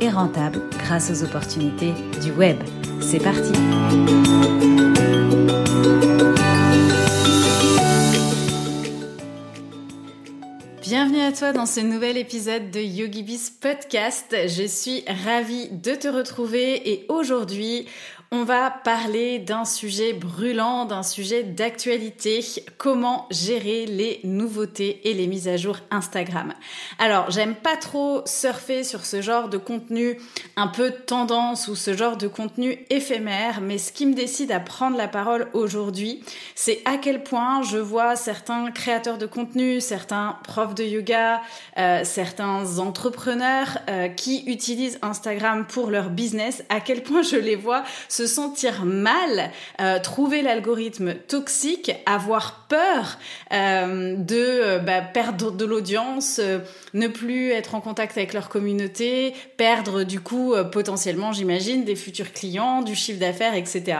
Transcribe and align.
et 0.00 0.10
rentable 0.10 0.60
grâce 0.78 1.10
aux 1.10 1.24
opportunités 1.24 1.92
du 2.22 2.32
web. 2.32 2.56
C'est 3.00 3.22
parti 3.22 3.52
Bienvenue 10.82 11.22
à 11.22 11.32
toi 11.32 11.52
dans 11.52 11.66
ce 11.66 11.80
nouvel 11.80 12.16
épisode 12.18 12.70
de 12.70 12.78
YogiBiz 12.78 13.50
Podcast. 13.50 14.36
Je 14.46 14.66
suis 14.66 15.02
ravie 15.24 15.68
de 15.70 15.94
te 15.94 16.08
retrouver 16.08 16.90
et 16.90 17.06
aujourd'hui, 17.08 17.86
on 18.34 18.42
va 18.42 18.68
parler 18.68 19.38
d'un 19.38 19.64
sujet 19.64 20.12
brûlant, 20.12 20.86
d'un 20.86 21.04
sujet 21.04 21.44
d'actualité, 21.44 22.44
comment 22.78 23.28
gérer 23.30 23.86
les 23.86 24.18
nouveautés 24.24 25.08
et 25.08 25.14
les 25.14 25.28
mises 25.28 25.46
à 25.46 25.56
jour 25.56 25.78
Instagram? 25.92 26.52
Alors, 26.98 27.30
j'aime 27.30 27.54
pas 27.54 27.76
trop 27.76 28.22
surfer 28.26 28.82
sur 28.82 29.06
ce 29.06 29.22
genre 29.22 29.48
de 29.48 29.56
contenu 29.56 30.18
un 30.56 30.66
peu 30.66 30.90
tendance 30.90 31.68
ou 31.68 31.76
ce 31.76 31.96
genre 31.96 32.16
de 32.16 32.26
contenu 32.26 32.84
éphémère, 32.90 33.60
mais 33.60 33.78
ce 33.78 33.92
qui 33.92 34.04
me 34.04 34.14
décide 34.14 34.50
à 34.50 34.58
prendre 34.58 34.96
la 34.96 35.06
parole 35.06 35.46
aujourd'hui, 35.52 36.20
c'est 36.56 36.82
à 36.86 36.96
quel 36.96 37.22
point 37.22 37.62
je 37.62 37.78
vois 37.78 38.16
certains 38.16 38.72
créateurs 38.72 39.18
de 39.18 39.26
contenu, 39.26 39.80
certains 39.80 40.40
profs 40.42 40.74
de 40.74 40.82
yoga, 40.82 41.40
euh, 41.78 42.02
certains 42.02 42.80
entrepreneurs 42.80 43.78
euh, 43.88 44.08
qui 44.08 44.42
utilisent 44.46 44.98
Instagram 45.02 45.66
pour 45.68 45.88
leur 45.88 46.10
business, 46.10 46.64
à 46.68 46.80
quel 46.80 47.04
point 47.04 47.22
je 47.22 47.36
les 47.36 47.54
vois 47.54 47.84
se 48.08 48.23
sentir 48.26 48.84
mal, 48.84 49.50
euh, 49.80 49.98
trouver 49.98 50.42
l'algorithme 50.42 51.14
toxique, 51.14 51.92
avoir 52.06 52.66
peur 52.68 53.18
euh, 53.52 54.16
de 54.16 54.36
euh, 54.36 54.78
bah, 54.78 55.00
perdre 55.00 55.50
de 55.50 55.64
l'audience, 55.64 56.40
ne 56.92 57.08
plus 57.08 57.50
être 57.50 57.74
en 57.74 57.80
contact 57.80 58.16
avec 58.16 58.32
leur 58.32 58.48
communauté, 58.48 59.34
perdre 59.56 60.04
du 60.04 60.20
coup 60.20 60.54
potentiellement, 60.72 61.32
j'imagine, 61.32 61.84
des 61.84 61.96
futurs 61.96 62.32
clients, 62.32 62.82
du 62.82 62.94
chiffre 62.94 63.20
d'affaires, 63.20 63.54
etc. 63.54 63.98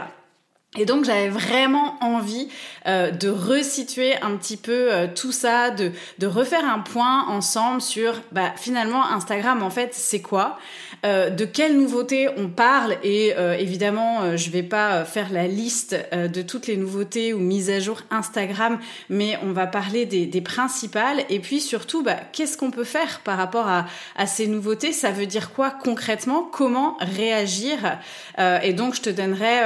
Et 0.77 0.85
donc 0.85 1.05
j'avais 1.05 1.29
vraiment 1.29 1.97
envie 2.01 2.49
de 2.85 3.29
resituer 3.29 4.21
un 4.21 4.35
petit 4.35 4.57
peu 4.57 4.89
tout 5.15 5.31
ça, 5.31 5.71
de, 5.71 5.91
de 6.19 6.27
refaire 6.27 6.65
un 6.65 6.79
point 6.79 7.27
ensemble 7.29 7.81
sur 7.81 8.21
bah, 8.31 8.53
finalement 8.57 9.05
Instagram 9.05 9.63
en 9.63 9.69
fait 9.69 9.93
c'est 9.93 10.21
quoi? 10.21 10.57
Euh, 11.05 11.29
de 11.29 11.45
quelles 11.45 11.77
nouveautés 11.77 12.29
on 12.35 12.47
parle 12.47 12.97
et 13.03 13.33
euh, 13.37 13.53
évidemment 13.53 14.23
euh, 14.23 14.37
je 14.37 14.49
vais 14.49 14.63
pas 14.63 15.05
faire 15.05 15.31
la 15.31 15.45
liste 15.47 15.95
de 16.11 16.41
toutes 16.41 16.65
les 16.65 16.77
nouveautés 16.77 17.31
ou 17.33 17.39
mises 17.39 17.69
à 17.69 17.79
jour 17.79 18.01
Instagram 18.09 18.79
mais 19.09 19.37
on 19.43 19.51
va 19.51 19.67
parler 19.67 20.05
des, 20.05 20.41
principales. 20.41 21.23
Et 21.29 21.39
puis 21.39 21.59
surtout 21.61 22.03
bah, 22.03 22.17
qu'est-ce 22.31 22.57
qu'on 22.57 22.71
peut 22.71 22.83
faire 22.83 23.21
par 23.21 23.37
rapport 23.37 23.67
à, 23.67 23.85
ces 24.25 24.47
nouveautés? 24.47 24.91
Ça 24.91 25.11
veut 25.11 25.25
dire 25.25 25.53
quoi 25.53 25.71
concrètement? 25.71 26.43
Comment 26.43 26.97
réagir? 26.99 27.99
Et 28.37 28.73
donc 28.73 28.95
je 28.95 29.01
te 29.01 29.09
donnerai 29.09 29.61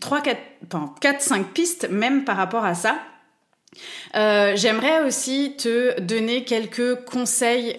3 0.00 0.20
4 0.20 0.40
4 1.00 1.20
5 1.20 1.46
pistes 1.48 1.88
même 1.90 2.24
par 2.24 2.36
rapport 2.36 2.64
à 2.64 2.74
ça. 2.74 2.96
J'aimerais 4.14 5.02
aussi 5.06 5.56
te 5.56 6.00
donner 6.00 6.44
quelques 6.44 7.04
conseils 7.04 7.76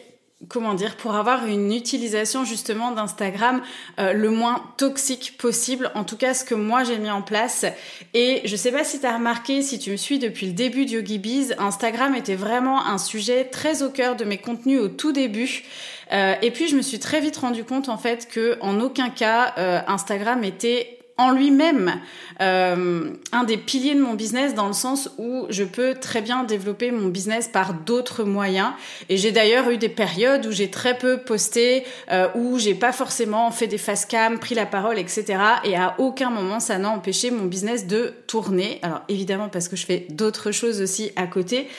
comment 0.50 0.73
dire, 0.73 0.97
pour 0.97 1.16
avoir 1.16 1.46
une 1.46 1.72
utilisation 1.72 2.44
justement 2.44 2.91
d'Instagram 2.91 3.62
euh, 4.00 4.13
le 4.13 4.29
moins 4.29 4.63
toxique 4.78 5.38
possible, 5.38 5.91
en 5.96 6.03
tout 6.03 6.18
cas 6.18 6.34
ce 6.34 6.44
que 6.44 6.56
moi 6.56 6.84
j'ai 6.84 6.97
mis 6.97 7.09
en 7.09 7.22
place. 7.22 7.66
Et 8.13 8.41
je 8.45 8.56
sais 8.56 8.72
pas 8.72 8.84
si 8.84 9.00
tu 9.00 9.06
as 9.06 9.16
remarqué, 9.16 9.62
si 9.62 9.79
tu 9.79 9.91
me 9.91 9.95
suis 9.95 10.19
depuis 10.19 10.47
le 10.47 10.53
début 10.53 10.85
de 10.85 10.91
YogiBiz, 10.91 11.56
Instagram 11.57 12.16
était 12.16 12.35
vraiment 12.35 12.85
un 12.85 12.97
sujet 12.97 13.45
très 13.45 13.81
au 13.81 13.90
cœur 13.90 14.16
de 14.16 14.25
mes 14.25 14.38
contenus 14.38 14.81
au 14.81 14.88
tout 14.90 15.13
début. 15.13 15.63
Euh, 16.12 16.35
et 16.41 16.51
puis 16.51 16.68
je 16.68 16.75
me 16.75 16.81
suis 16.81 17.00
très 17.00 17.19
vite 17.19 17.38
rendu 17.38 17.63
compte 17.63 17.90
en 17.90 17.97
fait 17.97 18.28
que 18.28 18.57
en 18.62 18.79
aucun 18.79 19.09
cas 19.09 19.53
euh, 19.57 19.79
Instagram 19.88 20.44
était 20.44 20.94
en 21.18 21.31
lui-même 21.31 22.02
euh, 22.42 23.09
un 23.31 23.44
des 23.46 23.56
piliers 23.56 23.96
de 23.96 24.02
mon 24.02 24.16
business 24.16 24.53
dans 24.53 24.68
le 24.68 24.74
sens 24.74 25.09
où 25.18 25.46
je 25.50 25.64
peux 25.64 25.94
très 25.94 26.22
bien 26.22 26.44
développer 26.44 26.92
mon 26.92 27.08
business 27.08 27.48
par 27.48 27.74
d'autres 27.74 28.26
moyens. 28.26 28.72
Et 29.08 29.16
j'ai 29.16 29.31
d'ailleurs 29.31 29.70
eu 29.70 29.78
des 29.78 29.88
périodes 29.88 30.46
où 30.46 30.52
j'ai 30.52 30.70
très 30.70 30.98
peu 30.98 31.18
posté, 31.18 31.86
euh, 32.12 32.28
où 32.36 32.59
j'ai 32.59 32.75
pas 32.75 32.92
forcément 32.92 33.50
fait 33.52 33.68
des 33.68 33.78
face 33.78 34.06
cam, 34.06 34.40
pris 34.40 34.56
la 34.56 34.66
parole, 34.66 35.00
etc. 35.00 35.38
Et 35.64 35.78
à 35.78 35.96
aucun 36.00 36.30
moment 36.30 36.59
ça 36.59 36.78
n'a 36.78 36.90
empêché 36.90 37.31
mon 37.31 37.46
business 37.46 37.88
de 37.88 38.14
tourner. 38.28 38.80
Alors 38.81 39.02
évidemment 39.08 39.48
parce 39.48 39.70
que 39.70 39.78
je 39.78 39.86
fais 39.86 40.08
d'autres 40.09 40.52
choses 40.52 40.81
aussi 40.81 41.12
à 41.16 41.28
côté. 41.28 41.70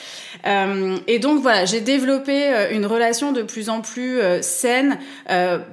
Euh, 0.47 0.97
et 1.05 1.19
donc 1.19 1.41
voilà, 1.43 1.65
j'ai 1.65 1.81
développé 1.81 2.67
une 2.71 2.87
relation 2.87 3.31
de 3.31 3.43
plus 3.43 3.69
en 3.69 3.81
plus 3.81 4.19
saine, 4.41 4.97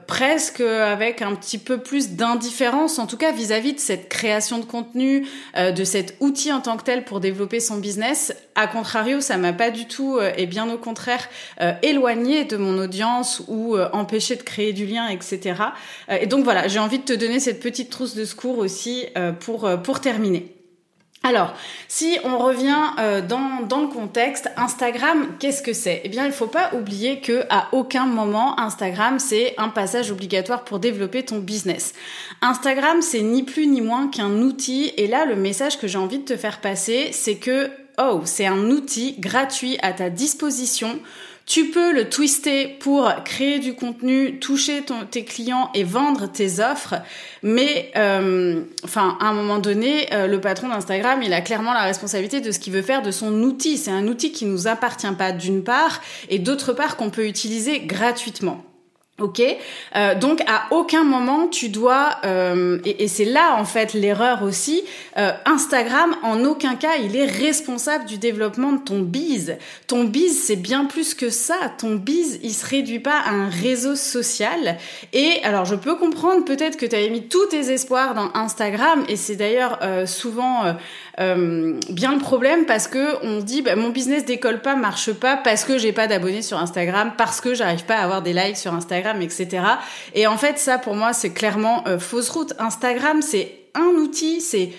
presque 0.06 0.60
avec 0.60 1.22
un 1.22 1.34
petit 1.34 1.58
peu 1.58 1.78
plus 1.78 2.10
d'indifférence, 2.10 2.98
en 2.98 3.06
tout 3.06 3.16
cas 3.16 3.32
vis-à-vis 3.32 3.53
cette 3.76 4.08
création 4.08 4.58
de 4.58 4.64
contenu, 4.64 5.26
euh, 5.56 5.72
de 5.72 5.84
cet 5.84 6.16
outil 6.20 6.52
en 6.52 6.60
tant 6.60 6.76
que 6.76 6.84
tel 6.84 7.04
pour 7.04 7.20
développer 7.20 7.60
son 7.60 7.76
business. 7.76 8.34
A 8.54 8.66
contrario, 8.66 9.20
ça 9.20 9.36
m'a 9.36 9.52
pas 9.52 9.70
du 9.70 9.86
tout, 9.86 10.16
euh, 10.16 10.32
et 10.36 10.46
bien 10.46 10.70
au 10.72 10.78
contraire, 10.78 11.28
euh, 11.60 11.72
éloigné 11.82 12.44
de 12.44 12.56
mon 12.56 12.78
audience 12.78 13.42
ou 13.48 13.76
empêché 13.92 14.36
de 14.36 14.42
créer 14.42 14.72
du 14.72 14.86
lien, 14.86 15.08
etc. 15.08 15.54
et 16.08 16.26
donc 16.26 16.44
voilà, 16.44 16.68
j'ai 16.68 16.78
envie 16.78 16.98
de 16.98 17.04
te 17.04 17.12
donner 17.12 17.40
cette 17.40 17.60
petite 17.60 17.90
trousse 17.90 18.14
de 18.14 18.24
secours 18.24 18.58
aussi 18.58 19.06
pour 19.40 19.68
pour 19.82 20.00
terminer. 20.00 20.53
Alors, 21.26 21.54
si 21.88 22.18
on 22.22 22.36
revient 22.36 22.76
euh, 22.98 23.22
dans, 23.22 23.62
dans, 23.66 23.80
le 23.80 23.88
contexte, 23.88 24.50
Instagram, 24.58 25.26
qu'est-ce 25.40 25.62
que 25.62 25.72
c'est? 25.72 26.02
Eh 26.04 26.10
bien, 26.10 26.26
il 26.26 26.32
faut 26.32 26.48
pas 26.48 26.74
oublier 26.74 27.20
que 27.20 27.44
à 27.48 27.68
aucun 27.72 28.04
moment 28.04 28.60
Instagram 28.60 29.18
c'est 29.18 29.54
un 29.56 29.70
passage 29.70 30.10
obligatoire 30.10 30.64
pour 30.64 30.80
développer 30.80 31.24
ton 31.24 31.38
business. 31.38 31.94
Instagram, 32.42 33.00
c'est 33.00 33.22
ni 33.22 33.42
plus 33.42 33.66
ni 33.66 33.80
moins 33.80 34.08
qu'un 34.08 34.32
outil. 34.42 34.92
Et 34.98 35.06
là, 35.06 35.24
le 35.24 35.34
message 35.34 35.78
que 35.78 35.88
j'ai 35.88 35.96
envie 35.96 36.18
de 36.18 36.24
te 36.24 36.36
faire 36.36 36.60
passer, 36.60 37.08
c'est 37.12 37.36
que 37.36 37.70
oh, 37.98 38.20
c'est 38.26 38.46
un 38.46 38.70
outil 38.70 39.16
gratuit 39.18 39.78
à 39.80 39.94
ta 39.94 40.10
disposition 40.10 41.00
tu 41.46 41.70
peux 41.70 41.92
le 41.92 42.08
twister 42.08 42.68
pour 42.68 43.12
créer 43.24 43.58
du 43.58 43.74
contenu, 43.74 44.38
toucher 44.38 44.82
tes 45.10 45.24
clients 45.24 45.70
et 45.74 45.84
vendre 45.84 46.26
tes 46.26 46.60
offres, 46.60 46.94
mais 47.42 47.92
euh, 47.96 48.62
à 48.96 49.26
un 49.26 49.32
moment 49.34 49.58
donné, 49.58 50.12
euh, 50.14 50.26
le 50.26 50.40
patron 50.40 50.68
d'Instagram, 50.68 51.22
il 51.22 51.34
a 51.34 51.42
clairement 51.42 51.74
la 51.74 51.82
responsabilité 51.82 52.40
de 52.40 52.50
ce 52.50 52.58
qu'il 52.58 52.72
veut 52.72 52.82
faire 52.82 53.02
de 53.02 53.10
son 53.10 53.42
outil. 53.42 53.76
C'est 53.76 53.90
un 53.90 54.08
outil 54.08 54.32
qui 54.32 54.46
nous 54.46 54.68
appartient 54.68 55.12
pas 55.18 55.32
d'une 55.32 55.62
part 55.62 56.00
et 56.30 56.38
d'autre 56.38 56.72
part 56.72 56.96
qu'on 56.96 57.10
peut 57.10 57.26
utiliser 57.26 57.80
gratuitement. 57.80 58.64
Ok, 59.20 59.40
euh, 59.94 60.16
donc 60.16 60.40
à 60.48 60.66
aucun 60.72 61.04
moment 61.04 61.46
tu 61.46 61.68
dois, 61.68 62.16
euh, 62.24 62.80
et, 62.84 63.06
c'est 63.06 63.24
là 63.24 63.54
en 63.56 63.64
fait 63.64 63.94
l'erreur 63.94 64.42
aussi, 64.42 64.82
euh, 65.18 65.30
Instagram 65.46 66.16
en 66.24 66.42
aucun 66.42 66.74
cas 66.74 66.96
il 67.00 67.14
est 67.14 67.24
responsable 67.24 68.06
du 68.06 68.18
développement 68.18 68.72
de 68.72 68.82
ton 68.82 68.98
bise. 68.98 69.56
Ton 69.86 70.02
bise 70.02 70.42
c'est 70.42 70.56
bien 70.56 70.86
plus 70.86 71.14
que 71.14 71.30
ça. 71.30 71.54
Ton 71.78 71.94
bise 71.94 72.40
il 72.42 72.52
se 72.52 72.66
réduit 72.66 72.98
pas 72.98 73.20
à 73.24 73.30
un 73.30 73.48
réseau 73.48 73.94
social. 73.94 74.78
Et 75.12 75.34
alors 75.44 75.64
je 75.64 75.76
peux 75.76 75.94
comprendre 75.94 76.44
peut-être 76.44 76.76
que 76.76 76.84
tu 76.84 76.96
avais 76.96 77.10
mis 77.10 77.28
tous 77.28 77.46
tes 77.46 77.70
espoirs 77.70 78.14
dans 78.14 78.32
Instagram 78.34 79.04
et 79.08 79.14
c'est 79.14 79.36
d'ailleurs 79.36 79.78
souvent 80.08 80.74
bien 81.16 82.12
le 82.12 82.18
problème 82.18 82.66
parce 82.66 82.88
que 82.88 83.24
on 83.24 83.40
dit 83.40 83.62
bah, 83.62 83.76
mon 83.76 83.90
business 83.90 84.24
décolle 84.24 84.60
pas, 84.60 84.74
marche 84.74 85.12
pas 85.12 85.36
parce 85.36 85.64
que 85.64 85.78
j'ai 85.78 85.92
pas 85.92 86.06
d'abonnés 86.06 86.42
sur 86.42 86.58
Instagram, 86.58 87.12
parce 87.16 87.40
que 87.40 87.54
j'arrive 87.54 87.84
pas 87.84 87.96
à 87.96 88.04
avoir 88.04 88.22
des 88.22 88.32
likes 88.32 88.56
sur 88.56 88.74
Instagram 88.74 89.22
etc. 89.22 89.62
Et 90.14 90.26
en 90.26 90.36
fait, 90.36 90.58
ça 90.58 90.78
pour 90.78 90.94
moi, 90.94 91.12
c'est 91.12 91.32
clairement 91.32 91.84
euh, 91.86 91.98
fausse 91.98 92.30
route. 92.30 92.52
Instagram, 92.58 93.22
c'est 93.22 93.52
un 93.74 93.94
outil, 94.00 94.40
c'est 94.40 94.70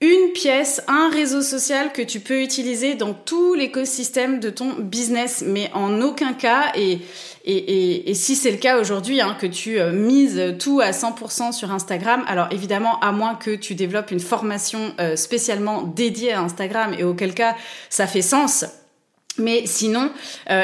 une 0.00 0.32
pièce, 0.32 0.82
un 0.88 1.08
réseau 1.08 1.40
social 1.40 1.92
que 1.92 2.02
tu 2.02 2.20
peux 2.20 2.42
utiliser 2.42 2.94
dans 2.94 3.14
tout 3.14 3.54
l'écosystème 3.54 4.40
de 4.40 4.50
ton 4.50 4.74
business, 4.78 5.42
mais 5.46 5.70
en 5.72 6.00
aucun 6.02 6.32
cas, 6.34 6.72
et, 6.74 6.98
et, 7.44 8.10
et, 8.10 8.14
si 8.14 8.34
c'est 8.34 8.50
le 8.50 8.58
cas 8.58 8.78
aujourd'hui, 8.78 9.20
hein, 9.20 9.36
que 9.40 9.46
tu 9.46 9.78
euh, 9.78 9.92
mises 9.92 10.56
tout 10.58 10.80
à 10.80 10.90
100% 10.90 11.52
sur 11.52 11.72
Instagram, 11.72 12.24
alors 12.26 12.48
évidemment, 12.50 13.00
à 13.00 13.12
moins 13.12 13.34
que 13.34 13.54
tu 13.54 13.74
développes 13.74 14.10
une 14.10 14.20
formation 14.20 14.92
euh, 15.00 15.16
spécialement 15.16 15.82
dédiée 15.82 16.32
à 16.32 16.40
Instagram, 16.42 16.94
et 16.98 17.04
auquel 17.04 17.32
cas 17.34 17.56
ça 17.88 18.06
fait 18.06 18.22
sens. 18.22 18.64
Mais 19.36 19.64
sinon, 19.66 20.12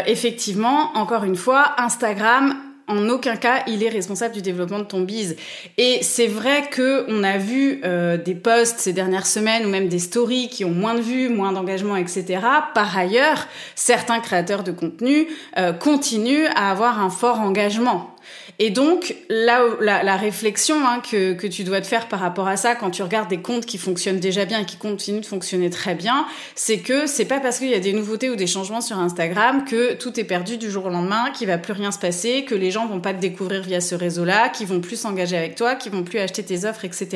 effectivement, 0.06 0.92
encore 0.94 1.24
une 1.24 1.34
fois, 1.34 1.74
Instagram 1.78 2.54
en 2.90 3.08
aucun 3.08 3.36
cas 3.36 3.62
il 3.66 3.82
est 3.82 3.88
responsable 3.88 4.34
du 4.34 4.42
développement 4.42 4.78
de 4.78 4.84
ton 4.84 5.00
bise. 5.00 5.36
Et 5.78 5.98
c'est 6.02 6.26
vrai 6.26 6.68
que 6.70 7.04
on 7.08 7.22
a 7.22 7.38
vu 7.38 7.80
euh, 7.84 8.16
des 8.16 8.34
posts 8.34 8.80
ces 8.80 8.92
dernières 8.92 9.26
semaines 9.26 9.66
ou 9.66 9.68
même 9.68 9.88
des 9.88 9.98
stories 9.98 10.48
qui 10.48 10.64
ont 10.64 10.70
moins 10.70 10.94
de 10.94 11.00
vues, 11.00 11.28
moins 11.28 11.52
d'engagement, 11.52 11.96
etc. 11.96 12.40
Par 12.74 12.96
ailleurs, 12.96 13.46
certains 13.74 14.20
créateurs 14.20 14.64
de 14.64 14.72
contenu 14.72 15.28
euh, 15.58 15.72
continuent 15.72 16.48
à 16.54 16.70
avoir 16.70 17.00
un 17.00 17.10
fort 17.10 17.40
engagement. 17.40 18.14
Et 18.62 18.68
donc, 18.68 19.14
là, 19.30 19.62
la, 19.80 20.16
réflexion 20.16 20.86
hein, 20.86 21.00
que, 21.00 21.32
que 21.32 21.46
tu 21.46 21.64
dois 21.64 21.80
te 21.80 21.86
faire 21.86 22.08
par 22.08 22.20
rapport 22.20 22.46
à 22.46 22.58
ça, 22.58 22.74
quand 22.74 22.90
tu 22.90 23.02
regardes 23.02 23.30
des 23.30 23.40
comptes 23.40 23.64
qui 23.64 23.78
fonctionnent 23.78 24.20
déjà 24.20 24.44
bien 24.44 24.60
et 24.60 24.66
qui 24.66 24.76
continuent 24.76 25.22
de 25.22 25.26
fonctionner 25.26 25.70
très 25.70 25.94
bien, 25.94 26.26
c'est 26.54 26.80
que 26.80 27.06
c'est 27.06 27.24
pas 27.24 27.40
parce 27.40 27.58
qu'il 27.58 27.70
y 27.70 27.74
a 27.74 27.80
des 27.80 27.94
nouveautés 27.94 28.28
ou 28.28 28.36
des 28.36 28.46
changements 28.46 28.82
sur 28.82 28.98
Instagram 28.98 29.64
que 29.64 29.94
tout 29.94 30.20
est 30.20 30.24
perdu 30.24 30.58
du 30.58 30.70
jour 30.70 30.84
au 30.84 30.88
lendemain, 30.90 31.30
qu'il 31.30 31.46
va 31.46 31.56
plus 31.56 31.72
rien 31.72 31.90
se 31.90 31.98
passer, 31.98 32.44
que 32.44 32.54
les 32.54 32.70
gens 32.70 32.86
vont 32.86 33.00
pas 33.00 33.14
te 33.14 33.18
découvrir 33.18 33.62
via 33.62 33.80
ce 33.80 33.94
réseau-là, 33.94 34.50
qu'ils 34.50 34.66
vont 34.66 34.80
plus 34.80 34.96
s'engager 34.96 35.38
avec 35.38 35.54
toi, 35.54 35.74
qu'ils 35.74 35.92
vont 35.92 36.02
plus 36.02 36.18
acheter 36.18 36.42
tes 36.42 36.66
offres, 36.66 36.84
etc. 36.84 37.08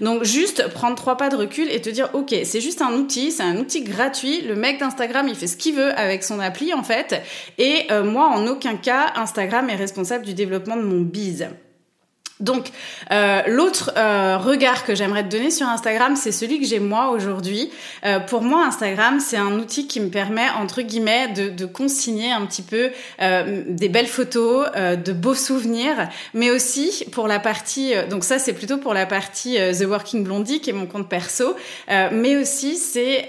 Donc, 0.00 0.24
juste 0.24 0.66
prendre 0.74 0.96
trois 0.96 1.16
pas 1.16 1.28
de 1.28 1.36
recul 1.36 1.70
et 1.70 1.80
te 1.80 1.90
dire, 1.90 2.10
ok, 2.12 2.34
c'est 2.42 2.60
juste 2.60 2.82
un 2.82 2.92
outil, 2.94 3.30
c'est 3.30 3.44
un 3.44 3.56
outil 3.56 3.84
gratuit. 3.84 4.40
Le 4.40 4.56
mec 4.56 4.80
d'Instagram, 4.80 5.28
il 5.28 5.36
fait 5.36 5.46
ce 5.46 5.56
qu'il 5.56 5.76
veut 5.76 5.96
avec 5.96 6.24
son 6.24 6.40
appli, 6.40 6.74
en 6.74 6.82
fait. 6.82 7.22
Et 7.58 7.86
euh, 7.92 8.02
moi, 8.02 8.26
en 8.26 8.48
aucun 8.48 8.74
cas, 8.74 9.12
Instagram 9.14 9.70
est 9.70 9.76
responsable 9.76 10.24
du 10.24 10.34
développement 10.34 10.71
mon 10.76 11.00
bise. 11.00 11.48
Donc, 12.42 12.66
euh, 13.12 13.40
l'autre 13.46 13.92
euh, 13.96 14.36
regard 14.36 14.84
que 14.84 14.94
j'aimerais 14.94 15.22
te 15.22 15.28
donner 15.28 15.50
sur 15.50 15.68
Instagram, 15.68 16.16
c'est 16.16 16.32
celui 16.32 16.60
que 16.60 16.66
j'ai 16.66 16.80
moi 16.80 17.10
aujourd'hui. 17.10 17.70
Euh, 18.04 18.18
pour 18.18 18.42
moi, 18.42 18.66
Instagram, 18.66 19.20
c'est 19.20 19.36
un 19.36 19.52
outil 19.52 19.86
qui 19.86 20.00
me 20.00 20.08
permet, 20.08 20.48
entre 20.60 20.82
guillemets, 20.82 21.28
de, 21.28 21.48
de 21.48 21.64
consigner 21.66 22.32
un 22.32 22.44
petit 22.44 22.62
peu 22.62 22.90
des 23.68 23.88
belles 23.88 24.08
photos, 24.08 24.66
de 24.74 25.12
beaux 25.12 25.34
souvenirs, 25.34 26.08
mais 26.34 26.50
aussi 26.50 27.04
pour 27.12 27.28
la 27.28 27.38
partie, 27.38 27.92
donc 28.10 28.24
ça 28.24 28.38
c'est 28.38 28.52
plutôt 28.52 28.78
pour 28.78 28.94
la 28.94 29.06
partie 29.06 29.56
The 29.56 29.84
Working 29.84 30.24
Blondie, 30.24 30.60
qui 30.60 30.70
est 30.70 30.72
mon 30.72 30.86
compte 30.86 31.08
perso, 31.08 31.54
mais 31.88 32.36
aussi 32.36 32.76
c'est 32.76 33.28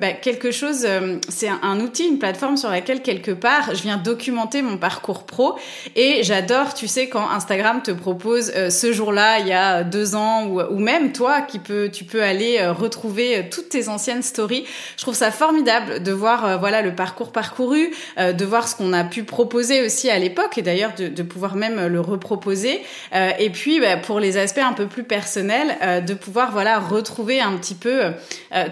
bah, 0.00 0.12
quelque 0.12 0.52
chose, 0.52 0.86
c'est 1.28 1.48
un, 1.48 1.58
un, 1.62 1.80
outil, 1.80 2.06
une 2.06 2.18
plateforme 2.18 2.56
sur 2.56 2.70
laquelle 2.70 3.02
quelque 3.02 3.32
part, 3.32 3.74
je 3.74 3.82
viens 3.82 3.96
documenter 3.96 4.62
mon 4.62 4.76
parcours 4.76 5.24
pro, 5.24 5.58
et 5.96 6.22
j'adore, 6.22 6.74
tu 6.74 6.86
sais, 6.86 7.08
quand 7.08 7.28
Instagram 7.28 7.82
te 7.82 7.90
propose 7.90 8.51
ce 8.70 8.92
jour-là, 8.92 9.38
il 9.38 9.46
y 9.46 9.52
a 9.52 9.84
deux 9.84 10.14
ans, 10.14 10.46
ou, 10.46 10.78
même 10.78 11.12
toi 11.12 11.40
qui 11.40 11.58
peux, 11.58 11.88
tu 11.90 12.04
peux 12.04 12.22
aller 12.22 12.58
euh, 12.58 12.72
retrouver 12.72 13.38
euh, 13.38 13.42
toutes 13.50 13.68
tes 13.68 13.88
anciennes 13.88 14.22
stories. 14.22 14.64
Je 14.96 15.02
trouve 15.02 15.14
ça 15.14 15.30
formidable 15.30 16.02
de 16.02 16.12
voir, 16.12 16.58
voilà, 16.58 16.82
le 16.82 16.94
parcours 16.94 17.32
parcouru, 17.32 17.92
de 18.18 18.44
voir 18.44 18.68
ce 18.68 18.76
qu'on 18.76 18.92
a 18.92 19.04
pu 19.04 19.24
proposer 19.24 19.84
aussi 19.84 20.10
à 20.10 20.18
l'époque, 20.18 20.58
et 20.58 20.62
d'ailleurs 20.62 20.92
de, 20.96 21.22
pouvoir 21.22 21.56
même 21.56 21.86
le 21.86 22.00
reproposer. 22.00 22.82
et 23.12 23.50
puis, 23.50 23.80
bah, 23.80 23.96
pour 23.96 24.20
les 24.20 24.36
aspects 24.36 24.58
un 24.58 24.72
peu 24.72 24.86
plus 24.86 25.04
personnels, 25.04 26.04
de 26.04 26.14
pouvoir, 26.14 26.52
voilà, 26.52 26.78
retrouver 26.78 27.40
un 27.40 27.56
petit 27.56 27.74
peu 27.74 28.12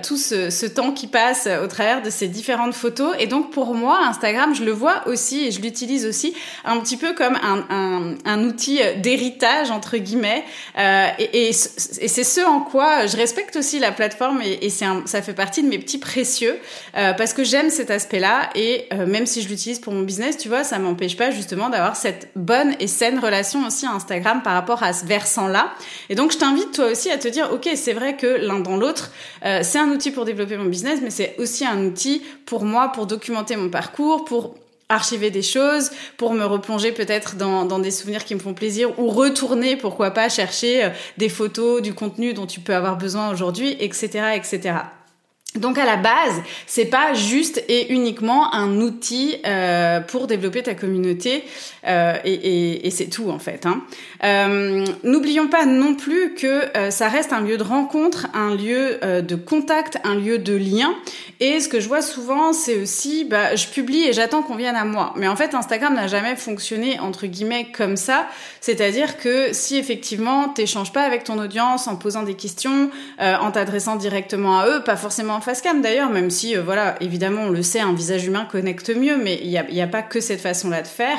tout 0.03 0.17
ce, 0.17 0.67
temps 0.67 0.93
qui 0.93 1.06
passe 1.06 1.49
au 1.62 1.67
travers 1.67 2.03
de 2.03 2.11
ces 2.11 2.29
différentes 2.29 2.75
photos. 2.75 3.15
Et 3.19 3.26
donc, 3.26 3.50
pour 3.50 3.75
moi, 3.75 4.00
Instagram, 4.06 4.55
je 4.55 4.65
le 4.65 4.73
vois 4.73 5.06
aussi 5.06 5.47
et 5.47 5.50
je 5.50 5.61
l'utilise 5.61 6.06
aussi 6.06 6.35
un 6.65 6.79
petit 6.81 6.97
peu 6.97 7.15
comme 7.15 7.37
un 7.43 8.44
outil 8.44 8.81
d'héritage 8.99 9.60
entre 9.71 9.99
guillemets. 9.99 10.45
Euh, 10.79 11.09
et, 11.19 11.53
c'est 11.53 12.25
ce 12.25 12.41
en 12.41 12.61
quoi 12.61 13.07
je 13.07 13.17
respecte 13.17 13.57
aussi 13.57 13.79
la 13.79 13.93
plateforme 13.93 14.41
et, 14.43 14.71
ça 14.71 15.23
fait 15.23 15.35
partie 15.35 15.62
de 15.62 15.69
mes 15.69 15.79
petits 15.79 15.99
précieux 15.99 16.59
euh, 16.97 17.12
parce 17.12 17.35
que 17.35 17.45
j'aime 17.45 17.69
cet 17.69 17.91
aspect-là 17.91 18.49
et 18.55 18.87
euh, 18.93 19.07
même 19.07 19.27
si 19.27 19.43
je 19.43 19.49
l'utilise 19.49 19.79
pour 19.79 19.93
mon 19.93 20.03
business, 20.03 20.39
tu 20.39 20.49
vois, 20.49 20.65
ça 20.65 20.79
m'empêche 20.79 21.17
pas 21.17 21.31
justement 21.31 21.69
d'avoir 21.69 21.97
cette 21.97 22.31
bonne 22.37 22.75
et 22.81 22.87
saine 22.87 23.19
relation 23.19 23.67
aussi 23.67 23.85
à 23.85 23.91
Instagram 23.91 24.41
par 24.43 24.55
rapport 24.55 24.83
à 24.83 24.93
ce 24.93 25.05
versant-là. 25.05 25.73
Et 26.09 26.15
donc 26.15 26.33
je 26.33 26.39
t'invite 26.39 26.73
toi 26.73 26.87
aussi 26.87 27.11
à 27.11 27.19
te 27.19 27.29
dire, 27.29 27.51
ok, 27.53 27.69
c'est 27.75 27.93
vrai 27.93 28.17
que 28.17 28.27
l'un 28.27 28.61
dans 28.61 28.77
l'autre, 28.77 29.11
c'est 29.43 29.79
un 29.79 29.89
outil 29.89 30.11
pour 30.11 30.25
développer 30.25 30.57
mon 30.57 30.67
business, 30.67 31.01
mais 31.03 31.11
c'est 31.11 31.35
aussi 31.39 31.67
un 31.67 31.85
outil 31.85 32.23
pour 32.47 32.65
moi 32.65 32.93
pour 32.93 33.07
documenter 33.07 33.57
mon 33.57 33.69
parcours, 33.69 34.25
pour 34.25 34.55
archiver 34.90 35.31
des 35.31 35.42
choses, 35.42 35.90
pour 36.19 36.34
me 36.34 36.44
replonger 36.44 36.92
peut-être 36.92 37.37
dans, 37.37 37.64
dans, 37.64 37.78
des 37.78 37.90
souvenirs 37.90 38.25
qui 38.25 38.34
me 38.34 38.40
font 38.40 38.52
plaisir, 38.52 38.98
ou 38.98 39.08
retourner, 39.08 39.76
pourquoi 39.76 40.10
pas, 40.10 40.28
chercher 40.28 40.84
euh, 40.84 40.88
des 41.16 41.31
photos, 41.31 41.81
du 41.81 41.94
contenu 41.94 42.34
dont 42.34 42.46
tu 42.46 42.60
peux 42.60 42.75
avoir 42.75 42.98
besoin 42.98 43.31
aujourd'hui, 43.31 43.76
etc., 43.81 44.34
etc. 44.34 44.75
Donc 45.56 45.79
à 45.79 45.85
la 45.85 45.97
base, 45.97 46.43
c'est 46.69 46.85
pas 46.85 47.12
juste 47.12 47.64
et 47.69 47.93
uniquement 47.93 48.55
un 48.55 48.81
outil 48.81 49.37
euh, 49.44 49.99
pour 49.99 50.29
développer 50.29 50.62
ta 50.62 50.76
communauté 50.76 51.43
euh, 51.88 52.14
et, 52.25 52.32
et, 52.35 52.87
et 52.87 52.91
c'est 52.91 53.06
tout 53.08 53.31
en 53.31 53.41
fait. 53.41 53.67
Hein. 53.67 53.82
Euh, 54.23 54.85
N'oublions 55.02 55.49
pas 55.49 55.67
non 55.67 55.97
plus 55.97 56.35
que 56.35 56.76
euh, 56.76 56.93
ça 56.93 57.08
reste 57.08 57.32
un 57.32 57.41
lieu 57.41 57.56
de 57.56 57.64
rencontre, 57.64 58.29
un 58.32 58.55
lieu 58.55 59.00
euh, 59.02 59.23
de 59.23 59.35
contact, 59.35 59.99
un 60.05 60.14
lieu 60.14 60.38
de 60.38 60.55
lien. 60.55 60.94
Et 61.41 61.58
ce 61.58 61.69
que 61.69 61.81
je 61.81 61.88
vois 61.88 62.02
souvent, 62.02 62.52
c'est 62.52 62.76
aussi, 62.81 63.25
bah, 63.25 63.56
je 63.56 63.67
publie 63.67 64.05
et 64.05 64.12
j'attends 64.12 64.43
qu'on 64.43 64.56
vienne 64.56 64.76
à 64.76 64.85
moi. 64.85 65.14
Mais 65.17 65.26
en 65.26 65.35
fait, 65.35 65.55
Instagram 65.55 65.94
n'a 65.94 66.06
jamais 66.06 66.37
fonctionné 66.37 67.00
entre 67.00 67.26
guillemets 67.26 67.73
comme 67.73 67.97
ça. 67.97 68.29
C'est-à-dire 68.61 69.17
que 69.17 69.52
si 69.52 69.79
effectivement 69.79 70.50
t'échanges 70.50 70.93
pas 70.93 71.02
avec 71.02 71.25
ton 71.25 71.38
audience 71.38 71.88
en 71.88 71.97
posant 71.97 72.23
des 72.23 72.35
questions, 72.35 72.91
en 73.19 73.50
t'adressant 73.50 73.97
directement 73.97 74.61
à 74.61 74.69
eux, 74.69 74.82
pas 74.85 74.97
forcément 74.97 75.39
face 75.40 75.62
cam 75.62 75.81
d'ailleurs, 75.81 76.10
même 76.10 76.31
si, 76.31 76.56
euh, 76.56 76.62
voilà, 76.62 76.96
évidemment, 77.00 77.42
on 77.42 77.50
le 77.50 77.62
sait, 77.62 77.81
un 77.81 77.92
visage 77.92 78.26
humain 78.26 78.46
connecte 78.50 78.90
mieux, 78.94 79.16
mais 79.16 79.40
il 79.42 79.48
n'y 79.48 79.82
a, 79.82 79.87
pas 79.87 80.02
que 80.02 80.20
cette 80.20 80.40
façon-là 80.40 80.82
de 80.82 80.87
faire. 80.87 81.19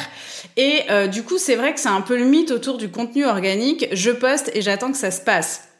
Et 0.57 0.81
euh, 0.89 1.07
du 1.07 1.23
coup, 1.23 1.37
c'est 1.37 1.55
vrai 1.55 1.73
que 1.73 1.79
c'est 1.79 1.89
un 1.89 2.01
peu 2.01 2.17
le 2.17 2.25
mythe 2.25 2.51
autour 2.51 2.77
du 2.77 2.89
contenu 2.89 3.25
organique. 3.25 3.87
Je 3.91 4.11
poste 4.11 4.51
et 4.53 4.61
j'attends 4.61 4.91
que 4.91 4.97
ça 4.97 5.11
se 5.11 5.21
passe. 5.21 5.70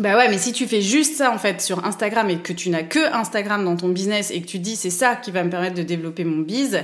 Bah 0.00 0.16
ouais, 0.16 0.30
mais 0.30 0.38
si 0.38 0.52
tu 0.52 0.66
fais 0.66 0.80
juste 0.80 1.16
ça 1.16 1.30
en 1.30 1.36
fait 1.36 1.60
sur 1.60 1.84
Instagram 1.84 2.30
et 2.30 2.38
que 2.38 2.54
tu 2.54 2.70
n'as 2.70 2.82
que 2.82 3.12
Instagram 3.12 3.62
dans 3.66 3.76
ton 3.76 3.90
business 3.90 4.30
et 4.30 4.40
que 4.40 4.46
tu 4.46 4.58
dis 4.58 4.74
c'est 4.74 4.88
ça 4.88 5.14
qui 5.14 5.30
va 5.30 5.44
me 5.44 5.50
permettre 5.50 5.74
de 5.74 5.82
développer 5.82 6.24
mon 6.24 6.38
biz, 6.38 6.80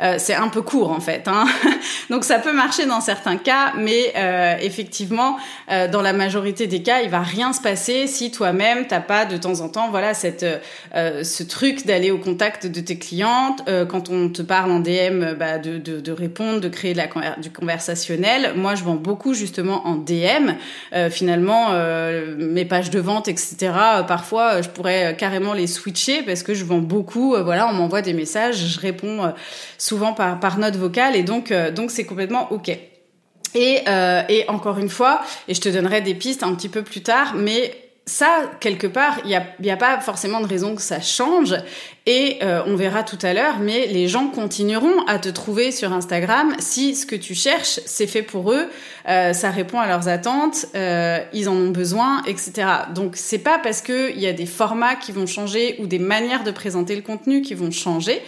euh, 0.00 0.14
c'est 0.18 0.36
un 0.36 0.46
peu 0.46 0.62
court 0.62 0.92
en 0.92 1.00
fait. 1.00 1.26
Hein 1.26 1.46
Donc 2.10 2.24
ça 2.24 2.38
peut 2.38 2.52
marcher 2.52 2.86
dans 2.86 3.00
certains 3.00 3.36
cas, 3.36 3.72
mais 3.76 4.12
euh, 4.16 4.56
effectivement, 4.60 5.36
euh, 5.70 5.88
dans 5.88 6.02
la 6.02 6.12
majorité 6.12 6.68
des 6.68 6.82
cas, 6.82 7.00
il 7.02 7.10
va 7.10 7.20
rien 7.20 7.52
se 7.52 7.60
passer 7.60 8.06
si 8.06 8.30
toi-même 8.30 8.86
t'as 8.86 9.00
pas 9.00 9.24
de 9.24 9.36
temps 9.36 9.60
en 9.60 9.68
temps, 9.68 9.90
voilà, 9.90 10.14
cette 10.14 10.46
euh, 10.94 11.24
ce 11.24 11.42
truc 11.42 11.86
d'aller 11.86 12.12
au 12.12 12.18
contact 12.18 12.66
de 12.66 12.80
tes 12.80 12.98
clientes 12.98 13.62
quand 13.88 14.10
on 14.10 14.28
te 14.28 14.42
parle 14.42 14.70
en 14.70 14.80
DM, 14.80 15.34
bah, 15.38 15.58
de, 15.58 15.78
de, 15.78 16.00
de, 16.00 16.12
répondre, 16.12 16.60
de 16.60 16.68
créer 16.68 16.94
du 17.38 17.50
conversationnel. 17.50 18.52
Moi, 18.56 18.74
je 18.74 18.84
vends 18.84 18.94
beaucoup 18.94 19.34
justement 19.34 19.86
en 19.86 19.96
DM. 19.96 20.52
finalement 21.10 21.70
mes 22.36 22.59
pages 22.64 22.90
de 22.90 23.00
vente, 23.00 23.28
etc. 23.28 23.56
Euh, 23.60 24.02
parfois, 24.02 24.54
euh, 24.54 24.62
je 24.62 24.68
pourrais 24.68 25.06
euh, 25.06 25.12
carrément 25.12 25.52
les 25.52 25.66
switcher 25.66 26.22
parce 26.22 26.42
que 26.42 26.54
je 26.54 26.64
vends 26.64 26.78
beaucoup. 26.78 27.36
Voilà, 27.42 27.68
on 27.68 27.72
m'envoie 27.72 28.02
des 28.02 28.12
messages, 28.12 28.56
je 28.56 28.80
réponds 28.80 29.32
souvent 29.78 30.12
par, 30.12 30.40
par 30.40 30.58
note 30.58 30.76
vocale 30.76 31.16
et 31.16 31.22
donc 31.22 31.52
donc 31.74 31.90
c'est 31.90 32.04
complètement 32.04 32.52
ok. 32.52 32.70
Et, 33.54 33.84
et 34.28 34.44
encore 34.48 34.78
une 34.78 34.88
fois, 34.88 35.22
et 35.48 35.54
je 35.54 35.60
te 35.60 35.68
donnerai 35.68 36.00
des 36.02 36.14
pistes 36.14 36.42
un 36.42 36.54
petit 36.54 36.68
peu 36.68 36.82
plus 36.82 37.02
tard, 37.02 37.34
mais 37.34 37.89
ça, 38.10 38.50
quelque 38.58 38.88
part, 38.88 39.18
il 39.24 39.28
n'y 39.28 39.36
a, 39.36 39.44
y 39.62 39.70
a, 39.70 39.76
pas 39.76 40.00
forcément 40.00 40.40
de 40.40 40.46
raison 40.46 40.74
que 40.74 40.82
ça 40.82 41.00
change. 41.00 41.54
Et 42.06 42.38
euh, 42.42 42.60
on 42.66 42.74
verra 42.74 43.04
tout 43.04 43.18
à 43.22 43.32
l'heure, 43.32 43.60
mais 43.60 43.86
les 43.86 44.08
gens 44.08 44.26
continueront 44.26 45.06
à 45.06 45.20
te 45.20 45.28
trouver 45.28 45.70
sur 45.70 45.92
Instagram 45.92 46.56
si 46.58 46.96
ce 46.96 47.06
que 47.06 47.14
tu 47.14 47.36
cherches, 47.36 47.78
c'est 47.86 48.08
fait 48.08 48.22
pour 48.22 48.50
eux, 48.52 48.68
euh, 49.08 49.32
ça 49.32 49.50
répond 49.50 49.78
à 49.78 49.86
leurs 49.86 50.08
attentes, 50.08 50.66
euh, 50.74 51.20
ils 51.32 51.48
en 51.48 51.54
ont 51.54 51.70
besoin, 51.70 52.22
etc. 52.26 52.66
Donc 52.94 53.12
c'est 53.14 53.38
pas 53.38 53.60
parce 53.60 53.80
qu'il 53.80 54.18
y 54.18 54.26
a 54.26 54.32
des 54.32 54.46
formats 54.46 54.96
qui 54.96 55.12
vont 55.12 55.26
changer 55.26 55.76
ou 55.78 55.86
des 55.86 56.00
manières 56.00 56.42
de 56.42 56.50
présenter 56.50 56.96
le 56.96 57.02
contenu 57.02 57.42
qui 57.42 57.54
vont 57.54 57.70
changer 57.70 58.20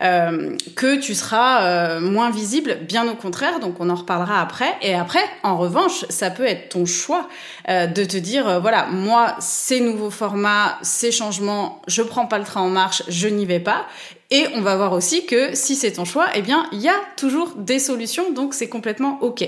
euh, 0.00 0.56
que 0.76 0.96
tu 0.96 1.14
seras 1.14 1.62
euh, 1.62 2.00
moins 2.00 2.30
visible, 2.30 2.78
bien 2.82 3.08
au 3.08 3.14
contraire, 3.14 3.58
donc 3.58 3.80
on 3.80 3.90
en 3.90 3.96
reparlera 3.96 4.40
après. 4.40 4.76
Et 4.82 4.94
après, 4.94 5.22
en 5.42 5.56
revanche, 5.56 6.04
ça 6.08 6.30
peut 6.30 6.44
être 6.44 6.68
ton 6.68 6.86
choix 6.86 7.28
euh, 7.68 7.86
de 7.86 8.04
te 8.04 8.16
dire, 8.16 8.60
voilà, 8.60 8.86
moi, 8.86 9.34
ces 9.40 9.80
nouveaux 9.80 10.10
formats, 10.10 10.78
ces 10.82 11.10
changements, 11.10 11.82
je 11.88 12.02
prends 12.02 12.26
pas 12.26 12.38
le 12.38 12.44
train 12.44 12.60
en 12.60 12.70
marche, 12.70 13.02
je 13.08 13.28
n'y 13.28 13.46
vais 13.46 13.60
pas. 13.60 13.86
Et 14.30 14.46
on 14.54 14.60
va 14.60 14.76
voir 14.76 14.92
aussi 14.92 15.24
que 15.24 15.54
si 15.54 15.74
c'est 15.74 15.92
ton 15.92 16.04
choix, 16.04 16.26
eh 16.34 16.42
bien, 16.42 16.66
il 16.70 16.80
y 16.80 16.88
a 16.88 16.96
toujours 17.16 17.54
des 17.56 17.78
solutions, 17.78 18.30
donc 18.32 18.52
c'est 18.52 18.68
complètement 18.68 19.18
OK. 19.22 19.42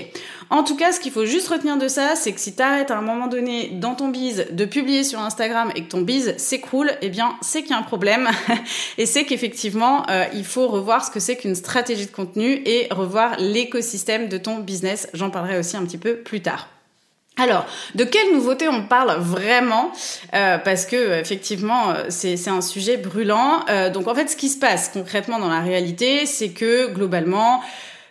En 0.51 0.63
tout 0.65 0.75
cas, 0.75 0.91
ce 0.91 0.99
qu'il 0.99 1.13
faut 1.13 1.25
juste 1.25 1.47
retenir 1.47 1.77
de 1.77 1.87
ça, 1.87 2.17
c'est 2.17 2.33
que 2.33 2.39
si 2.41 2.53
tu 2.53 2.61
arrêtes 2.61 2.91
à 2.91 2.97
un 2.97 3.01
moment 3.01 3.27
donné 3.27 3.69
dans 3.69 3.95
ton 3.95 4.09
bise 4.09 4.47
de 4.51 4.65
publier 4.65 5.05
sur 5.05 5.21
Instagram 5.21 5.71
et 5.75 5.83
que 5.85 5.87
ton 5.87 6.01
bise 6.01 6.35
s'écroule, 6.35 6.91
eh 7.01 7.07
bien, 7.07 7.37
c'est 7.39 7.61
qu'il 7.61 7.71
y 7.71 7.73
a 7.73 7.77
un 7.77 7.83
problème. 7.83 8.29
et 8.97 9.05
c'est 9.05 9.23
qu'effectivement, 9.23 10.03
euh, 10.09 10.25
il 10.33 10.43
faut 10.43 10.67
revoir 10.67 11.05
ce 11.05 11.09
que 11.09 11.21
c'est 11.21 11.37
qu'une 11.37 11.55
stratégie 11.55 12.05
de 12.05 12.11
contenu 12.11 12.61
et 12.65 12.89
revoir 12.91 13.37
l'écosystème 13.39 14.27
de 14.27 14.37
ton 14.37 14.57
business. 14.57 15.07
J'en 15.13 15.29
parlerai 15.29 15.57
aussi 15.57 15.77
un 15.77 15.85
petit 15.85 15.97
peu 15.97 16.17
plus 16.17 16.41
tard. 16.41 16.67
Alors, 17.37 17.65
de 17.95 18.03
quelle 18.03 18.33
nouveauté 18.33 18.67
on 18.67 18.83
parle 18.83 19.15
vraiment? 19.21 19.93
Euh, 20.33 20.57
Parce 20.57 20.85
que 20.85 21.17
effectivement, 21.17 21.91
euh, 21.91 22.03
c'est 22.09 22.49
un 22.49 22.59
sujet 22.59 22.97
brûlant. 22.97 23.61
Donc 23.93 24.09
en 24.09 24.15
fait, 24.15 24.27
ce 24.27 24.35
qui 24.35 24.49
se 24.49 24.59
passe 24.59 24.89
concrètement 24.89 25.39
dans 25.39 25.47
la 25.47 25.61
réalité, 25.61 26.25
c'est 26.25 26.49
que 26.49 26.87
globalement, 26.89 27.61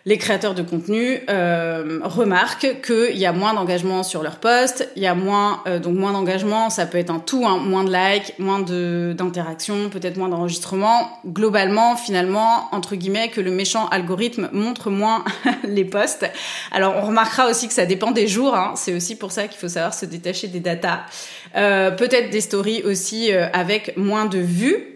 les 0.05 0.17
créateurs 0.17 0.55
de 0.55 0.61
contenu 0.61 1.19
euh, 1.29 1.99
remarquent 2.03 2.81
qu'il 2.81 3.17
y 3.17 3.25
a 3.25 3.31
moins 3.31 3.53
d'engagement 3.53 4.03
sur 4.03 4.23
leur 4.23 4.37
post, 4.37 4.89
il 4.95 5.03
y 5.03 5.07
a 5.07 5.13
moins 5.13 5.61
euh, 5.67 5.79
donc 5.79 5.95
moins 5.95 6.11
d'engagement, 6.11 6.69
ça 6.69 6.85
peut 6.85 6.97
être 6.97 7.11
un 7.11 7.19
tout, 7.19 7.45
hein, 7.45 7.57
moins 7.57 7.83
de 7.83 7.91
likes, 7.91 8.33
moins 8.39 8.59
de 8.59 9.13
d'interactions, 9.17 9.89
peut-être 9.89 10.17
moins 10.17 10.29
d'enregistrements. 10.29 11.09
Globalement, 11.25 11.95
finalement, 11.95 12.69
entre 12.71 12.95
guillemets, 12.95 13.29
que 13.29 13.41
le 13.41 13.51
méchant 13.51 13.87
algorithme 13.89 14.49
montre 14.53 14.89
moins 14.89 15.23
les 15.63 15.85
posts. 15.85 16.25
Alors 16.71 16.95
on 16.97 17.07
remarquera 17.07 17.49
aussi 17.49 17.67
que 17.67 17.73
ça 17.73 17.85
dépend 17.85 18.11
des 18.11 18.27
jours. 18.27 18.55
Hein, 18.55 18.73
c'est 18.75 18.93
aussi 18.93 19.15
pour 19.15 19.31
ça 19.31 19.47
qu'il 19.47 19.59
faut 19.59 19.69
savoir 19.69 19.93
se 19.93 20.05
détacher 20.05 20.47
des 20.47 20.59
datas. 20.59 21.01
Euh, 21.55 21.91
peut-être 21.91 22.29
des 22.29 22.41
stories 22.41 22.83
aussi 22.83 23.33
euh, 23.33 23.47
avec 23.53 23.97
moins 23.97 24.25
de 24.25 24.39
vues 24.39 24.90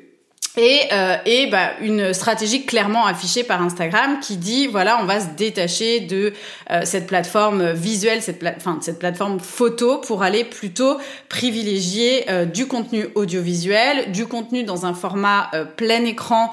et, 0.57 0.81
euh, 0.91 1.17
et 1.25 1.47
bah, 1.47 1.71
une 1.81 2.13
stratégie 2.13 2.65
clairement 2.65 3.05
affichée 3.05 3.43
par 3.43 3.61
Instagram 3.61 4.19
qui 4.21 4.37
dit 4.37 4.67
voilà 4.67 4.99
on 5.01 5.05
va 5.05 5.19
se 5.19 5.27
détacher 5.37 6.01
de 6.01 6.33
euh, 6.71 6.81
cette 6.83 7.07
plateforme 7.07 7.71
visuelle 7.71 8.21
cette 8.21 8.43
enfin 8.57 8.79
cette 8.81 8.99
plateforme 8.99 9.39
photo 9.39 9.97
pour 9.97 10.23
aller 10.23 10.43
plutôt 10.43 10.97
privilégier 11.29 12.29
euh, 12.29 12.45
du 12.45 12.67
contenu 12.67 13.07
audiovisuel 13.15 14.11
du 14.11 14.25
contenu 14.25 14.63
dans 14.63 14.85
un 14.85 14.93
format 14.93 15.51
plein 15.75 16.03
écran 16.05 16.51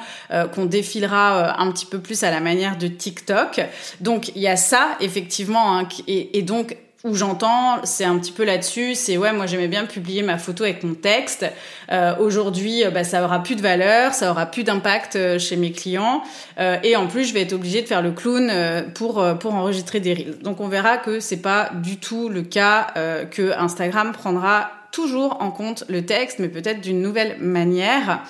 qu'on 0.55 0.67
défilera 0.67 1.61
un 1.61 1.71
petit 1.71 1.87
peu 1.87 1.99
plus 1.99 2.23
à 2.23 2.31
la 2.31 2.41
manière 2.41 2.77
de 2.79 2.87
TikTok. 2.87 3.61
Donc 4.01 4.33
il 4.35 4.43
y 4.43 4.49
a 4.49 4.57
ça 4.57 4.97
effectivement 5.01 5.79
hein, 5.79 5.89
et 6.07 6.43
donc 6.43 6.77
où 7.05 7.15
j'entends, 7.17 7.81
c'est 7.85 8.05
un 8.05 8.17
petit 8.19 8.31
peu 8.31 8.45
là-dessus, 8.45 8.95
c'est 8.95 9.17
ouais, 9.17 9.33
moi 9.33 9.47
j'aimais 9.47 9.67
bien 9.67 9.87
publier 9.87 10.23
ma 10.23 10.39
photo 10.39 10.63
avec 10.63 10.85
mon 10.85 10.95
texte. 10.95 11.45
Euh, 11.91 12.15
Aujourd'hui, 12.19 12.85
euh, 12.85 12.91
bah, 12.91 13.03
ça 13.03 13.25
aura 13.25 13.43
plus 13.43 13.57
de 13.57 13.61
valeur, 13.61 14.15
ça 14.15 14.31
aura 14.31 14.47
plus 14.47 14.63
d'impact 14.63 15.17
euh, 15.17 15.39
chez 15.39 15.57
mes 15.57 15.73
clients, 15.73 16.23
euh, 16.61 16.77
et 16.85 16.95
en 16.95 17.09
plus, 17.09 17.25
je 17.25 17.35
vais 17.35 17.43
être 17.43 17.55
obligée 17.55 17.83
de 17.83 17.89
faire 17.89 18.03
le 18.03 18.13
clown 18.13 18.49
euh, 18.51 18.83
pour 18.83 19.25
pour 19.41 19.55
enregistrer 19.55 19.99
des 19.99 20.15
reels. 20.15 20.39
Donc 20.43 20.61
on 20.61 20.69
verra 20.69 20.97
que 20.97 21.19
c'est 21.19 21.43
pas 21.43 21.71
du 21.83 21.97
tout 21.97 22.29
le 22.29 22.43
cas 22.43 22.89
que 23.31 23.53
Instagram 23.59 24.13
prendra 24.13 24.71
toujours 24.93 25.39
en 25.41 25.51
compte 25.51 25.85
le 25.89 26.05
texte, 26.05 26.39
mais 26.39 26.49
peut-être 26.49 26.81
d'une 26.81 27.01
nouvelle 27.01 27.37
manière. 27.41 28.23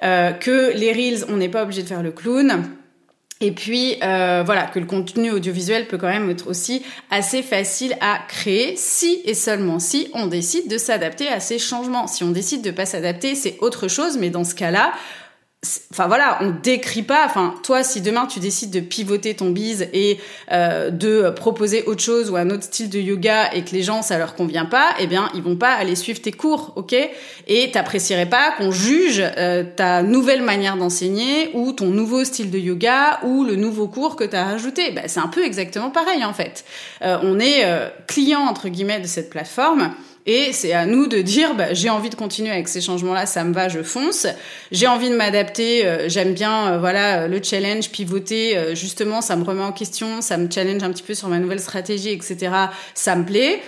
que 0.00 0.72
les 0.74 0.92
reels, 0.92 1.24
on 1.28 1.36
n'est 1.36 1.48
pas 1.48 1.62
obligé 1.62 1.82
de 1.82 1.88
faire 1.88 2.02
le 2.02 2.10
clown 2.10 2.64
et 3.40 3.52
puis 3.52 3.96
euh, 4.02 4.42
voilà 4.46 4.62
que 4.62 4.78
le 4.78 4.86
contenu 4.86 5.30
audiovisuel 5.30 5.88
peut 5.88 5.98
quand 5.98 6.08
même 6.08 6.30
être 6.30 6.48
aussi 6.48 6.82
assez 7.10 7.42
facile 7.42 7.94
à 8.00 8.18
créer 8.28 8.76
si 8.76 9.20
et 9.24 9.34
seulement 9.34 9.78
si 9.78 10.08
on 10.14 10.26
décide 10.26 10.68
de 10.68 10.78
s'adapter 10.78 11.28
à 11.28 11.38
ces 11.38 11.58
changements. 11.58 12.06
Si 12.06 12.24
on 12.24 12.30
décide 12.30 12.62
de 12.62 12.70
pas 12.70 12.86
s'adapter, 12.86 13.34
c'est 13.34 13.58
autre 13.60 13.88
chose, 13.88 14.16
mais 14.16 14.30
dans 14.30 14.44
ce 14.44 14.54
cas-là, 14.54 14.92
Enfin 15.90 16.06
voilà, 16.06 16.38
on 16.42 16.50
décrit 16.50 17.02
pas. 17.02 17.24
Enfin 17.24 17.54
toi, 17.62 17.82
si 17.82 18.00
demain 18.00 18.26
tu 18.26 18.40
décides 18.40 18.70
de 18.70 18.80
pivoter 18.80 19.34
ton 19.34 19.50
bise 19.50 19.88
et 19.92 20.18
euh, 20.52 20.90
de 20.90 21.30
proposer 21.30 21.82
autre 21.84 22.02
chose 22.02 22.30
ou 22.30 22.36
un 22.36 22.50
autre 22.50 22.62
style 22.62 22.90
de 22.90 23.00
yoga 23.00 23.52
et 23.52 23.64
que 23.64 23.70
les 23.72 23.82
gens 23.82 24.02
ça 24.02 24.18
leur 24.18 24.34
convient 24.34 24.66
pas, 24.66 24.94
eh 25.00 25.06
bien 25.06 25.30
ils 25.34 25.42
vont 25.42 25.56
pas 25.56 25.72
aller 25.72 25.96
suivre 25.96 26.20
tes 26.20 26.30
cours, 26.30 26.72
ok? 26.76 26.94
Et 27.46 27.70
t'apprécierais 27.72 28.26
pas 28.26 28.52
qu'on 28.52 28.70
juge 28.70 29.20
euh, 29.20 29.64
ta 29.64 30.02
nouvelle 30.02 30.42
manière 30.42 30.76
d'enseigner 30.76 31.50
ou 31.54 31.72
ton 31.72 31.86
nouveau 31.86 32.24
style 32.24 32.50
de 32.50 32.58
yoga 32.58 33.20
ou 33.24 33.44
le 33.44 33.56
nouveau 33.56 33.88
cours 33.88 34.16
que 34.16 34.24
tu 34.24 34.36
as 34.36 34.44
rajouté. 34.44 34.92
Ben, 34.92 35.04
c'est 35.08 35.20
un 35.20 35.28
peu 35.28 35.44
exactement 35.44 35.90
pareil 35.90 36.24
en 36.24 36.34
fait. 36.34 36.64
Euh, 37.02 37.18
on 37.22 37.40
est 37.40 37.64
client 38.06 38.40
entre 38.40 38.68
guillemets 38.68 39.00
de 39.00 39.06
cette 39.06 39.30
plateforme 39.30 39.94
et 40.26 40.52
c'est 40.52 40.72
à 40.72 40.86
nous 40.86 41.06
de 41.06 41.18
dire, 41.18 41.54
bah, 41.54 41.72
j'ai 41.72 41.88
envie 41.88 42.10
de 42.10 42.16
continuer 42.16 42.50
avec 42.50 42.66
ces 42.66 42.80
changements-là, 42.80 43.26
ça 43.26 43.44
me 43.44 43.54
va, 43.54 43.68
je 43.68 43.82
fonce. 43.82 44.26
J'ai 44.72 44.88
envie 44.88 45.08
de 45.08 45.14
m'adapter, 45.14 45.86
euh, 45.86 46.08
j'aime 46.08 46.34
bien, 46.34 46.72
euh, 46.72 46.78
voilà, 46.78 47.28
le 47.28 47.40
challenge, 47.40 47.90
pivoter. 47.90 48.56
Euh, 48.56 48.74
justement, 48.74 49.20
ça 49.20 49.36
me 49.36 49.44
remet 49.44 49.62
en 49.62 49.70
question, 49.70 50.20
ça 50.22 50.36
me 50.36 50.50
challenge 50.50 50.82
un 50.82 50.90
petit 50.90 51.04
peu 51.04 51.14
sur 51.14 51.28
ma 51.28 51.38
nouvelle 51.38 51.60
stratégie, 51.60 52.10
etc. 52.10 52.50
Ça 52.94 53.14
me 53.14 53.24
plaît. 53.24 53.62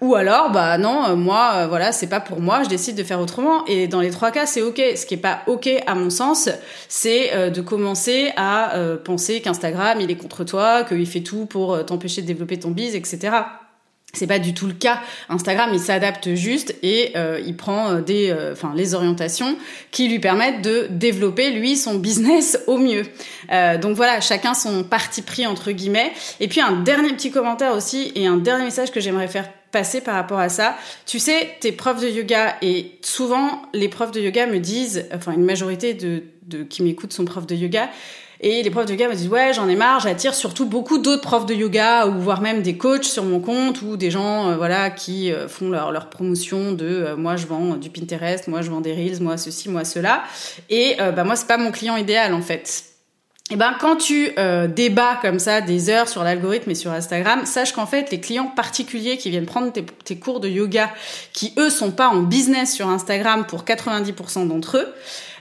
ou 0.00 0.14
alors, 0.14 0.50
bah 0.50 0.78
non, 0.78 1.16
moi, 1.16 1.66
voilà, 1.66 1.90
c'est 1.90 2.06
pas 2.06 2.20
pour 2.20 2.40
moi, 2.40 2.62
je 2.62 2.68
décide 2.68 2.96
de 2.96 3.02
faire 3.02 3.20
autrement. 3.20 3.64
Et 3.66 3.88
dans 3.88 4.00
les 4.00 4.10
trois 4.10 4.30
cas, 4.30 4.46
c'est 4.46 4.62
ok. 4.62 4.80
Ce 4.94 5.04
qui 5.04 5.14
est 5.14 5.18
pas 5.18 5.40
ok, 5.48 5.68
à 5.86 5.94
mon 5.96 6.10
sens, 6.10 6.48
c'est 6.88 7.50
de 7.50 7.60
commencer 7.60 8.30
à 8.36 8.74
penser 9.04 9.40
qu'Instagram, 9.40 10.00
il 10.00 10.10
est 10.10 10.16
contre 10.16 10.44
toi, 10.44 10.84
qu'il 10.84 11.06
fait 11.06 11.22
tout 11.22 11.46
pour 11.46 11.84
t'empêcher 11.84 12.22
de 12.22 12.26
développer 12.26 12.58
ton 12.58 12.70
biz, 12.70 12.94
etc. 12.94 13.30
C'est 14.16 14.26
pas 14.26 14.38
du 14.38 14.54
tout 14.54 14.66
le 14.66 14.72
cas. 14.72 15.00
Instagram, 15.28 15.70
il 15.72 15.80
s'adapte 15.80 16.34
juste 16.34 16.74
et 16.82 17.12
euh, 17.16 17.40
il 17.44 17.54
prend 17.54 17.90
euh, 17.90 18.00
des, 18.00 18.30
euh, 18.30 18.54
les 18.74 18.94
orientations 18.94 19.56
qui 19.90 20.08
lui 20.08 20.18
permettent 20.18 20.62
de 20.62 20.86
développer 20.90 21.50
lui 21.50 21.76
son 21.76 21.96
business 21.96 22.58
au 22.66 22.78
mieux. 22.78 23.02
donc 23.80 23.96
voilà, 23.96 24.20
chacun 24.20 24.54
son 24.54 24.84
parti 24.84 25.22
pris 25.22 25.46
entre 25.46 25.70
guillemets. 25.72 26.12
Et 26.40 26.48
puis 26.48 26.60
un 26.60 26.80
dernier 26.80 27.10
petit 27.10 27.30
commentaire 27.30 27.74
aussi 27.74 28.12
et 28.14 28.26
un 28.26 28.36
dernier 28.36 28.64
message 28.64 28.90
que 28.90 29.00
j'aimerais 29.00 29.28
faire 29.28 29.48
passer 29.70 30.00
par 30.00 30.14
rapport 30.14 30.38
à 30.38 30.48
ça. 30.48 30.76
Tu 31.04 31.18
sais, 31.18 31.56
tes 31.60 31.72
profs 31.72 32.00
de 32.00 32.08
yoga 32.08 32.56
et 32.62 32.98
souvent 33.02 33.62
les 33.74 33.88
profs 33.88 34.12
de 34.12 34.20
yoga 34.20 34.46
me 34.46 34.58
disent, 34.58 35.06
enfin 35.14 35.32
une 35.32 35.44
majorité 35.44 35.94
de, 35.94 36.24
de 36.46 36.62
qui 36.62 36.82
m'écoutent 36.82 37.12
sont 37.12 37.24
profs 37.24 37.46
de 37.46 37.54
yoga 37.54 37.90
et 38.40 38.62
les 38.62 38.70
profs 38.70 38.86
de 38.86 38.92
yoga 38.92 39.08
me 39.08 39.14
disent 39.14 39.28
ouais 39.28 39.52
j'en 39.54 39.68
ai 39.68 39.76
marre, 39.76 40.00
j'attire 40.00 40.34
surtout 40.34 40.66
beaucoup 40.66 40.98
d'autres 40.98 41.22
profs 41.22 41.46
de 41.46 41.54
yoga 41.54 42.06
ou 42.06 42.20
voire 42.20 42.40
même 42.40 42.62
des 42.62 42.76
coachs 42.76 43.04
sur 43.04 43.24
mon 43.24 43.40
compte 43.40 43.82
ou 43.82 43.96
des 43.96 44.10
gens 44.10 44.50
euh, 44.50 44.56
voilà 44.56 44.90
qui 44.90 45.32
euh, 45.32 45.48
font 45.48 45.70
leur, 45.70 45.90
leur 45.90 46.10
promotion 46.10 46.72
de 46.72 46.86
euh, 46.86 47.16
moi 47.16 47.36
je 47.36 47.46
vends 47.46 47.76
du 47.76 47.88
Pinterest, 47.88 48.48
moi 48.48 48.60
je 48.62 48.70
vends 48.70 48.80
des 48.80 48.92
reels, 48.92 49.22
moi 49.22 49.36
ceci, 49.38 49.68
moi 49.68 49.84
cela. 49.84 50.24
Et 50.68 50.96
bah 50.98 51.24
moi 51.24 51.36
c'est 51.36 51.46
pas 51.46 51.56
mon 51.56 51.70
client 51.70 51.96
idéal 51.96 52.34
en 52.34 52.42
fait. 52.42 52.84
Et 53.50 53.56
ben 53.56 53.74
quand 53.80 53.96
tu 53.96 54.30
débats 54.74 55.18
comme 55.22 55.38
ça 55.38 55.60
des 55.60 55.88
heures 55.88 56.08
sur 56.08 56.24
l'algorithme 56.24 56.70
et 56.70 56.74
sur 56.74 56.90
Instagram, 56.90 57.46
sache 57.46 57.72
qu'en 57.72 57.86
fait 57.86 58.10
les 58.10 58.20
clients 58.20 58.52
particuliers 58.54 59.16
qui 59.16 59.30
viennent 59.30 59.46
prendre 59.46 59.72
tes, 59.72 59.84
tes, 59.84 60.18
cours 60.18 60.40
de 60.40 60.48
yoga, 60.48 60.90
qui 61.32 61.52
eux 61.58 61.70
sont 61.70 61.92
pas 61.92 62.08
en 62.08 62.22
business 62.22 62.74
sur 62.74 62.88
Instagram 62.88 63.46
pour 63.46 63.62
90% 63.64 64.48
d'entre 64.48 64.78
eux, 64.78 64.94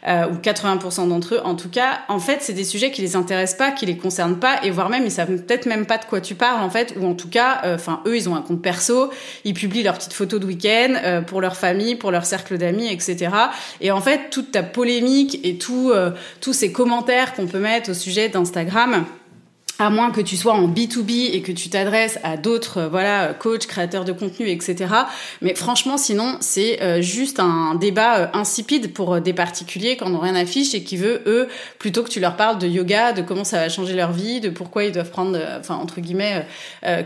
euh, 0.08 0.28
ou 0.28 0.36
80% 0.36 1.08
d'entre 1.08 1.36
eux 1.36 1.42
en 1.44 1.56
tout 1.56 1.70
cas, 1.70 2.02
en 2.10 2.20
fait, 2.20 2.38
c'est 2.42 2.54
des 2.54 2.64
sujets 2.64 2.92
qui 2.92 3.02
les 3.02 3.16
intéressent 3.16 3.58
pas, 3.58 3.72
qui 3.72 3.86
les 3.86 3.98
concernent 3.98 4.40
pas, 4.40 4.64
et 4.64 4.70
voire 4.70 4.90
même 4.90 5.04
ils 5.06 5.12
savent 5.12 5.36
peut-être 5.36 5.66
même 5.66 5.86
pas 5.86 5.98
de 5.98 6.06
quoi 6.06 6.22
tu 6.22 6.36
parles 6.36 6.62
en 6.62 6.70
fait, 6.70 6.96
ou 7.00 7.06
en 7.06 7.14
tout 7.14 7.30
cas, 7.30 7.62
euh, 7.66 7.76
enfin 7.76 8.02
eux 8.06 8.16
ils 8.16 8.30
ont 8.30 8.36
un 8.36 8.42
compte 8.42 8.62
perso, 8.62 9.10
ils 9.44 9.54
publient 9.54 9.84
leurs 9.84 9.96
petites 9.96 10.14
photos 10.14 10.40
de 10.40 10.46
week-end 10.46 10.96
euh, 11.04 11.22
pour 11.22 11.42
leur 11.42 11.56
famille, 11.56 11.96
pour 11.96 12.12
leur 12.12 12.26
cercle 12.26 12.58
d'amis, 12.58 12.92
etc. 12.92 13.30
Et 13.82 13.92
en 13.92 14.02
fait, 14.02 14.30
toute 14.30 14.52
ta 14.52 14.64
polémique 14.64 15.40
et 15.44 15.58
tout, 15.58 15.92
tous 16.42 16.54
ces 16.54 16.72
commentaires 16.72 17.34
qu'on 17.34 17.48
peut 17.48 17.60
mettre 17.60 17.92
au 17.92 17.94
sujet 17.94 18.30
d'Instagram 18.30 19.06
à 19.80 19.90
moins 19.90 20.12
que 20.12 20.22
tu 20.22 20.38
sois 20.38 20.54
en 20.54 20.68
B2B 20.68 21.32
et 21.34 21.42
que 21.42 21.52
tu 21.52 21.70
t'adresses 21.70 22.20
à 22.24 22.38
d'autres 22.38 22.78
euh, 22.78 22.88
voilà 22.88 23.34
coachs, 23.34 23.68
créateurs 23.68 24.06
de 24.06 24.12
contenu, 24.12 24.50
etc. 24.50 24.88
Mais 25.42 25.54
franchement, 25.56 25.98
sinon, 25.98 26.38
c'est 26.40 26.82
euh, 26.82 27.02
juste 27.02 27.40
un 27.40 27.76
débat 27.76 28.18
euh, 28.18 28.28
insipide 28.34 28.94
pour 28.94 29.20
des 29.20 29.34
particuliers 29.34 29.98
qui 29.98 30.06
n'ont 30.06 30.20
rien 30.20 30.36
affiche 30.36 30.74
et 30.74 30.84
qui 30.84 30.98
veut, 30.98 31.22
eux, 31.26 31.48
plutôt 31.80 32.04
que 32.04 32.10
tu 32.10 32.20
leur 32.20 32.36
parles 32.36 32.58
de 32.58 32.68
yoga, 32.68 33.12
de 33.12 33.22
comment 33.22 33.44
ça 33.44 33.58
va 33.58 33.70
changer 33.70 33.94
leur 33.94 34.12
vie, 34.12 34.40
de 34.40 34.50
pourquoi 34.50 34.86
ils 34.86 34.92
doivent 34.92 35.12
prendre, 35.12 35.38
enfin, 35.60 35.76
entre 35.76 36.00
guillemets, 36.00 36.46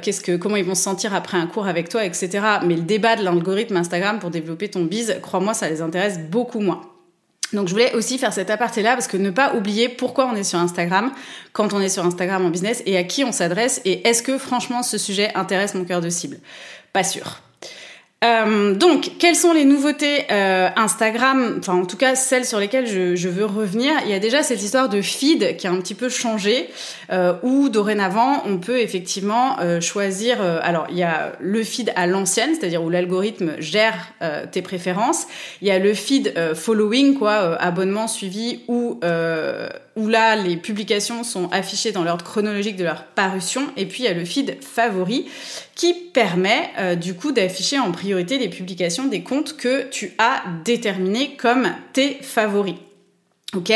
qu'est-ce 0.01 0.21
que, 0.21 0.35
comment 0.35 0.55
ils 0.55 0.65
vont 0.65 0.75
se 0.75 0.83
sentir 0.83 1.13
après 1.13 1.37
un 1.37 1.47
cours 1.47 1.67
avec 1.67 1.89
toi, 1.89 2.05
etc. 2.05 2.39
Mais 2.65 2.75
le 2.75 2.81
débat 2.81 3.15
de 3.15 3.23
l'algorithme 3.23 3.77
Instagram 3.77 4.19
pour 4.19 4.29
développer 4.29 4.69
ton 4.69 4.83
biz, 4.83 5.17
crois-moi, 5.21 5.53
ça 5.53 5.69
les 5.69 5.81
intéresse 5.81 6.19
beaucoup 6.19 6.59
moins. 6.59 6.81
Donc 7.53 7.67
je 7.67 7.73
voulais 7.73 7.93
aussi 7.93 8.17
faire 8.17 8.33
cet 8.33 8.49
aparté 8.49 8.81
là 8.81 8.93
parce 8.93 9.07
que 9.07 9.17
ne 9.17 9.31
pas 9.31 9.55
oublier 9.55 9.89
pourquoi 9.89 10.27
on 10.27 10.35
est 10.35 10.43
sur 10.43 10.59
Instagram 10.59 11.11
quand 11.51 11.73
on 11.73 11.81
est 11.81 11.89
sur 11.89 12.05
Instagram 12.05 12.45
en 12.45 12.49
business 12.49 12.83
et 12.85 12.97
à 12.97 13.03
qui 13.03 13.23
on 13.23 13.31
s'adresse 13.31 13.81
et 13.85 14.07
est-ce 14.07 14.21
que 14.21 14.37
franchement 14.37 14.83
ce 14.83 14.97
sujet 14.97 15.31
intéresse 15.35 15.73
mon 15.73 15.85
cœur 15.85 16.01
de 16.01 16.09
cible? 16.09 16.37
Pas 16.93 17.03
sûr. 17.03 17.41
Euh, 18.21 18.75
donc, 18.75 19.11
quelles 19.17 19.35
sont 19.35 19.53
les 19.53 19.63
nouveautés 19.63 20.25
euh, 20.29 20.67
Instagram 20.75 21.55
Enfin, 21.59 21.75
en 21.75 21.85
tout 21.85 21.95
cas, 21.95 22.15
celles 22.15 22.43
sur 22.43 22.59
lesquelles 22.59 22.85
je, 22.85 23.15
je, 23.15 23.29
veux 23.29 23.45
revenir? 23.45 23.93
Il 24.03 24.11
y 24.11 24.13
a 24.13 24.19
déjà 24.19 24.43
cette 24.43 24.61
histoire 24.61 24.89
de 24.89 25.01
feed 25.01 25.55
qui 25.55 25.67
a 25.67 25.71
un 25.71 25.77
petit 25.77 25.95
peu 25.95 26.09
changé, 26.09 26.69
euh, 27.11 27.33
où 27.43 27.69
dorénavant, 27.69 28.43
on 28.45 28.57
peut 28.57 28.81
effectivement 28.81 29.57
euh, 29.61 29.79
choisir. 29.79 30.41
Euh, 30.41 30.59
alors, 30.61 30.87
il 30.89 30.97
y 30.97 31.03
a 31.03 31.31
le 31.39 31.63
feed 31.63 31.93
à 31.95 32.07
l'ancienne, 32.07 32.49
c'est-à-dire 32.59 32.83
où 32.83 32.89
l'algorithme 32.89 33.53
gère 33.59 34.13
tes 34.51 34.61
préférences. 34.61 35.25
Il 35.61 35.67
y 35.67 35.71
a 35.71 35.79
le 35.79 35.93
feed 35.93 36.33
following, 36.55 37.17
quoi, 37.17 37.55
abonnement 37.59 38.07
suivi, 38.07 38.61
où 38.67 38.99
où 39.99 40.07
là, 40.07 40.37
les 40.37 40.55
publications 40.55 41.23
sont 41.23 41.49
affichées 41.51 41.91
dans 41.91 42.03
l'ordre 42.03 42.23
chronologique 42.23 42.77
de 42.77 42.85
leur 42.85 43.03
parution. 43.03 43.61
Et 43.75 43.85
puis, 43.85 44.03
il 44.03 44.05
y 44.05 44.09
a 44.09 44.13
le 44.13 44.23
feed 44.23 44.57
favori 44.63 45.25
qui 45.75 45.93
permet 45.93 46.71
euh, 46.79 46.95
du 46.95 47.13
coup 47.13 47.33
d'afficher 47.33 47.77
en 47.77 47.91
priorité 47.91 48.37
les 48.37 48.49
publications 48.49 49.05
des 49.05 49.21
comptes 49.21 49.57
que 49.57 49.89
tu 49.89 50.13
as 50.17 50.43
déterminés 50.63 51.35
comme 51.35 51.69
tes 51.93 52.17
favoris. 52.21 52.75
Ok 53.55 53.73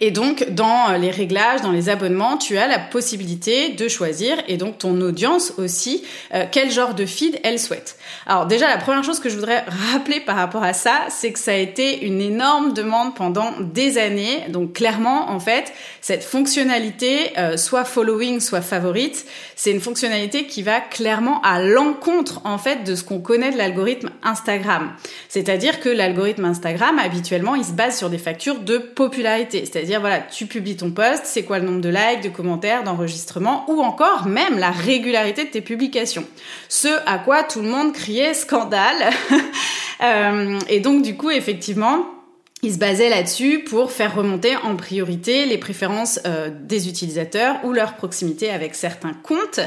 Et 0.00 0.12
donc 0.12 0.50
dans 0.50 0.96
les 1.00 1.10
réglages, 1.10 1.60
dans 1.60 1.72
les 1.72 1.88
abonnements, 1.88 2.36
tu 2.36 2.58
as 2.58 2.68
la 2.68 2.78
possibilité 2.78 3.70
de 3.70 3.88
choisir 3.88 4.36
et 4.46 4.56
donc 4.56 4.78
ton 4.78 5.00
audience 5.00 5.54
aussi 5.58 6.04
euh, 6.32 6.44
quel 6.48 6.70
genre 6.70 6.94
de 6.94 7.04
feed 7.04 7.40
elle 7.42 7.58
souhaite. 7.58 7.98
Alors 8.26 8.46
déjà 8.46 8.68
la 8.68 8.78
première 8.78 9.02
chose 9.02 9.18
que 9.18 9.28
je 9.28 9.34
voudrais 9.34 9.64
rappeler 9.92 10.20
par 10.20 10.36
rapport 10.36 10.62
à 10.62 10.74
ça, 10.74 11.06
c'est 11.08 11.32
que 11.32 11.40
ça 11.40 11.50
a 11.50 11.56
été 11.56 12.06
une 12.06 12.20
énorme 12.20 12.72
demande 12.72 13.16
pendant 13.16 13.50
des 13.58 13.98
années. 13.98 14.44
Donc 14.48 14.74
clairement 14.74 15.28
en 15.28 15.40
fait 15.40 15.72
cette 16.00 16.22
fonctionnalité 16.22 17.32
euh, 17.36 17.56
soit 17.56 17.84
following 17.84 18.38
soit 18.38 18.60
favorite, 18.60 19.26
c'est 19.56 19.72
une 19.72 19.80
fonctionnalité 19.80 20.46
qui 20.46 20.62
va 20.62 20.78
clairement 20.78 21.42
à 21.42 21.60
l'encontre 21.60 22.42
en 22.44 22.58
fait 22.58 22.84
de 22.84 22.94
ce 22.94 23.02
qu'on 23.02 23.18
connaît 23.18 23.50
de 23.50 23.58
l'algorithme 23.58 24.10
Instagram. 24.22 24.92
C'est-à-dire 25.28 25.80
que 25.80 25.88
l'algorithme 25.88 26.44
Instagram 26.44 27.00
habituellement 27.00 27.56
il 27.56 27.64
se 27.64 27.72
base 27.72 27.98
sur 27.98 28.08
des 28.08 28.18
factures 28.18 28.60
de 28.60 28.78
popularité 28.78 29.15
c'est-à-dire, 29.22 30.00
voilà, 30.00 30.20
tu 30.20 30.46
publies 30.46 30.76
ton 30.76 30.90
post, 30.90 31.22
c'est 31.24 31.42
quoi 31.42 31.58
le 31.58 31.66
nombre 31.66 31.80
de 31.80 31.88
likes, 31.88 32.22
de 32.22 32.28
commentaires, 32.28 32.84
d'enregistrements, 32.84 33.64
ou 33.68 33.80
encore 33.82 34.26
même 34.26 34.58
la 34.58 34.70
régularité 34.70 35.44
de 35.44 35.50
tes 35.50 35.60
publications. 35.60 36.24
Ce 36.68 36.88
à 37.06 37.18
quoi 37.18 37.42
tout 37.42 37.62
le 37.62 37.68
monde 37.68 37.92
criait 37.92 38.34
scandale. 38.34 39.10
Euh, 40.02 40.58
et 40.68 40.80
donc, 40.80 41.00
du 41.00 41.16
coup, 41.16 41.30
effectivement, 41.30 42.15
il 42.62 42.72
se 42.72 42.78
basait 42.78 43.10
là-dessus 43.10 43.64
pour 43.64 43.92
faire 43.92 44.14
remonter 44.14 44.56
en 44.56 44.76
priorité 44.76 45.44
les 45.44 45.58
préférences 45.58 46.18
euh, 46.26 46.50
des 46.50 46.88
utilisateurs 46.88 47.56
ou 47.64 47.72
leur 47.72 47.94
proximité 47.94 48.48
avec 48.50 48.74
certains 48.74 49.12
comptes. 49.12 49.60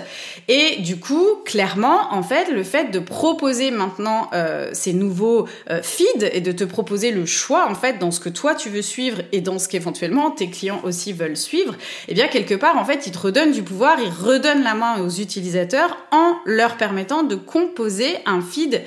Et 0.47 0.81
du 0.81 0.99
coup, 0.99 1.35
clairement, 1.45 2.11
en 2.11 2.23
fait, 2.23 2.51
le 2.51 2.63
fait 2.63 2.91
de 2.91 2.97
proposer 2.97 3.69
maintenant 3.69 4.29
euh, 4.33 4.71
ces 4.73 4.93
nouveaux 4.93 5.47
euh, 5.69 5.83
feeds 5.83 6.29
et 6.33 6.41
de 6.41 6.51
te 6.51 6.63
proposer 6.63 7.11
le 7.11 7.27
choix, 7.27 7.69
en 7.69 7.75
fait, 7.75 7.99
dans 7.99 8.09
ce 8.09 8.19
que 8.19 8.27
toi 8.27 8.55
tu 8.55 8.69
veux 8.69 8.81
suivre 8.81 9.21
et 9.31 9.39
dans 9.39 9.59
ce 9.59 9.67
qu'éventuellement 9.69 10.31
tes 10.31 10.49
clients 10.49 10.81
aussi 10.83 11.13
veulent 11.13 11.37
suivre, 11.37 11.75
eh 12.07 12.15
bien, 12.15 12.27
quelque 12.27 12.55
part, 12.55 12.75
en 12.77 12.85
fait, 12.85 13.05
il 13.05 13.11
te 13.11 13.19
redonne 13.19 13.51
du 13.51 13.61
pouvoir, 13.61 13.97
il 14.01 14.09
redonne 14.09 14.63
la 14.63 14.73
main 14.73 14.99
aux 14.99 15.09
utilisateurs 15.09 15.95
en 16.11 16.37
leur 16.45 16.75
permettant 16.75 17.21
de 17.21 17.35
composer 17.35 18.17
un 18.25 18.41
feed 18.41 18.81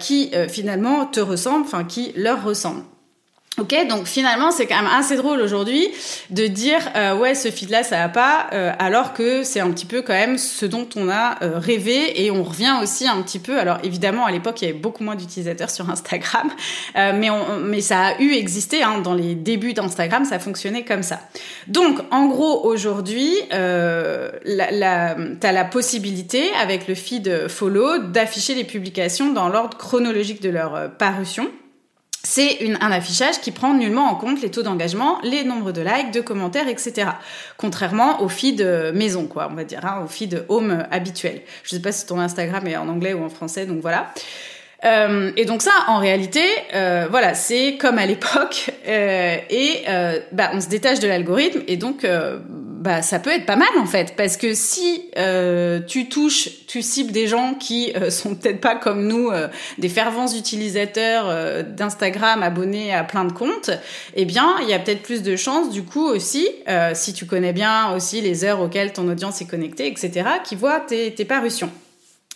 qui 0.00 0.32
finalement 0.48 1.04
te 1.06 1.20
ressemble, 1.20 1.66
enfin, 1.66 1.84
qui 1.84 2.12
leur 2.16 2.42
ressemble. 2.42 2.82
Ok, 3.58 3.74
donc 3.88 4.06
finalement 4.06 4.52
c'est 4.52 4.66
quand 4.66 4.76
même 4.76 4.90
assez 4.92 5.16
drôle 5.16 5.40
aujourd'hui 5.40 5.88
de 6.30 6.46
dire 6.46 6.78
euh, 6.94 7.16
ouais 7.16 7.34
ce 7.34 7.50
feed 7.50 7.70
là 7.70 7.82
ça 7.82 7.96
va 7.96 8.08
pas, 8.08 8.46
euh, 8.52 8.70
alors 8.78 9.14
que 9.14 9.42
c'est 9.42 9.58
un 9.58 9.68
petit 9.72 9.84
peu 9.84 10.00
quand 10.00 10.12
même 10.12 10.38
ce 10.38 10.64
dont 10.64 10.88
on 10.94 11.08
a 11.08 11.42
euh, 11.42 11.58
rêvé 11.58 12.24
et 12.24 12.30
on 12.30 12.44
revient 12.44 12.74
aussi 12.80 13.08
un 13.08 13.20
petit 13.20 13.40
peu. 13.40 13.58
Alors 13.58 13.78
évidemment 13.82 14.26
à 14.26 14.30
l'époque 14.30 14.62
il 14.62 14.66
y 14.66 14.70
avait 14.70 14.78
beaucoup 14.78 15.02
moins 15.02 15.16
d'utilisateurs 15.16 15.70
sur 15.70 15.90
Instagram, 15.90 16.48
mais 16.94 17.30
on, 17.30 17.58
mais 17.58 17.80
ça 17.80 17.98
a 17.98 18.20
eu 18.20 18.32
existé 18.32 18.84
hein, 18.84 19.00
dans 19.02 19.14
les 19.14 19.34
débuts 19.34 19.72
d'Instagram, 19.72 20.24
ça 20.24 20.38
fonctionnait 20.38 20.84
comme 20.84 21.02
ça. 21.02 21.18
Donc 21.66 21.98
en 22.12 22.26
gros 22.28 22.64
aujourd'hui 22.64 23.34
la, 23.50 24.30
la, 24.44 25.16
t'as 25.40 25.50
la 25.50 25.64
possibilité 25.64 26.44
avec 26.62 26.86
le 26.86 26.94
feed 26.94 27.48
follow 27.48 27.98
d'afficher 27.98 28.54
les 28.54 28.64
publications 28.64 29.32
dans 29.32 29.48
l'ordre 29.48 29.76
chronologique 29.76 30.40
de 30.42 30.50
leur 30.50 30.92
parution 30.96 31.48
c'est 32.22 32.58
un 32.80 32.90
affichage 32.90 33.40
qui 33.40 33.50
prend 33.52 33.74
nullement 33.74 34.10
en 34.10 34.14
compte 34.14 34.42
les 34.42 34.50
taux 34.50 34.62
d'engagement, 34.62 35.18
les 35.22 35.44
nombres 35.44 35.72
de 35.72 35.80
likes, 35.82 36.10
de 36.10 36.20
commentaires, 36.20 36.68
etc. 36.68 37.10
Contrairement 37.56 38.22
au 38.22 38.28
feed 38.28 38.62
maison, 38.92 39.26
quoi, 39.26 39.48
on 39.50 39.54
va 39.54 39.64
dire, 39.64 39.84
hein, 39.84 40.02
au 40.04 40.08
feed 40.08 40.44
home 40.48 40.86
habituel. 40.90 41.42
Je 41.62 41.70
sais 41.70 41.82
pas 41.82 41.92
si 41.92 42.06
ton 42.06 42.18
Instagram 42.18 42.66
est 42.66 42.76
en 42.76 42.88
anglais 42.88 43.14
ou 43.14 43.24
en 43.24 43.28
français, 43.28 43.66
donc 43.66 43.80
voilà. 43.80 44.12
Euh, 44.84 45.32
et 45.36 45.44
donc 45.44 45.62
ça, 45.62 45.72
en 45.88 45.98
réalité, 45.98 46.44
euh, 46.74 47.06
voilà, 47.10 47.34
c'est 47.34 47.76
comme 47.78 47.98
à 47.98 48.06
l'époque, 48.06 48.70
euh, 48.86 49.36
et 49.50 49.84
euh, 49.88 50.20
bah, 50.32 50.50
on 50.54 50.60
se 50.60 50.68
détache 50.68 51.00
de 51.00 51.08
l'algorithme, 51.08 51.62
et 51.66 51.76
donc 51.76 52.04
euh, 52.04 52.38
bah, 52.78 53.02
ça 53.02 53.18
peut 53.18 53.30
être 53.30 53.46
pas 53.46 53.56
mal 53.56 53.68
en 53.78 53.86
fait, 53.86 54.14
parce 54.16 54.36
que 54.36 54.54
si 54.54 55.10
euh, 55.16 55.80
tu 55.80 56.08
touches, 56.08 56.48
tu 56.66 56.82
cibles 56.82 57.12
des 57.12 57.26
gens 57.26 57.54
qui 57.54 57.92
sont 58.10 58.34
peut-être 58.34 58.60
pas 58.60 58.76
comme 58.76 59.06
nous, 59.06 59.30
des 59.78 59.88
fervents 59.88 60.28
utilisateurs 60.28 61.64
d'Instagram 61.64 62.42
abonnés 62.42 62.94
à 62.94 63.04
plein 63.04 63.24
de 63.24 63.32
comptes, 63.32 63.70
eh 64.14 64.24
bien, 64.24 64.56
il 64.62 64.68
y 64.68 64.74
a 64.74 64.78
peut-être 64.78 65.02
plus 65.02 65.22
de 65.22 65.36
chances 65.36 65.70
du 65.70 65.82
coup 65.82 66.06
aussi, 66.06 66.48
si 66.94 67.12
tu 67.12 67.26
connais 67.26 67.52
bien 67.52 67.94
aussi 67.94 68.20
les 68.20 68.44
heures 68.44 68.60
auxquelles 68.60 68.92
ton 68.92 69.08
audience 69.08 69.40
est 69.40 69.46
connectée, 69.46 69.86
etc., 69.86 70.28
qui 70.44 70.54
voient 70.54 70.80
tes, 70.80 71.12
tes 71.14 71.24
parutions. 71.24 71.70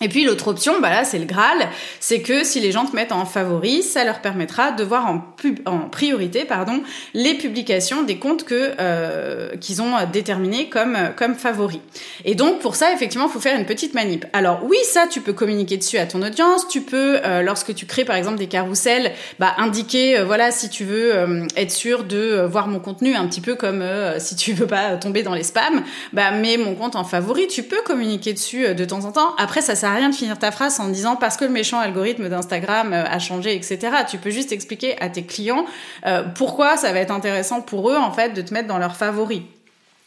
Et 0.03 0.09
puis 0.09 0.25
l'autre 0.25 0.49
option, 0.49 0.81
bah 0.81 0.91
là 0.91 1.05
c'est 1.05 1.21
le 1.21 1.27
Graal, 1.27 1.69
c'est 2.01 2.23
que 2.23 2.43
si 2.43 2.59
les 2.59 2.73
gens 2.73 2.87
te 2.87 2.97
mettent 2.97 3.13
en 3.13 3.25
favori, 3.25 3.85
ça 3.85 4.03
leur 4.03 4.21
permettra 4.21 4.73
de 4.73 4.83
voir 4.83 5.07
en, 5.07 5.19
pub, 5.21 5.61
en 5.65 5.89
priorité 5.89 6.45
pardon, 6.45 6.83
les 7.15 7.35
publications 7.35 8.03
des 8.03 8.19
comptes 8.19 8.43
que 8.43 8.73
euh, 8.81 9.57
qu'ils 9.59 9.81
ont 9.81 9.93
déterminés 10.13 10.69
comme 10.69 10.99
comme 11.17 11.37
favoris. 11.37 11.79
Et 12.25 12.35
donc 12.35 12.59
pour 12.59 12.75
ça 12.75 12.93
effectivement, 12.93 13.27
il 13.29 13.31
faut 13.31 13.39
faire 13.39 13.57
une 13.57 13.65
petite 13.65 13.95
manip. 13.95 14.27
Alors 14.33 14.65
oui, 14.65 14.77
ça 14.83 15.07
tu 15.07 15.21
peux 15.21 15.33
communiquer 15.33 15.77
dessus 15.77 15.99
à 15.99 16.07
ton 16.07 16.21
audience, 16.21 16.67
tu 16.67 16.81
peux 16.81 17.21
euh, 17.25 17.43
lorsque 17.43 17.73
tu 17.73 17.87
crées 17.87 18.05
par 18.05 18.17
exemple 18.17 18.39
des 18.39 18.49
carousels, 18.49 19.13
bah 19.39 19.55
indiquer 19.59 20.19
euh, 20.19 20.25
voilà 20.25 20.51
si 20.51 20.69
tu 20.69 20.85
veux 20.85 21.13
être 21.57 21.71
sûr 21.71 22.03
de 22.03 22.45
voir 22.51 22.67
mon 22.67 22.81
contenu 22.81 23.15
un 23.15 23.29
petit 23.29 23.41
peu 23.41 23.55
comme 23.55 23.85
si 24.19 24.35
tu 24.35 24.53
veux 24.53 24.67
pas 24.67 24.97
tomber 24.97 25.23
dans 25.23 25.35
les 25.35 25.45
spams, 25.45 25.85
bah 26.13 26.33
mets 26.33 26.57
mon 26.57 26.75
compte 26.75 26.97
en 26.97 27.05
favori, 27.05 27.47
tu 27.47 27.63
peux 27.63 27.83
communiquer 27.85 28.33
dessus 28.33 28.75
de 28.75 28.85
temps 28.85 29.05
en 29.05 29.13
temps. 29.13 29.37
Après 29.39 29.61
ça 29.61 29.77
sert 29.77 29.92
rien 29.95 30.09
de 30.09 30.15
finir 30.15 30.39
ta 30.39 30.51
phrase 30.51 30.79
en 30.81 30.89
disant 30.89 31.17
parce 31.17 31.37
que 31.37 31.45
le 31.45 31.51
méchant 31.51 31.79
algorithme 31.79 32.29
d'Instagram 32.29 32.93
euh, 32.93 33.05
a 33.05 33.19
changé, 33.19 33.55
etc. 33.55 33.79
Tu 34.09 34.19
peux 34.19 34.31
juste 34.31 34.53
expliquer 34.53 35.01
à 35.01 35.09
tes 35.09 35.25
clients 35.25 35.65
euh, 36.07 36.23
pourquoi 36.35 36.77
ça 36.77 36.93
va 36.93 37.01
être 37.01 37.11
intéressant 37.11 37.61
pour 37.61 37.91
eux 37.91 37.97
en 37.97 38.13
fait 38.13 38.31
de 38.31 38.43
te 38.43 38.53
mettre 38.55 38.69
dans 38.69 38.79
leurs 38.79 38.97
favoris. 38.97 39.43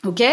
Ok, 0.06 0.24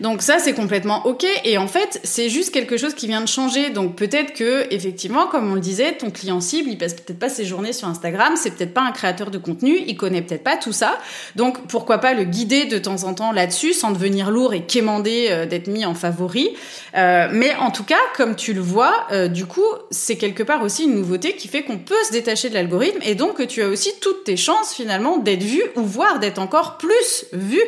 donc 0.00 0.22
ça 0.22 0.38
c'est 0.38 0.52
complètement 0.52 1.06
ok. 1.06 1.24
Et 1.44 1.58
en 1.58 1.68
fait 1.68 2.00
c'est 2.04 2.28
juste 2.28 2.52
quelque 2.52 2.76
chose 2.76 2.94
qui 2.94 3.06
vient 3.06 3.20
de 3.20 3.28
changer. 3.28 3.70
Donc 3.70 3.96
peut-être 3.96 4.34
que 4.34 4.66
effectivement 4.70 5.26
comme 5.26 5.50
on 5.50 5.54
le 5.54 5.60
disait 5.60 5.92
ton 5.92 6.10
client 6.10 6.40
cible 6.40 6.70
il 6.70 6.78
passe 6.78 6.94
peut-être 6.94 7.18
pas 7.18 7.28
ses 7.28 7.44
journées 7.44 7.72
sur 7.72 7.88
Instagram. 7.88 8.34
C'est 8.36 8.52
peut-être 8.52 8.74
pas 8.74 8.82
un 8.82 8.92
créateur 8.92 9.30
de 9.30 9.38
contenu. 9.38 9.78
Il 9.86 9.96
connaît 9.96 10.22
peut-être 10.22 10.44
pas 10.44 10.56
tout 10.56 10.72
ça. 10.72 10.98
Donc 11.36 11.66
pourquoi 11.68 11.98
pas 11.98 12.14
le 12.14 12.24
guider 12.24 12.66
de 12.66 12.78
temps 12.78 13.04
en 13.04 13.14
temps 13.14 13.32
là-dessus 13.32 13.72
sans 13.72 13.90
devenir 13.90 14.30
lourd 14.30 14.54
et 14.54 14.62
quémander 14.62 15.28
euh, 15.30 15.46
d'être 15.46 15.68
mis 15.68 15.84
en 15.84 15.94
favori. 15.94 16.50
Euh, 16.96 17.28
mais 17.32 17.54
en 17.56 17.70
tout 17.70 17.84
cas 17.84 18.00
comme 18.16 18.36
tu 18.36 18.52
le 18.52 18.60
vois 18.60 19.06
euh, 19.12 19.28
du 19.28 19.46
coup 19.46 19.64
c'est 19.90 20.16
quelque 20.16 20.42
part 20.42 20.62
aussi 20.62 20.84
une 20.84 20.94
nouveauté 20.94 21.36
qui 21.36 21.48
fait 21.48 21.62
qu'on 21.62 21.78
peut 21.78 21.94
se 22.06 22.12
détacher 22.12 22.48
de 22.48 22.54
l'algorithme. 22.54 23.00
Et 23.02 23.14
donc 23.14 23.36
que 23.36 23.42
tu 23.42 23.62
as 23.62 23.68
aussi 23.68 23.90
toutes 24.00 24.24
tes 24.24 24.36
chances 24.36 24.74
finalement 24.74 25.18
d'être 25.18 25.42
vu 25.42 25.62
ou 25.76 25.82
voire 25.82 26.18
d'être 26.18 26.38
encore 26.38 26.76
plus 26.76 27.26
vu. 27.32 27.60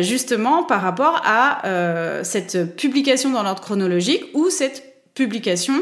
Justement 0.00 0.64
par 0.64 0.79
rapport 0.82 1.20
à 1.24 1.66
euh, 1.66 2.24
cette 2.24 2.76
publication 2.76 3.30
dans 3.30 3.42
l'ordre 3.42 3.62
chronologique 3.62 4.24
ou 4.34 4.50
cette 4.50 4.84
publication 5.14 5.74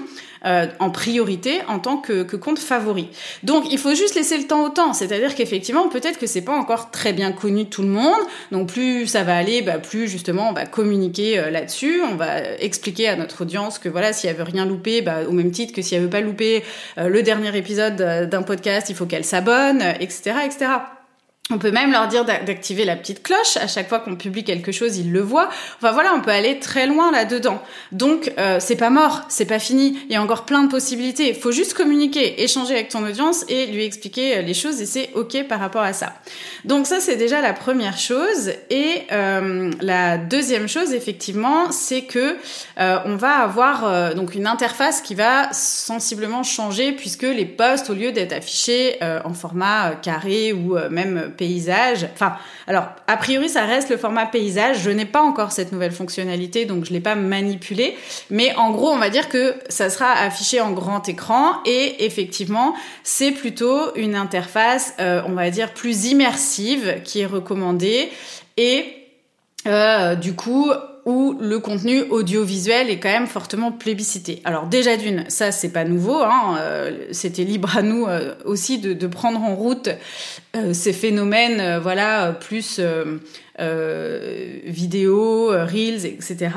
euh, 0.46 0.66
en 0.80 0.90
priorité 0.90 1.61
en 1.68 1.78
tant 1.78 1.98
que, 1.98 2.22
compte 2.37 2.58
favori. 2.58 3.08
Donc 3.42 3.70
il 3.70 3.78
faut 3.78 3.94
juste 3.94 4.14
laisser 4.14 4.38
le 4.38 4.44
temps 4.44 4.64
au 4.64 4.68
temps, 4.68 4.92
c'est-à-dire 4.92 5.34
qu'effectivement 5.34 5.88
peut-être 5.88 6.18
que 6.18 6.26
c'est 6.26 6.42
pas 6.42 6.56
encore 6.56 6.90
très 6.90 7.12
bien 7.12 7.32
connu 7.32 7.64
de 7.64 7.68
tout 7.68 7.82
le 7.82 7.88
monde, 7.88 8.20
donc 8.52 8.68
plus 8.68 9.06
ça 9.06 9.22
va 9.24 9.37
aller, 9.37 9.62
bah, 9.62 9.78
plus 9.78 10.08
justement 10.08 10.48
on 10.48 10.52
va 10.52 10.64
communiquer 10.64 11.38
euh, 11.38 11.50
là-dessus, 11.50 12.00
on 12.11 12.16
va 12.16 12.40
expliquer 12.61 13.08
à 13.08 13.16
notre 13.16 13.42
audience 13.42 13.78
que 13.78 13.88
voilà 13.88 14.12
si 14.12 14.26
elle 14.26 14.37
veut 14.37 14.44
rien 14.44 14.64
louper, 14.64 15.02
bah, 15.02 15.18
au 15.28 15.32
même 15.32 15.50
titre 15.50 15.72
que 15.72 15.82
si 15.82 15.94
elle 15.94 16.02
veut 16.02 16.11
pas 16.11 16.20
louper 16.20 16.64
le 16.96 17.22
dernier 17.22 17.56
épisode 17.56 17.96
d'un 17.96 18.42
podcast, 18.42 18.88
il 18.88 18.96
faut 18.96 19.06
qu'elle 19.06 19.24
s'abonne, 19.24 19.82
etc., 20.00 20.34
etc. 20.44 20.66
On 21.50 21.56
peut 21.56 21.70
même 21.70 21.92
leur 21.92 22.08
dire 22.08 22.26
d'activer 22.26 22.84
la 22.84 22.94
petite 22.94 23.22
cloche. 23.22 23.56
À 23.56 23.66
chaque 23.66 23.88
fois 23.88 24.00
qu'on 24.00 24.16
publie 24.16 24.44
quelque 24.44 24.70
chose, 24.70 24.98
ils 24.98 25.11
le 25.11 25.20
voient. 25.20 25.48
Enfin 25.78 25.92
voilà, 25.92 26.12
on 26.14 26.20
peut 26.20 26.30
aller 26.30 26.58
très 26.58 26.87
loin 26.87 27.11
là-dedans. 27.11 27.62
Donc 27.90 28.32
euh, 28.38 28.58
c'est 28.61 28.76
pas 28.76 28.90
mort, 28.90 29.22
c'est 29.30 29.46
pas 29.46 29.58
fini. 29.58 29.98
Il 30.08 30.12
y 30.12 30.16
a 30.16 30.22
encore 30.22 30.44
plein 30.44 30.62
de 30.62 30.68
possibilités. 30.68 31.30
Il 31.30 31.34
faut 31.34 31.50
juste 31.50 31.72
communiquer, 31.72 32.42
échanger 32.42 32.74
avec 32.74 32.90
ton 32.90 33.02
audience 33.02 33.46
et 33.48 33.64
lui 33.64 33.84
expliquer 33.84 34.37
euh, 34.37 34.42
les 34.42 34.52
choses 34.52 34.82
et 34.82 34.87
c'est 34.87 35.08
ok 35.14 35.46
par 35.48 35.58
rapport 35.58 35.80
à 35.80 35.94
ça. 35.94 36.12
Donc 36.66 36.87
ça 36.87 37.00
c'est 37.00 37.16
déjà 37.16 37.40
la 37.40 37.54
première 37.54 37.96
chose. 37.96 38.52
Et 38.68 39.04
euh, 39.12 39.70
la 39.80 40.18
deuxième 40.18 40.68
chose 40.68 40.92
effectivement, 40.92 41.72
c'est 41.72 42.02
que 42.02 42.37
euh, 42.78 42.98
on 43.06 43.16
va 43.16 43.37
avoir 43.38 43.87
euh, 43.87 44.12
donc 44.12 44.34
une 44.34 44.46
interface 44.46 45.00
qui 45.00 45.14
va 45.14 45.50
sensiblement 45.54 46.42
changer 46.42 46.92
puisque 46.92 47.22
les 47.22 47.46
posts 47.46 47.88
au 47.88 47.94
lieu 47.94 48.12
d'être 48.12 48.34
affichés 48.34 48.98
en 49.24 49.32
format 49.32 49.92
carré 50.02 50.52
ou 50.52 50.76
même 50.90 51.32
paysage. 51.38 52.07
Enfin, 52.12 52.37
alors, 52.66 52.85
a 53.07 53.16
priori, 53.16 53.48
ça 53.48 53.64
reste 53.64 53.88
le 53.88 53.96
format 53.96 54.27
paysage. 54.27 54.81
Je 54.81 54.90
n'ai 54.90 55.07
pas 55.07 55.22
encore 55.22 55.53
cette 55.53 55.72
nouvelle 55.72 55.92
fonctionnalité, 55.92 56.66
donc 56.66 56.85
je 56.85 56.92
l'ai 56.92 57.01
pas 57.01 57.14
manipulé. 57.14 57.96
Mais 58.29 58.55
en 58.57 58.70
gros, 58.70 58.90
on 58.90 58.98
va 58.98 59.09
dire 59.09 59.31
que 59.31 59.55
ça 59.70 59.88
sera 59.88 60.11
affiché 60.12 60.61
en 60.61 60.72
grand 60.72 61.09
écran 61.09 61.53
et 61.64 62.05
effectivement, 62.05 62.74
c'est 63.05 63.33
plutôt 63.33 63.94
une 63.96 64.14
interface, 64.14 64.94
euh, 65.01 65.22
on 65.27 65.33
va 65.33 65.48
dire, 65.51 65.72
plus 65.72 66.07
immersive 66.07 67.01
qui 67.05 67.20
est 67.20 67.27
recommandée 67.27 68.11
et 68.57 68.85
euh, 69.66 70.14
du 70.14 70.35
coup 70.35 70.70
où 71.09 71.38
le 71.40 71.59
contenu 71.59 72.03
audiovisuel 72.03 72.90
est 72.90 73.01
quand 73.01 73.09
même 73.09 73.27
fortement 73.27 73.73
plébiscité. 73.73 74.42
Alors 74.44 74.66
déjà 74.66 74.99
d'une, 74.99 75.25
ça 75.29 75.53
c'est 75.53 75.71
pas 75.71 75.85
nouveau, 75.85 76.21
hein, 76.23 76.59
c'était 77.12 77.44
libre 77.44 77.79
à 77.79 77.83
nous 77.83 78.07
aussi 78.44 78.79
de, 78.79 79.07
prendre 79.07 79.42
en 79.42 79.55
route 79.55 79.88
ces 80.73 80.92
phénomènes, 80.92 81.79
voilà, 81.79 82.33
plus 82.38 82.79
vidéo, 84.66 85.49
reels, 85.49 86.05
etc. 86.05 86.51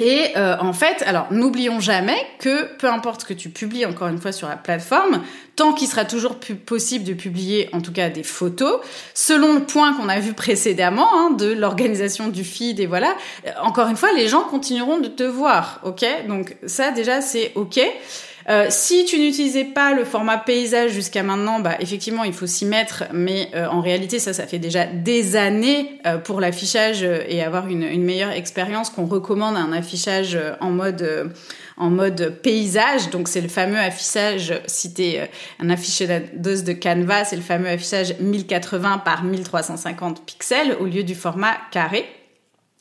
Et 0.00 0.32
euh, 0.36 0.56
en 0.58 0.72
fait, 0.72 1.02
alors 1.06 1.28
n'oublions 1.30 1.78
jamais 1.78 2.18
que 2.40 2.64
peu 2.78 2.88
importe 2.88 3.20
ce 3.20 3.26
que 3.26 3.34
tu 3.34 3.48
publies 3.48 3.86
encore 3.86 4.08
une 4.08 4.18
fois 4.18 4.32
sur 4.32 4.48
la 4.48 4.56
plateforme, 4.56 5.22
tant 5.54 5.72
qu'il 5.72 5.86
sera 5.86 6.04
toujours 6.04 6.36
possible 6.66 7.04
de 7.04 7.12
publier 7.12 7.68
en 7.72 7.80
tout 7.80 7.92
cas 7.92 8.08
des 8.08 8.24
photos, 8.24 8.80
selon 9.14 9.54
le 9.54 9.60
point 9.60 9.92
qu'on 9.94 10.08
a 10.08 10.18
vu 10.18 10.32
précédemment 10.34 11.08
hein, 11.12 11.30
de 11.30 11.52
l'organisation 11.52 12.28
du 12.28 12.42
feed 12.42 12.80
et 12.80 12.86
voilà, 12.86 13.14
euh, 13.46 13.50
encore 13.62 13.88
une 13.88 13.96
fois, 13.96 14.12
les 14.12 14.26
gens 14.26 14.42
continueront 14.42 14.98
de 14.98 15.08
te 15.08 15.22
voir, 15.22 15.80
ok? 15.84 16.04
Donc 16.28 16.56
ça 16.66 16.90
déjà 16.90 17.20
c'est 17.20 17.52
ok. 17.54 17.80
Euh, 18.48 18.66
si 18.68 19.04
tu 19.06 19.18
n'utilisais 19.18 19.64
pas 19.64 19.94
le 19.94 20.04
format 20.04 20.36
paysage 20.36 20.92
jusqu'à 20.92 21.22
maintenant, 21.22 21.60
bah 21.60 21.76
effectivement 21.80 22.24
il 22.24 22.32
faut 22.32 22.46
s'y 22.46 22.66
mettre, 22.66 23.04
mais 23.12 23.50
euh, 23.54 23.66
en 23.68 23.80
réalité 23.80 24.18
ça 24.18 24.32
ça 24.34 24.46
fait 24.46 24.58
déjà 24.58 24.84
des 24.86 25.36
années 25.36 25.98
euh, 26.06 26.18
pour 26.18 26.40
l'affichage 26.40 27.02
et 27.02 27.42
avoir 27.42 27.68
une, 27.68 27.82
une 27.82 28.04
meilleure 28.04 28.32
expérience 28.32 28.90
qu'on 28.90 29.06
recommande 29.06 29.56
un 29.56 29.72
affichage 29.72 30.38
en 30.60 30.70
mode 30.70 31.32
en 31.76 31.90
mode 31.90 32.38
paysage. 32.42 33.10
Donc 33.10 33.28
c'est 33.28 33.40
le 33.40 33.48
fameux 33.48 33.78
affichage, 33.78 34.60
si 34.66 34.92
t'es 34.92 35.30
un 35.58 35.70
affichage 35.70 36.22
de 36.34 36.72
Canva, 36.72 37.24
c'est 37.24 37.36
le 37.36 37.42
fameux 37.42 37.68
affichage 37.68 38.14
1080 38.20 38.98
par 38.98 39.24
1350 39.24 40.24
pixels 40.26 40.76
au 40.80 40.84
lieu 40.84 41.02
du 41.02 41.14
format 41.14 41.56
carré. 41.70 42.06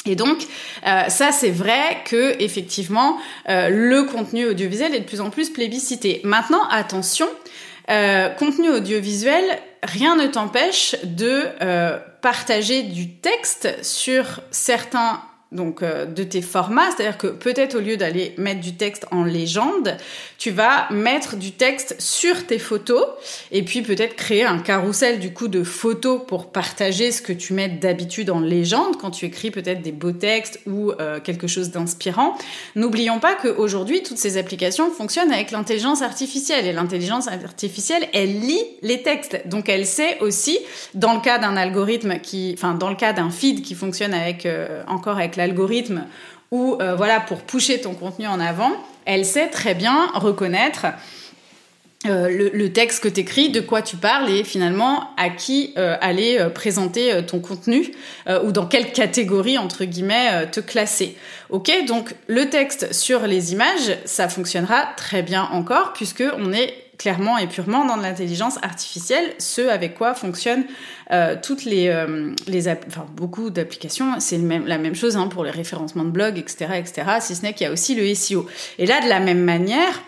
Et 0.06 0.16
donc, 0.16 0.48
euh, 0.86 1.08
ça, 1.08 1.32
c'est 1.32 1.50
vrai 1.50 2.04
que 2.06 2.42
effectivement, 2.42 3.18
euh, 3.50 3.70
le 3.70 4.04
contenu 4.04 4.46
audiovisuel 4.46 4.96
est 4.96 5.00
de 5.00 5.06
plus 5.06 5.22
en 5.22 5.30
plus 5.30 5.50
plébiscité. 5.50 6.20
Maintenant, 6.24 6.68
attention, 6.70 7.28
euh, 7.90 8.30
contenu 8.30 8.70
audiovisuel, 8.70 9.44
rien 9.82 10.16
ne 10.16 10.28
t'empêche 10.28 10.96
de 11.04 11.44
partager 12.22 12.84
du 12.84 13.16
texte 13.16 13.84
sur 13.84 14.42
certains 14.52 15.22
donc 15.54 15.82
euh, 15.82 16.06
de 16.06 16.24
tes 16.24 16.42
formats, 16.42 16.90
c'est-à-dire 16.92 17.18
que 17.18 17.28
peut-être 17.28 17.76
au 17.76 17.80
lieu 17.80 17.98
d'aller 17.98 18.34
mettre 18.38 18.60
du 18.60 18.74
texte 18.74 19.06
en 19.12 19.24
légende, 19.24 19.98
tu 20.38 20.52
vas 20.52 20.88
mettre 20.92 21.36
du 21.36 21.52
texte 21.52 21.96
sur 22.00 22.46
tes 22.46 22.60
photos 22.60 23.06
et 23.52 23.64
puis 23.64 23.82
peut-être 23.82 24.16
créer 24.16 24.44
un 24.44 24.60
carrousel 24.60 25.20
du 25.20 25.32
coup 25.32 25.48
de 25.48 25.64
photos 25.64 26.22
pour 26.28 26.52
partager 26.52 27.12
ce 27.12 27.22
que 27.22 27.34
tu 27.34 27.54
mets 27.54 27.70
d'habitude 27.70 28.30
en 28.30 28.40
légende 28.40 28.98
quand 29.00 29.12
tu 29.12 29.26
écris 29.26 29.52
peut-être 29.52 29.82
des 29.82 29.92
beaux 29.92 30.12
textes 30.12 30.60
ou 30.68 30.92
euh, 30.92 31.20
quelque 31.20 31.48
chose 31.48 31.70
d'inspirant. 31.70 32.36
N'oublions 32.76 33.20
pas 33.20 33.36
qu'aujourd'hui 33.36 34.04
toutes 34.04 34.18
ces 34.18 34.38
applications 34.38 34.92
fonctionnent 34.92 35.32
avec 35.32 35.52
l'intelligence 35.52 36.02
artificielle 36.02 36.66
et 36.66 36.74
l'intelligence 36.74 37.28
artificielle 37.28 38.08
elle 38.14 38.40
lit 38.40 38.64
les 38.82 39.02
textes 39.02 39.42
donc 39.46 39.70
elle 39.70 39.86
sait 39.86 40.18
aussi 40.20 40.58
dans 40.94 41.14
le 41.14 41.22
cas 41.22 41.38
d'un 41.38 41.56
algorithme 41.56 42.20
qui, 42.20 42.54
enfin 42.58 42.74
dans 42.74 42.90
le 42.90 42.96
cas 42.96 43.14
d'un 43.14 43.30
feed 43.30 43.62
qui 43.62 43.76
fonctionne 43.76 44.14
avec 44.14 44.46
euh, 44.46 44.84
encore 44.88 45.18
avec 45.18 45.36
la 45.36 45.43
algorithme 45.44 46.06
ou 46.52 46.78
euh, 46.80 46.96
voilà 46.96 47.20
pour 47.20 47.42
pousser 47.42 47.82
ton 47.82 47.96
contenu 47.96 48.28
en 48.28 48.40
avant, 48.40 48.72
elle 49.06 49.26
sait 49.26 49.48
très 49.48 49.74
bien 49.74 50.08
reconnaître 50.14 50.86
euh, 52.06 52.50
le, 52.54 52.74
texte 52.74 53.02
que 53.02 53.08
tu 53.08 53.22
écris, 53.22 53.50
de 53.50 53.60
quoi 53.60 53.82
tu 53.82 53.96
parles 53.96 54.30
et 54.30 54.44
finalement 54.44 55.10
à 55.18 55.30
qui 55.30 55.74
euh, 55.78 55.96
aller 56.00 56.38
présenter 56.54 57.26
ton 57.26 57.40
contenu 57.40 57.92
ou 58.44 58.52
dans 58.52 58.68
quelle 58.68 58.92
catégorie 58.92 59.58
entre 59.58 59.86
guillemets 59.86 60.48
te 60.52 60.60
classer. 60.60 61.18
Ok, 61.50 61.72
donc 61.88 62.14
le 62.28 62.50
texte 62.50 62.94
sur 62.94 63.26
les 63.26 63.54
images, 63.54 63.98
ça 64.06 64.30
fonctionnera 64.30 64.90
très 64.96 65.24
bien 65.24 65.50
encore 65.52 65.94
puisque 65.94 66.24
on 66.38 66.54
est 66.54 66.83
clairement 66.98 67.38
et 67.38 67.48
purement 67.48 67.86
dans 67.86 67.96
l'intelligence 67.96 68.58
artificielle, 68.62 69.34
ce 69.40 69.62
avec 69.68 69.96
quoi 69.96 70.14
fonctionnent 70.14 70.66
euh, 71.12 71.36
toutes 71.42 71.66
les, 71.66 71.90
euh, 71.90 72.32
les 72.48 72.68
enfin, 72.68 73.06
beaucoup 73.16 73.50
d'applications. 73.50 74.20
C'est 74.20 74.38
même, 74.38 74.68
la 74.68 74.78
même 74.78 74.96
chose 74.96 75.18
hein, 75.18 75.28
pour 75.28 75.44
les 75.44 75.52
référencements 75.52 76.06
de 76.06 76.12
blog, 76.12 76.38
etc., 76.38 76.68
etc. 76.78 77.04
Si 77.20 77.36
ce 77.36 77.42
n'est 77.42 77.54
qu'il 77.54 77.66
y 77.66 77.70
a 77.70 77.74
aussi 77.74 77.96
le 77.96 78.14
SEO. 78.14 78.48
Et 78.78 78.86
là, 78.86 79.02
de 79.02 79.10
la 79.10 79.20
même 79.20 79.44
manière, 79.44 80.02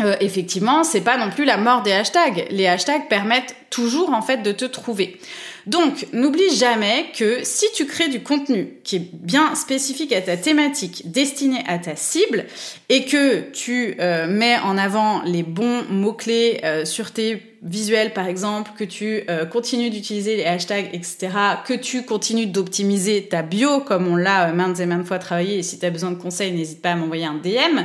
euh, 0.00 0.14
effectivement, 0.20 0.84
c'est 0.84 1.00
pas 1.00 1.16
non 1.16 1.30
plus 1.30 1.44
la 1.44 1.56
mort 1.56 1.82
des 1.82 1.92
hashtags. 1.92 2.46
Les 2.50 2.66
hashtags 2.66 3.08
permettent 3.08 3.54
toujours 3.70 4.12
en 4.12 4.22
fait 4.22 4.42
de 4.42 4.52
te 4.52 4.64
trouver. 4.64 5.18
Donc, 5.66 6.06
n'oublie 6.12 6.54
jamais 6.54 7.06
que 7.18 7.40
si 7.42 7.66
tu 7.74 7.86
crées 7.86 8.08
du 8.08 8.20
contenu 8.20 8.74
qui 8.84 8.96
est 8.96 9.08
bien 9.12 9.56
spécifique 9.56 10.12
à 10.12 10.20
ta 10.20 10.36
thématique, 10.36 11.10
destiné 11.10 11.64
à 11.66 11.78
ta 11.78 11.96
cible, 11.96 12.44
et 12.88 13.04
que 13.04 13.50
tu 13.50 13.96
euh, 13.98 14.28
mets 14.28 14.58
en 14.60 14.78
avant 14.78 15.22
les 15.22 15.42
bons 15.42 15.82
mots-clés 15.90 16.60
euh, 16.62 16.84
sur 16.84 17.10
tes 17.10 17.42
visuels 17.62 18.12
par 18.12 18.28
exemple, 18.28 18.70
que 18.78 18.84
tu 18.84 19.24
euh, 19.28 19.44
continues 19.44 19.90
d'utiliser 19.90 20.36
les 20.36 20.44
hashtags, 20.44 20.88
etc., 20.92 21.30
que 21.66 21.74
tu 21.74 22.04
continues 22.04 22.46
d'optimiser 22.46 23.26
ta 23.26 23.42
bio 23.42 23.80
comme 23.80 24.06
on 24.06 24.14
l'a 24.14 24.52
maintes 24.52 24.78
et 24.78 24.86
maintes 24.86 25.06
fois 25.06 25.18
travaillé, 25.18 25.58
et 25.58 25.62
si 25.64 25.80
tu 25.80 25.86
as 25.86 25.90
besoin 25.90 26.12
de 26.12 26.22
conseils, 26.22 26.52
n'hésite 26.52 26.80
pas 26.80 26.92
à 26.92 26.94
m'envoyer 26.94 27.24
un 27.24 27.34
DM. 27.34 27.80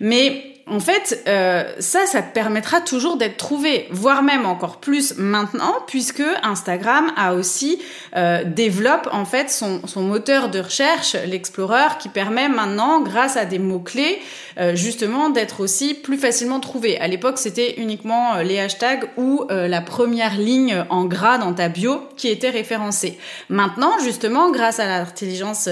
Mais 0.00 0.57
en 0.70 0.80
fait, 0.80 1.22
euh, 1.26 1.64
ça, 1.78 2.06
ça 2.06 2.22
te 2.22 2.32
permettra 2.32 2.80
toujours 2.80 3.16
d'être 3.16 3.36
trouvé, 3.36 3.86
voire 3.90 4.22
même 4.22 4.46
encore 4.46 4.78
plus 4.78 5.16
maintenant, 5.16 5.74
puisque 5.86 6.22
Instagram 6.42 7.12
a 7.16 7.34
aussi 7.34 7.80
euh, 8.16 8.44
développe 8.44 9.08
en 9.12 9.24
fait 9.24 9.50
son, 9.50 9.80
moteur 9.96 10.48
de 10.48 10.60
recherche, 10.60 11.16
l'Explorer, 11.26 11.98
qui 11.98 12.08
permet 12.08 12.48
maintenant, 12.48 13.00
grâce 13.00 13.36
à 13.36 13.44
des 13.44 13.58
mots 13.58 13.80
clés, 13.80 14.20
euh, 14.58 14.74
justement 14.74 15.30
d'être 15.30 15.60
aussi 15.60 15.94
plus 15.94 16.18
facilement 16.18 16.60
trouvé. 16.60 16.98
À 17.00 17.08
l'époque, 17.08 17.38
c'était 17.38 17.74
uniquement 17.78 18.36
euh, 18.36 18.42
les 18.42 18.58
hashtags 18.58 19.08
ou 19.16 19.44
la 19.48 19.80
première 19.80 20.36
ligne 20.36 20.84
en 20.90 21.04
gras 21.04 21.38
dans 21.38 21.52
ta 21.52 21.68
bio 21.68 22.00
qui 22.16 22.28
était 22.28 22.50
référencée. 22.50 23.18
Maintenant, 23.48 23.92
justement, 24.02 24.50
grâce 24.50 24.80
à 24.80 24.86
l'intelligence 24.86 25.68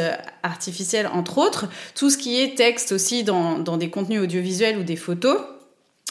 artificielle 0.47 1.09
entre 1.13 1.39
autres, 1.39 1.67
tout 1.95 2.11
ce 2.11 2.19
qui 2.19 2.41
est 2.41 2.57
texte 2.57 2.93
aussi 2.93 3.25
dans, 3.25 3.59
dans 3.59 3.77
des 3.77 3.91
contenus 3.91 4.23
audiovisuels 4.23 4.79
ou 4.79 4.83
des 4.83 4.97
photos, 4.97 5.39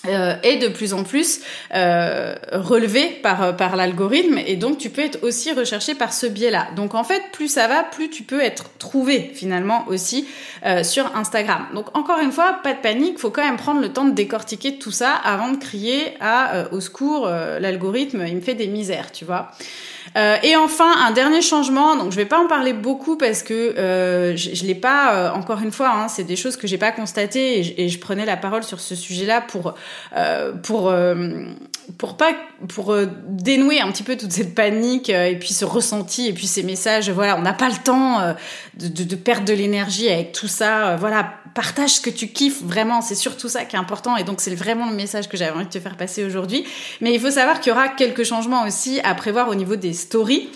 euh, 0.08 0.36
est 0.44 0.58
de 0.58 0.68
plus 0.68 0.94
en 0.94 1.04
plus 1.04 1.42
euh, 1.74 2.36
relevé 2.52 3.20
par 3.24 3.56
par 3.56 3.76
l'algorithme 3.76 4.40
et 4.46 4.56
donc 4.56 4.78
tu 4.78 4.90
peux 4.90 5.02
être 5.02 5.24
aussi 5.24 5.52
recherché 5.52 5.96
par 5.96 6.14
ce 6.14 6.26
biais-là. 6.26 6.68
Donc 6.76 6.96
en 6.96 7.04
fait, 7.04 7.22
plus 7.32 7.48
ça 7.48 7.68
va, 7.68 7.84
plus 7.84 8.10
tu 8.10 8.24
peux 8.24 8.42
être 8.42 8.66
trouvé 8.80 9.32
finalement 9.34 9.86
aussi 9.88 10.28
euh, 10.66 10.84
sur 10.84 11.16
Instagram. 11.16 11.68
Donc 11.74 11.96
encore 11.98 12.20
une 12.20 12.32
fois, 12.32 12.60
pas 12.64 12.74
de 12.74 12.80
panique, 12.80 13.20
faut 13.20 13.30
quand 13.30 13.44
même 13.44 13.58
prendre 13.58 13.82
le 13.82 13.90
temps 13.90 14.06
de 14.06 14.12
décortiquer 14.12 14.78
tout 14.78 14.92
ça 14.92 15.12
avant 15.12 15.52
de 15.52 15.58
crier 15.58 16.14
à 16.20 16.56
euh, 16.56 16.66
au 16.72 16.80
secours, 16.80 17.28
euh, 17.28 17.60
l'algorithme 17.60 18.26
il 18.28 18.36
me 18.36 18.42
fait 18.42 18.56
des 18.56 18.68
misères, 18.68 19.12
tu 19.12 19.26
vois. 19.26 19.52
Euh, 20.18 20.38
et 20.44 20.56
enfin, 20.56 20.92
un 21.06 21.12
dernier 21.12 21.42
changement. 21.42 21.96
Donc, 21.96 22.12
je 22.12 22.16
vais 22.16 22.26
pas 22.26 22.40
en 22.40 22.48
parler 22.48 22.74
beaucoup 22.74 23.18
parce 23.18 23.44
que 23.44 23.54
euh, 23.54 24.36
je, 24.36 24.54
je 24.54 24.66
l'ai 24.66 24.76
pas. 24.76 25.14
Euh, 25.14 25.32
encore 25.32 25.62
une 25.62 25.72
fois, 25.72 25.90
hein, 25.90 26.08
c'est 26.08 26.24
des 26.24 26.36
choses 26.36 26.56
que 26.56 26.68
j'ai 26.68 26.78
pas 26.78 26.92
constatées 26.92 27.60
et 27.60 27.64
je, 27.64 27.74
et 27.78 27.90
je, 27.90 28.00
prenais 28.00 28.26
la 28.26 28.38
parole 28.38 28.64
sur 28.64 28.80
ce 28.80 28.96
sujet-là 28.96 29.42
pour 29.42 29.68
euh, 29.68 29.72
pour 30.64 30.90
euh, 30.90 31.46
pour 31.98 32.18
pas 32.18 32.34
pour 32.70 32.94
euh, 32.94 33.06
dénouer 33.28 33.80
un 33.80 33.92
petit 33.92 34.04
peu 34.04 34.18
toute 34.18 34.32
cette 34.32 34.56
panique 34.56 35.10
et 35.10 35.38
puis 35.40 35.54
ce 35.54 35.66
ressenti 35.66 36.28
et 36.28 36.34
puis 36.34 36.48
ces 36.48 36.64
messages. 36.64 37.10
Voilà, 37.10 37.38
on 37.38 37.42
n'a 37.42 37.54
pas 37.54 37.70
le 37.70 37.76
temps 37.76 38.36
de, 38.78 38.88
de, 38.88 39.04
de, 39.04 39.16
perdre 39.16 39.46
de 39.46 39.54
l'énergie 39.54 40.10
avec 40.10 40.32
tout 40.32 40.48
ça. 40.48 40.96
voilà, 40.96 41.34
partage 41.54 41.96
ce 41.96 42.02
que 42.02 42.10
tu 42.10 42.28
kiffes 42.28 42.64
vraiment. 42.64 43.02
C'est 43.02 43.16
surtout 43.16 43.50
ça 43.50 43.66
qui 43.66 43.76
est 43.76 43.80
important 43.80 44.18
et 44.18 44.24
donc 44.24 44.42
c'est 44.42 44.56
vraiment 44.56 44.90
le 44.90 44.96
message 44.96 45.30
que 45.30 45.38
j'avais 45.38 45.52
envie 45.52 45.66
de 45.66 45.70
te 45.70 45.80
faire 45.80 45.98
passer 45.98 46.24
aujourd'hui. 46.24 46.66
Mais 47.02 47.14
il 47.14 47.20
faut 47.20 47.32
savoir 47.32 47.60
qu'il 47.60 47.72
y 47.72 47.76
aura 47.76 47.90
quelques 47.90 48.24
changements 48.24 48.64
aussi 48.64 49.00
à 49.02 49.14
prévoir 49.14 49.50
au 49.50 49.56
niveau 49.56 49.76
des 49.76 49.94
stories. 49.94 50.50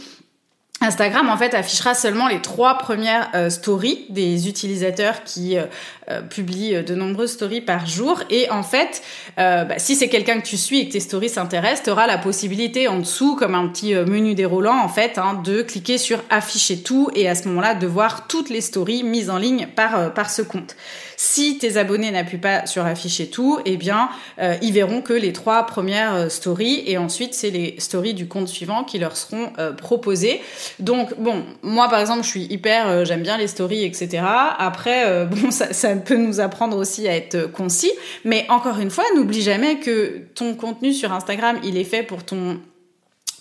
Instagram 0.82 1.30
en 1.30 1.38
fait 1.38 1.54
affichera 1.54 1.94
seulement 1.94 2.28
les 2.28 2.42
trois 2.42 2.78
premières 2.78 3.30
euh, 3.36 3.50
stories 3.50 4.06
des 4.10 4.48
utilisateurs 4.48 5.24
qui 5.26 5.58
euh, 5.58 5.66
euh, 6.10 6.22
publient 6.22 6.84
de 6.84 6.96
nombreuses 6.96 7.34
stories 7.34 7.60
par 7.60 7.86
jour 7.86 8.24
et 8.30 8.50
en 8.50 8.64
fait 8.64 9.02
bah, 9.38 9.78
si 9.78 9.96
c'est 9.96 10.10
quelqu'un 10.10 10.40
que 10.40 10.46
tu 10.46 10.58
suis 10.58 10.80
et 10.80 10.88
que 10.88 10.94
tes 10.94 11.00
stories 11.00 11.30
s'intéressent, 11.30 11.84
tu 11.84 11.90
auras 11.92 12.08
la 12.08 12.18
possibilité 12.18 12.88
en 12.88 13.00
dessous 13.00 13.36
comme 13.36 13.56
un 13.56 13.68
petit 13.68 13.94
menu 13.94 14.36
déroulant 14.36 14.78
en 14.78 14.90
fait 14.90 15.18
hein, 15.18 15.42
de 15.44 15.62
cliquer 15.62 15.98
sur 15.98 16.20
afficher 16.30 16.82
tout 16.82 17.10
et 17.14 17.30
à 17.30 17.36
ce 17.36 17.48
moment-là 17.48 17.76
de 17.76 17.88
voir 17.88 18.28
toutes 18.28 18.50
les 18.50 18.62
stories 18.62 19.04
mises 19.04 19.30
en 19.30 19.38
ligne 19.38 19.68
par 19.76 20.14
par 20.14 20.30
ce 20.30 20.42
compte. 20.42 20.76
Si 21.22 21.58
tes 21.58 21.76
abonnés 21.76 22.12
n'appuient 22.12 22.38
pas 22.38 22.66
sur 22.66 22.86
afficher 22.86 23.28
tout, 23.28 23.60
eh 23.66 23.76
bien, 23.76 24.08
euh, 24.40 24.56
ils 24.62 24.72
verront 24.72 25.02
que 25.02 25.12
les 25.12 25.34
trois 25.34 25.66
premières 25.66 26.16
euh, 26.16 26.30
stories 26.30 26.82
et 26.88 26.98
ensuite 26.98 27.34
c'est 27.34 27.50
les 27.50 27.76
stories 27.78 28.14
du 28.14 28.30
compte 28.30 28.48
suivant 28.48 28.86
qui 28.86 29.00
leur 29.00 29.18
seront 29.18 29.52
euh, 29.58 29.74
proposées. 29.74 30.40
Donc, 30.80 31.20
bon, 31.20 31.44
moi 31.62 31.90
par 31.90 32.00
exemple, 32.00 32.24
je 32.24 32.30
suis 32.30 32.44
hyper, 32.46 33.04
j'aime 33.04 33.22
bien 33.22 33.38
les 33.38 33.48
stories, 33.48 33.84
etc. 33.84 34.24
Après, 34.58 35.26
bon, 35.30 35.52
ça, 35.52 35.74
ça 35.74 35.94
peut 35.98 36.16
nous 36.16 36.40
apprendre 36.40 36.78
aussi 36.78 37.06
à 37.06 37.18
être 37.18 37.52
concis, 37.52 37.92
mais 38.24 38.46
encore 38.48 38.80
une 38.80 38.90
fois, 38.90 39.04
n'oublie 39.14 39.42
jamais 39.42 39.82
que 39.82 40.22
ton 40.36 40.56
contenu 40.56 40.94
sur 40.94 41.12
Instagram, 41.12 41.60
il 41.66 41.76
est 41.76 41.84
fait 41.84 42.04
pour 42.04 42.24
ton 42.24 42.62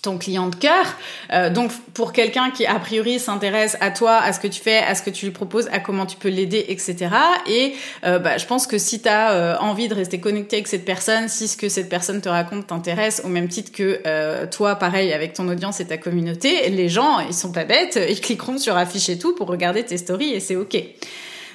ton 0.01 0.17
client 0.17 0.47
de 0.47 0.55
cœur. 0.55 0.85
Euh, 1.33 1.49
donc 1.49 1.71
pour 1.93 2.13
quelqu'un 2.13 2.51
qui 2.51 2.65
a 2.65 2.79
priori 2.79 3.19
s'intéresse 3.19 3.77
à 3.81 3.91
toi, 3.91 4.17
à 4.17 4.33
ce 4.33 4.39
que 4.39 4.47
tu 4.47 4.61
fais, 4.61 4.77
à 4.77 4.95
ce 4.95 5.01
que 5.01 5.09
tu 5.09 5.25
lui 5.25 5.31
proposes, 5.31 5.67
à 5.71 5.79
comment 5.79 6.05
tu 6.05 6.17
peux 6.17 6.29
l'aider, 6.29 6.65
etc. 6.69 7.09
Et 7.47 7.73
euh, 8.05 8.19
bah, 8.19 8.37
je 8.37 8.45
pense 8.45 8.67
que 8.67 8.77
si 8.77 9.01
tu 9.01 9.09
as 9.09 9.31
euh, 9.31 9.57
envie 9.59 9.87
de 9.87 9.95
rester 9.95 10.19
connecté 10.19 10.57
avec 10.57 10.67
cette 10.67 10.85
personne, 10.85 11.27
si 11.27 11.47
ce 11.47 11.57
que 11.57 11.69
cette 11.69 11.89
personne 11.89 12.21
te 12.21 12.29
raconte 12.29 12.67
t'intéresse, 12.67 13.21
au 13.25 13.27
même 13.27 13.47
titre 13.47 13.71
que 13.71 14.45
toi, 14.45 14.75
pareil, 14.75 15.13
avec 15.13 15.33
ton 15.33 15.47
audience 15.47 15.79
et 15.79 15.87
ta 15.87 15.97
communauté, 15.97 16.69
les 16.69 16.89
gens, 16.89 17.19
ils 17.19 17.33
sont 17.33 17.51
pas 17.51 17.65
bêtes, 17.65 17.99
ils 18.09 18.21
cliqueront 18.21 18.57
sur 18.57 18.77
afficher 18.77 19.17
tout 19.17 19.35
pour 19.35 19.47
regarder 19.47 19.83
tes 19.83 19.97
stories 19.97 20.33
et 20.33 20.39
c'est 20.39 20.55
ok. 20.55 20.77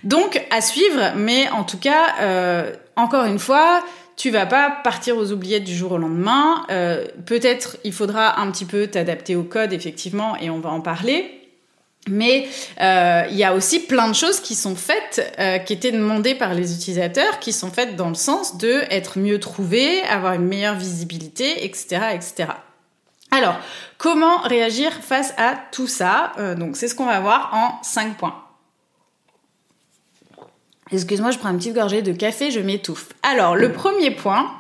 Donc 0.02 0.44
à 0.50 0.61
suivre, 0.61 1.12
mais 1.16 1.48
en 1.50 1.64
tout 1.64 1.78
cas, 1.78 2.74
encore 2.96 3.24
une 3.24 3.38
fois, 3.38 3.83
tu 4.16 4.31
vas 4.31 4.46
pas 4.46 4.70
partir 4.70 5.16
aux 5.16 5.33
oubliettes 5.33 5.64
du 5.64 5.74
jour 5.74 5.92
au 5.92 5.98
lendemain. 5.98 6.64
Euh, 6.70 7.05
peut-être 7.27 7.77
il 7.85 7.92
faudra 7.92 8.40
un 8.40 8.50
petit 8.50 8.64
peu 8.64 8.87
t'adapter 8.87 9.37
au 9.37 9.42
code 9.42 9.72
effectivement 9.72 10.37
et 10.37 10.50
on 10.50 10.61
va 10.61 10.70
en 10.70 10.81
parler. 10.81 11.40
Mais 12.07 12.46
euh, 12.83 13.22
il 13.31 13.37
y 13.37 13.44
a 13.44 13.55
aussi 13.55 13.81
plein 13.81 14.09
de 14.09 14.14
choses 14.14 14.40
qui 14.40 14.55
sont 14.55 14.77
faites, 14.77 15.35
euh, 15.38 15.57
qui 15.59 15.72
étaient 15.72 15.90
demandées 15.90 16.35
par 16.35 16.53
les 16.53 16.74
utilisateurs, 16.74 17.38
qui 17.40 17.50
sont 17.50 17.70
faites 17.70 17.96
dans 17.96 18.11
le 18.11 18.14
sens 18.14 18.59
de 18.59 18.83
être 18.90 19.18
mieux 19.18 19.40
trouvé, 19.40 20.03
avoir 20.03 20.35
une 20.35 20.46
meilleure 20.46 20.74
visibilité, 20.74 21.64
etc., 21.64 22.00
etc. 22.12 22.50
Alors, 23.31 23.57
comment 23.96 24.42
réagir 24.42 24.92
face 24.92 25.33
à 25.38 25.55
tout 25.72 25.87
ça? 25.87 26.35
Donc, 26.59 26.77
c'est 26.77 26.88
ce 26.88 26.94
qu'on 26.94 27.07
va 27.07 27.20
voir 27.20 27.50
en 27.55 27.83
cinq 27.83 28.18
points. 28.18 28.43
Excuse-moi, 30.94 31.33
je 31.33 31.38
prends 31.38 31.48
un 31.48 31.57
petit 31.57 31.72
gorgée 31.72 32.02
de 32.02 32.12
café, 32.12 32.50
je 32.50 32.61
m'étouffe. 32.61 33.09
Alors, 33.22 33.57
le 33.57 33.72
premier 33.72 34.12
point, 34.12 34.50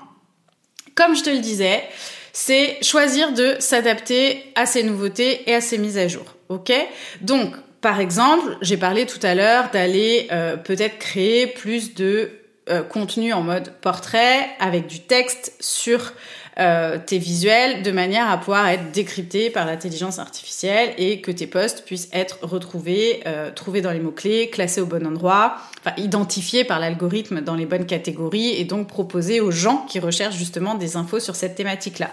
comme 0.94 1.14
je 1.14 1.22
te 1.22 1.30
le 1.30 1.38
disais, 1.38 1.84
c'est 2.32 2.78
choisir 2.82 3.32
de 3.32 3.54
s'adapter 3.60 4.52
à 4.56 4.66
ces 4.66 4.82
nouveautés 4.82 5.48
et 5.48 5.54
à 5.54 5.60
ces 5.60 5.78
mises 5.78 5.96
à 5.96 6.08
jour. 6.08 6.24
Ok? 6.48 6.72
Donc, 7.20 7.54
par 7.80 8.00
exemple, 8.00 8.56
j'ai 8.62 8.76
parlé 8.76 9.06
tout 9.06 9.20
à 9.22 9.34
l'heure 9.34 9.70
d'aller 9.72 10.26
euh, 10.32 10.56
peut-être 10.56 10.98
créer 10.98 11.46
plus 11.46 11.94
de 11.94 12.30
euh, 12.68 12.82
contenu 12.82 13.32
en 13.32 13.42
mode 13.42 13.70
portrait 13.80 14.48
avec 14.58 14.88
du 14.88 15.00
texte 15.00 15.52
sur 15.60 16.14
euh, 16.58 16.98
tes 17.04 17.18
visuels 17.18 17.82
de 17.82 17.90
manière 17.92 18.28
à 18.28 18.38
pouvoir 18.38 18.66
être 18.68 18.90
décryptés 18.90 19.50
par 19.50 19.66
l'intelligence 19.66 20.18
artificielle 20.18 20.94
et 20.98 21.20
que 21.20 21.30
tes 21.30 21.46
posts 21.46 21.84
puissent 21.84 22.08
être 22.12 22.38
retrouvés, 22.42 23.22
trouvés 23.54 23.82
dans 23.82 23.90
les 23.92 24.00
mots-clés, 24.00 24.50
classés 24.50 24.80
au 24.80 24.86
bon 24.86 25.06
endroit, 25.06 25.58
enfin 25.84 26.64
par 26.66 26.80
l'algorithme 26.80 27.40
dans 27.40 27.54
les 27.54 27.66
bonnes 27.66 27.86
catégories 27.86 28.50
et 28.50 28.64
donc 28.64 28.88
proposés 28.88 29.40
aux 29.40 29.50
gens 29.50 29.84
qui 29.88 29.98
recherchent 29.98 30.36
justement 30.36 30.74
des 30.74 30.96
infos 30.96 31.20
sur 31.20 31.36
cette 31.36 31.54
thématique-là. 31.54 32.10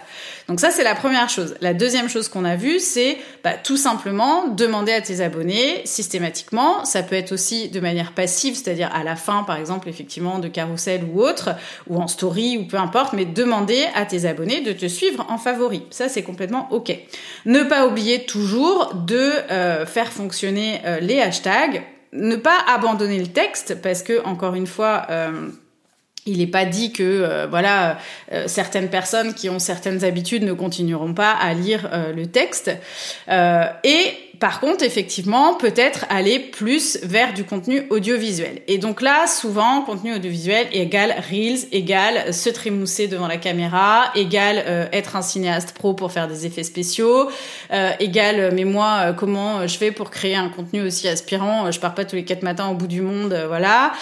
Donc 0.48 0.60
ça, 0.60 0.70
c'est 0.70 0.84
la 0.84 0.94
première 0.94 1.28
chose. 1.28 1.54
La 1.60 1.74
deuxième 1.74 2.08
chose 2.08 2.28
qu'on 2.28 2.44
a 2.44 2.56
vue, 2.56 2.80
c'est 2.80 3.18
bah, 3.44 3.52
tout 3.54 3.76
simplement 3.76 4.48
demander 4.48 4.92
à 4.92 5.00
tes 5.00 5.20
abonnés 5.20 5.82
systématiquement. 5.84 6.84
Ça 6.84 7.02
peut 7.02 7.16
être 7.16 7.32
aussi 7.32 7.68
de 7.68 7.80
manière 7.80 8.12
passive, 8.12 8.54
c'est-à-dire 8.54 8.90
à 8.94 9.04
la 9.04 9.16
fin, 9.16 9.44
par 9.44 9.56
exemple, 9.56 9.88
effectivement, 9.88 10.38
de 10.38 10.48
carrousel 10.48 11.04
ou 11.12 11.22
autre, 11.22 11.50
ou 11.88 11.98
en 11.98 12.08
story 12.08 12.58
ou 12.58 12.64
peu 12.64 12.76
importe, 12.76 13.12
mais 13.12 13.24
demander 13.24 13.84
à 13.94 14.04
tes 14.04 14.26
abonnés 14.26 14.60
de 14.60 14.72
te 14.72 14.86
suivre 14.86 15.26
en 15.28 15.38
favori. 15.38 15.82
Ça, 15.90 16.08
c'est 16.08 16.22
complètement 16.22 16.68
OK. 16.70 16.96
Ne 17.46 17.62
pas 17.62 17.86
oublier 17.86 18.24
toujours 18.24 18.94
de 18.94 19.32
euh, 19.50 19.86
faire 19.86 20.12
fonctionner 20.12 20.80
euh, 20.84 21.00
les 21.00 21.20
hashtags. 21.20 21.82
Ne 22.12 22.36
pas 22.36 22.58
abandonner 22.68 23.18
le 23.18 23.28
texte 23.28 23.80
parce 23.80 24.02
que, 24.02 24.24
encore 24.24 24.54
une 24.54 24.66
fois, 24.66 25.06
euh, 25.10 25.48
il 26.26 26.38
n'est 26.38 26.46
pas 26.46 26.64
dit 26.64 26.92
que 26.92 27.46
voilà 27.50 27.98
certaines 28.46 28.90
personnes 28.90 29.34
qui 29.34 29.50
ont 29.50 29.58
certaines 29.58 30.04
habitudes 30.04 30.44
ne 30.44 30.52
continueront 30.52 31.14
pas 31.14 31.32
à 31.32 31.52
lire 31.52 31.90
le 32.14 32.26
texte. 32.26 32.70
Et 33.28 34.14
par 34.42 34.58
contre, 34.58 34.82
effectivement, 34.82 35.54
peut-être 35.54 36.04
aller 36.08 36.40
plus 36.40 36.98
vers 37.04 37.32
du 37.32 37.44
contenu 37.44 37.86
audiovisuel. 37.90 38.62
Et 38.66 38.78
donc 38.78 39.00
là, 39.00 39.28
souvent, 39.28 39.82
contenu 39.82 40.16
audiovisuel 40.16 40.66
égale 40.72 41.14
Reels, 41.30 41.68
égale 41.70 42.34
se 42.34 42.50
trémousser 42.50 43.06
devant 43.06 43.28
la 43.28 43.36
caméra, 43.36 44.10
égale 44.16 44.64
euh, 44.66 44.88
être 44.90 45.14
un 45.14 45.22
cinéaste 45.22 45.74
pro 45.74 45.94
pour 45.94 46.10
faire 46.10 46.26
des 46.26 46.44
effets 46.44 46.64
spéciaux, 46.64 47.30
euh, 47.72 47.92
égale, 48.00 48.40
euh, 48.40 48.50
mais 48.52 48.64
moi, 48.64 49.12
comment 49.16 49.64
je 49.68 49.78
fais 49.78 49.92
pour 49.92 50.10
créer 50.10 50.34
un 50.34 50.48
contenu 50.48 50.82
aussi 50.82 51.06
aspirant 51.06 51.70
Je 51.70 51.78
pars 51.78 51.94
pas 51.94 52.04
tous 52.04 52.16
les 52.16 52.24
quatre 52.24 52.42
matins 52.42 52.68
au 52.68 52.74
bout 52.74 52.88
du 52.88 53.00
monde, 53.00 53.44
voilà. 53.46 53.92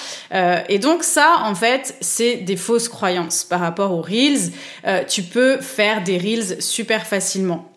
et 0.71 0.79
donc 0.79 1.03
ça, 1.03 1.43
en 1.45 1.55
fait, 1.55 1.97
c'est 2.01 2.37
des 2.37 2.57
fausses 2.57 2.89
croyances 2.89 3.45
par 3.45 3.61
rapport 3.61 3.93
aux 3.93 4.01
Reels. 4.01 4.53
tu 5.07 5.23
peux 5.23 5.59
faire 5.59 6.03
des 6.03 6.17
Reels 6.17 6.63
super 6.63 7.07
facilement. 7.07 7.71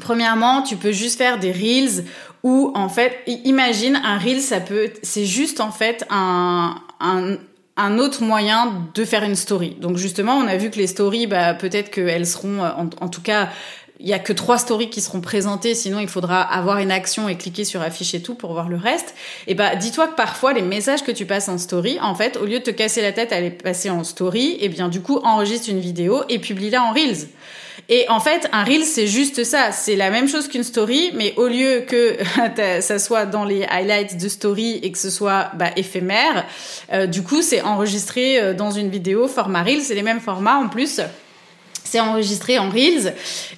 Premièrement, 0.00 0.62
tu 0.62 0.76
peux 0.76 0.92
juste 0.92 1.18
faire 1.18 1.38
des 1.38 1.52
reels 1.52 2.04
où 2.42 2.72
en 2.74 2.88
fait, 2.88 3.22
imagine 3.26 4.00
un 4.04 4.18
reel, 4.18 4.40
ça 4.40 4.60
peut, 4.60 4.90
c'est 5.02 5.24
juste 5.24 5.60
en 5.60 5.70
fait 5.70 6.04
un, 6.10 6.74
un, 7.00 7.36
un 7.76 7.98
autre 7.98 8.22
moyen 8.22 8.88
de 8.94 9.04
faire 9.04 9.24
une 9.24 9.34
story. 9.34 9.76
Donc 9.80 9.96
justement, 9.96 10.34
on 10.34 10.46
a 10.46 10.56
vu 10.56 10.70
que 10.70 10.76
les 10.76 10.86
stories, 10.86 11.26
bah, 11.26 11.54
peut-être 11.54 11.90
qu'elles 11.90 12.26
seront, 12.26 12.62
euh, 12.62 12.70
en, 13.00 13.08
tout 13.08 13.22
cas, 13.22 13.48
il 13.98 14.06
y 14.06 14.12
a 14.12 14.18
que 14.18 14.32
trois 14.32 14.58
stories 14.58 14.90
qui 14.90 15.00
seront 15.00 15.20
présentées, 15.20 15.74
sinon 15.74 15.98
il 15.98 16.08
faudra 16.08 16.42
avoir 16.42 16.78
une 16.78 16.92
action 16.92 17.28
et 17.28 17.36
cliquer 17.36 17.64
sur 17.64 17.80
afficher 17.80 18.22
tout 18.22 18.34
pour 18.34 18.52
voir 18.52 18.68
le 18.68 18.76
reste. 18.76 19.14
Et 19.46 19.54
bah, 19.54 19.74
dis-toi 19.74 20.08
que 20.08 20.14
parfois 20.14 20.52
les 20.52 20.62
messages 20.62 21.02
que 21.02 21.12
tu 21.12 21.26
passes 21.26 21.48
en 21.48 21.58
story, 21.58 21.98
en 22.00 22.14
fait, 22.14 22.36
au 22.36 22.44
lieu 22.44 22.58
de 22.58 22.64
te 22.64 22.70
casser 22.70 23.02
la 23.02 23.12
tête 23.12 23.32
à 23.32 23.40
les 23.40 23.50
passer 23.50 23.90
en 23.90 24.04
story, 24.04 24.50
et 24.52 24.66
eh 24.66 24.68
bien 24.68 24.88
du 24.88 25.00
coup 25.00 25.18
enregistre 25.24 25.68
une 25.70 25.80
vidéo 25.80 26.22
et 26.28 26.38
publie-la 26.38 26.82
en 26.82 26.92
reels. 26.92 27.28
Et 27.88 28.06
en 28.08 28.20
fait, 28.20 28.48
un 28.52 28.64
reel, 28.64 28.84
c'est 28.84 29.06
juste 29.06 29.44
ça. 29.44 29.72
C'est 29.72 29.96
la 29.96 30.10
même 30.10 30.28
chose 30.28 30.48
qu'une 30.48 30.64
story, 30.64 31.10
mais 31.14 31.34
au 31.36 31.48
lieu 31.48 31.84
que 31.86 32.16
ça 32.80 32.98
soit 32.98 33.26
dans 33.26 33.44
les 33.44 33.64
highlights 33.64 34.16
de 34.16 34.28
story 34.28 34.80
et 34.82 34.90
que 34.90 34.98
ce 34.98 35.10
soit 35.10 35.50
bah, 35.54 35.70
éphémère, 35.76 36.46
euh, 36.92 37.06
du 37.06 37.22
coup, 37.22 37.42
c'est 37.42 37.62
enregistré 37.62 38.40
euh, 38.40 38.54
dans 38.54 38.70
une 38.70 38.88
vidéo 38.88 39.28
format 39.28 39.62
reel. 39.62 39.82
C'est 39.82 39.94
les 39.94 40.02
mêmes 40.02 40.20
formats 40.20 40.56
en 40.56 40.68
plus 40.68 41.00
c'est 41.84 42.00
enregistré 42.00 42.58
en 42.58 42.70
Reels. 42.70 43.14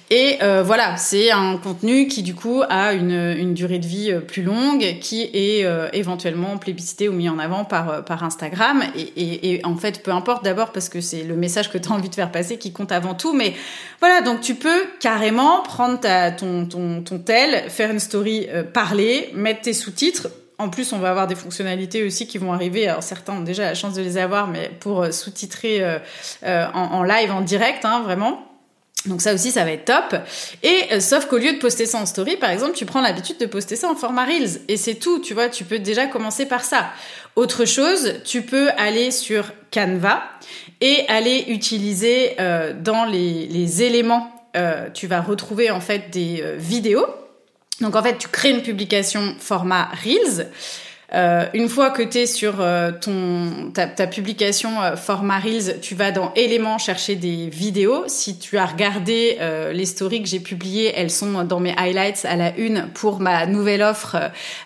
Et 0.09 0.37
euh, 0.41 0.63
voilà, 0.63 0.95
c'est 0.97 1.31
un 1.31 1.57
contenu 1.57 2.07
qui 2.07 2.21
du 2.21 2.35
coup 2.35 2.61
a 2.69 2.93
une, 2.93 3.35
une 3.37 3.53
durée 3.53 3.79
de 3.79 3.87
vie 3.87 4.11
euh, 4.11 4.19
plus 4.19 4.43
longue, 4.43 4.97
qui 5.01 5.29
est 5.33 5.65
euh, 5.65 5.89
éventuellement 5.93 6.57
plébiscité 6.57 7.09
ou 7.09 7.13
mis 7.13 7.29
en 7.29 7.39
avant 7.39 7.65
par, 7.65 8.05
par 8.05 8.23
Instagram. 8.23 8.83
Et, 8.95 9.53
et, 9.53 9.65
en 9.65 9.75
fait, 9.75 10.03
peu 10.03 10.11
importe 10.11 10.43
d'abord 10.43 10.71
parce 10.71 10.89
que 10.89 11.01
c'est 11.01 11.23
le 11.23 11.35
message 11.35 11.71
que 11.71 11.77
tu 11.77 11.89
as 11.89 11.91
envie 11.93 12.09
de 12.09 12.15
faire 12.15 12.31
passer 12.31 12.57
qui 12.57 12.71
compte 12.71 12.91
avant 12.91 13.15
tout. 13.15 13.33
Mais 13.33 13.53
voilà, 13.99 14.21
donc 14.21 14.41
tu 14.41 14.55
peux 14.55 14.85
carrément 14.99 15.63
prendre 15.63 15.99
ta, 15.99 16.31
ton, 16.31 16.65
ton, 16.65 17.01
ton 17.01 17.19
tel, 17.19 17.69
faire 17.69 17.91
une 17.91 17.99
story, 17.99 18.47
parler, 18.73 19.29
mettre 19.33 19.61
tes 19.61 19.73
sous-titres 19.73 20.27
en 20.59 20.69
plus, 20.69 20.91
on 20.91 20.97
va 20.97 21.11
avoir 21.11 21.27
des 21.27 21.35
fonctionnalités 21.35 22.03
aussi 22.03 22.27
qui 22.27 22.39
vont 22.39 22.51
arriver. 22.51 22.87
Alors 22.87 23.03
certains 23.03 23.33
ont 23.33 23.41
déjà 23.41 23.63
la 23.63 23.75
chance 23.75 23.93
de 23.93 24.01
les 24.01 24.17
avoir, 24.17 24.47
mais 24.47 24.71
pour 24.79 25.03
euh, 25.03 25.11
sous-titrer 25.11 25.83
euh, 25.83 25.99
euh, 26.43 26.65
en, 26.73 27.03
live, 27.03 27.31
en 27.31 27.41
direct, 27.41 27.85
hein, 27.85 28.01
vraiment. 28.03 28.43
Donc 29.05 29.21
ça 29.21 29.35
aussi, 29.35 29.51
ça 29.51 29.63
va 29.63 29.71
être 29.71 29.85
top. 29.85 30.19
Et 30.63 30.99
sauf 30.99 31.27
qu'au 31.27 31.37
lieu 31.37 31.53
de 31.53 31.59
poster 31.59 31.85
ça 31.85 31.99
en 31.99 32.05
story, 32.05 32.35
par 32.35 32.49
exemple, 32.49 32.73
tu 32.73 32.85
prends 32.85 32.99
l'habitude 32.99 33.37
de 33.37 33.45
poster 33.45 33.75
ça 33.75 33.87
en 33.89 33.95
format 33.95 34.25
Reels. 34.25 34.61
Et 34.67 34.75
c'est 34.75 34.95
tout, 34.95 35.19
tu 35.19 35.33
vois, 35.33 35.47
tu 35.47 35.63
peux 35.63 35.79
déjà 35.79 36.07
commencer 36.07 36.45
par 36.45 36.65
ça. 36.65 36.89
Autre 37.35 37.63
chose, 37.63 38.15
tu 38.25 38.41
peux 38.41 38.69
aller 38.71 39.11
sur 39.11 39.53
Canva 39.71 40.23
et 40.81 41.05
aller 41.07 41.45
utiliser 41.47 42.35
dans 42.81 43.05
les, 43.05 43.45
les 43.45 43.83
éléments, 43.83 44.29
tu 44.93 45.07
vas 45.07 45.21
retrouver 45.21 45.71
en 45.71 45.79
fait 45.79 46.09
des 46.09 46.43
vidéos 46.57 47.05
donc 47.81 47.95
en 47.95 48.03
fait, 48.03 48.17
tu 48.17 48.27
crées 48.27 48.51
une 48.51 48.61
publication 48.61 49.35
format 49.39 49.89
Reels 50.03 50.49
euh, 51.13 51.45
une 51.53 51.69
fois 51.69 51.89
que 51.89 52.03
tu 52.03 52.17
es 52.17 52.25
sur 52.25 52.59
euh, 52.59 52.91
ton, 52.91 53.71
ta, 53.73 53.87
ta 53.87 54.07
publication 54.07 54.81
euh, 54.81 54.97
format 54.97 55.39
Reels, 55.39 55.79
tu 55.81 55.95
vas 55.95 56.11
dans 56.11 56.33
éléments 56.35 56.77
chercher 56.77 57.15
des 57.15 57.47
vidéos. 57.47 58.03
Si 58.07 58.37
tu 58.37 58.57
as 58.57 58.65
regardé 58.65 59.37
euh, 59.39 59.71
les 59.71 59.85
stories 59.85 60.21
que 60.21 60.27
j'ai 60.27 60.41
publiées, 60.41 60.91
elles 60.95 61.09
sont 61.09 61.45
dans 61.45 61.61
mes 61.61 61.73
highlights 61.77 62.25
à 62.25 62.35
la 62.35 62.53
une 62.57 62.89
pour 62.93 63.21
ma 63.21 63.45
nouvelle 63.45 63.83
offre, 63.83 64.17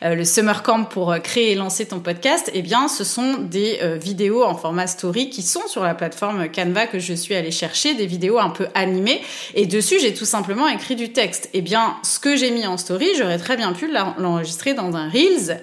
le 0.02 0.24
Summer 0.24 0.64
Camp 0.64 0.86
pour 0.86 1.16
créer 1.22 1.52
et 1.52 1.56
lancer 1.56 1.86
ton 1.86 2.00
podcast. 2.00 2.50
Eh 2.54 2.62
bien, 2.62 2.88
ce 2.88 3.04
sont 3.04 3.36
des 3.40 3.80
vidéos 4.00 4.44
en 4.44 4.56
format 4.56 4.88
story 4.88 5.30
qui 5.30 5.42
sont 5.42 5.68
sur 5.68 5.84
la 5.84 5.94
plateforme 5.94 6.50
Canva 6.50 6.88
que 6.88 7.00
je 7.00 7.14
suis 7.14 7.36
allée 7.36 7.52
chercher, 7.52 7.94
des 7.94 8.06
vidéos 8.06 8.40
un 8.40 8.50
peu 8.50 8.68
animées. 8.74 9.22
Et 9.54 9.66
dessus, 9.66 10.00
j'ai 10.00 10.14
tout 10.14 10.26
simplement 10.26 10.68
écrit 10.68 10.96
du 10.96 11.12
texte. 11.12 11.50
Eh 11.54 11.62
bien, 11.62 11.98
ce 12.04 12.20
que 12.20 12.36
j'ai 12.36 12.52
mis 12.52 12.66
en 12.66 12.78
story, 12.78 13.08
j'aurais 13.18 13.38
très 13.38 13.58
bien 13.58 13.74
pu 13.74 13.92
l'enregistrer 14.18 14.74
dans 14.74 14.96
un 14.96 15.10
Reels. 15.10 15.62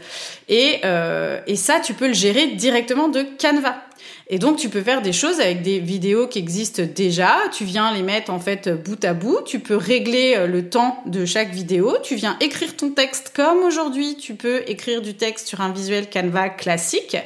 Et, 0.48 0.80
euh, 0.84 1.40
et 1.46 1.56
ça, 1.56 1.80
tu 1.80 1.94
peux 1.94 2.06
le 2.06 2.14
gérer 2.14 2.48
directement 2.48 3.08
de 3.08 3.26
Canva. 3.40 3.82
Et 4.28 4.38
donc 4.38 4.56
tu 4.56 4.68
peux 4.68 4.82
faire 4.82 5.02
des 5.02 5.12
choses 5.12 5.40
avec 5.40 5.62
des 5.62 5.78
vidéos 5.78 6.26
qui 6.26 6.38
existent 6.38 6.82
déjà, 6.94 7.34
tu 7.52 7.64
viens 7.64 7.92
les 7.92 8.02
mettre 8.02 8.32
en 8.32 8.40
fait 8.40 8.68
bout 8.68 9.02
à 9.04 9.14
bout, 9.14 9.40
tu 9.44 9.60
peux 9.60 9.76
régler 9.76 10.34
euh, 10.36 10.46
le 10.46 10.68
temps 10.68 11.02
de 11.06 11.24
chaque 11.24 11.52
vidéo, 11.52 11.96
tu 12.02 12.14
viens 12.14 12.36
écrire 12.40 12.76
ton 12.76 12.90
texte 12.90 13.32
comme 13.34 13.58
aujourd'hui, 13.64 14.16
tu 14.16 14.34
peux 14.34 14.62
écrire 14.66 15.02
du 15.02 15.14
texte 15.14 15.48
sur 15.48 15.60
un 15.60 15.72
visuel 15.72 16.08
Canva 16.10 16.48
classique. 16.50 17.16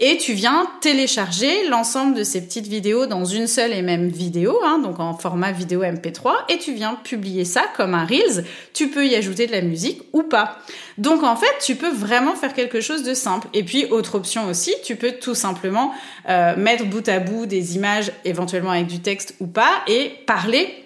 Et 0.00 0.18
tu 0.18 0.32
viens 0.32 0.66
télécharger 0.80 1.68
l'ensemble 1.68 2.14
de 2.14 2.22
ces 2.22 2.40
petites 2.40 2.66
vidéos 2.66 3.06
dans 3.06 3.24
une 3.24 3.46
seule 3.46 3.72
et 3.72 3.82
même 3.82 4.08
vidéo, 4.08 4.58
hein, 4.64 4.78
donc 4.78 5.00
en 5.00 5.14
format 5.14 5.52
vidéo 5.52 5.82
MP3 5.82 6.32
et 6.48 6.58
tu 6.58 6.72
viens 6.72 6.94
publier 6.94 7.44
ça 7.44 7.64
comme 7.76 7.94
un 7.94 8.04
Reels, 8.04 8.44
tu 8.72 8.88
peux 8.88 9.06
y 9.06 9.14
ajouter 9.14 9.46
de 9.46 9.52
la 9.52 9.62
musique 9.62 10.02
ou 10.12 10.22
pas. 10.22 10.58
Donc 10.98 11.22
en 11.22 11.36
fait, 11.36 11.52
tu 11.64 11.74
peux 11.74 11.90
vraiment 11.90 12.34
faire 12.34 12.54
quelque 12.54 12.80
chose 12.80 13.02
de 13.02 13.14
simple. 13.14 13.48
Et 13.52 13.64
puis 13.64 13.86
autre 13.86 14.14
option 14.14 14.46
aussi, 14.48 14.74
tu 14.84 14.96
peux 14.96 15.12
tout 15.12 15.34
simplement 15.34 15.92
euh, 16.28 16.56
mettre 16.56 16.86
bout 16.86 17.08
à 17.08 17.18
bout 17.18 17.46
des 17.46 17.76
images, 17.76 18.12
éventuellement 18.24 18.70
avec 18.70 18.86
du 18.86 19.00
texte 19.00 19.34
ou 19.40 19.46
pas, 19.46 19.72
et 19.86 20.10
parler 20.26 20.84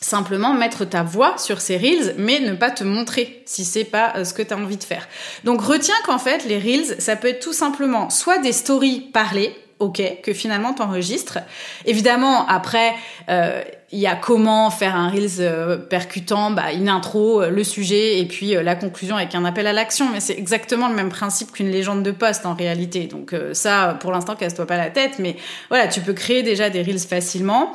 simplement 0.00 0.54
mettre 0.54 0.84
ta 0.84 1.02
voix 1.02 1.36
sur 1.38 1.60
ces 1.60 1.76
reels, 1.76 2.14
mais 2.18 2.40
ne 2.40 2.54
pas 2.54 2.70
te 2.70 2.84
montrer 2.84 3.42
si 3.46 3.64
c'est 3.64 3.84
pas 3.84 4.12
euh, 4.16 4.24
ce 4.24 4.34
que 4.34 4.42
tu 4.42 4.52
as 4.52 4.56
envie 4.56 4.76
de 4.76 4.84
faire. 4.84 5.08
Donc 5.44 5.60
retiens 5.62 5.94
qu'en 6.04 6.18
fait, 6.18 6.44
les 6.44 6.58
reels, 6.58 7.00
ça 7.00 7.16
peut 7.16 7.28
être 7.28 7.40
tout 7.40 7.52
simplement 7.52 8.10
soit 8.10 8.38
des 8.38 8.52
stories 8.52 9.00
parlées, 9.12 9.54
ok, 9.78 10.20
que 10.22 10.32
finalement 10.32 10.72
t'enregistres. 10.72 11.38
Évidemment, 11.84 12.46
après, 12.48 12.94
euh, 13.28 13.62
il 13.92 13.98
y 13.98 14.06
a 14.06 14.16
comment 14.16 14.70
faire 14.70 14.96
un 14.96 15.10
reels 15.10 15.40
euh, 15.40 15.76
percutant, 15.76 16.50
bah, 16.50 16.72
une 16.72 16.88
intro, 16.88 17.42
euh, 17.42 17.50
le 17.50 17.64
sujet 17.64 18.18
et 18.18 18.26
puis 18.26 18.54
la 18.54 18.74
conclusion 18.74 19.16
avec 19.16 19.34
un 19.34 19.44
appel 19.44 19.66
à 19.66 19.72
l'action. 19.72 20.08
Mais 20.12 20.20
c'est 20.20 20.38
exactement 20.38 20.88
le 20.88 20.94
même 20.94 21.10
principe 21.10 21.52
qu'une 21.52 21.70
légende 21.70 22.02
de 22.02 22.10
poste 22.10 22.46
en 22.46 22.54
réalité. 22.54 23.06
Donc 23.06 23.34
ça, 23.52 23.96
pour 24.00 24.12
l'instant, 24.12 24.34
casse-toi 24.34 24.66
pas 24.66 24.76
la 24.76 24.90
tête. 24.90 25.18
Mais 25.18 25.36
voilà, 25.68 25.88
tu 25.88 26.00
peux 26.00 26.14
créer 26.14 26.42
déjà 26.42 26.70
des 26.70 26.82
reels 26.82 26.98
facilement. 27.00 27.74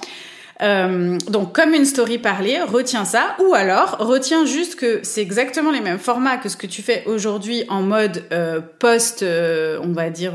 Euh, 0.62 1.18
donc 1.30 1.54
comme 1.54 1.74
une 1.74 1.86
story 1.86 2.20
parlée, 2.20 2.62
retiens 2.62 3.06
ça, 3.06 3.36
ou 3.40 3.54
alors 3.54 3.98
retiens 4.00 4.46
juste 4.46 4.76
que 4.76 5.00
c'est 5.04 5.22
exactement 5.22 5.72
les 5.72 5.82
mêmes 5.82 5.98
formats 5.98 6.38
que 6.38 6.50
ce 6.50 6.58
que 6.58 6.68
tu 6.68 6.84
fais 6.84 7.04
aujourd'hui 7.08 7.64
en 7.68 7.82
mode 7.82 8.24
euh, 8.32 8.62
post, 8.80 9.24
euh, 9.24 9.80
on 9.84 9.92
va 9.92 10.10
dire, 10.10 10.34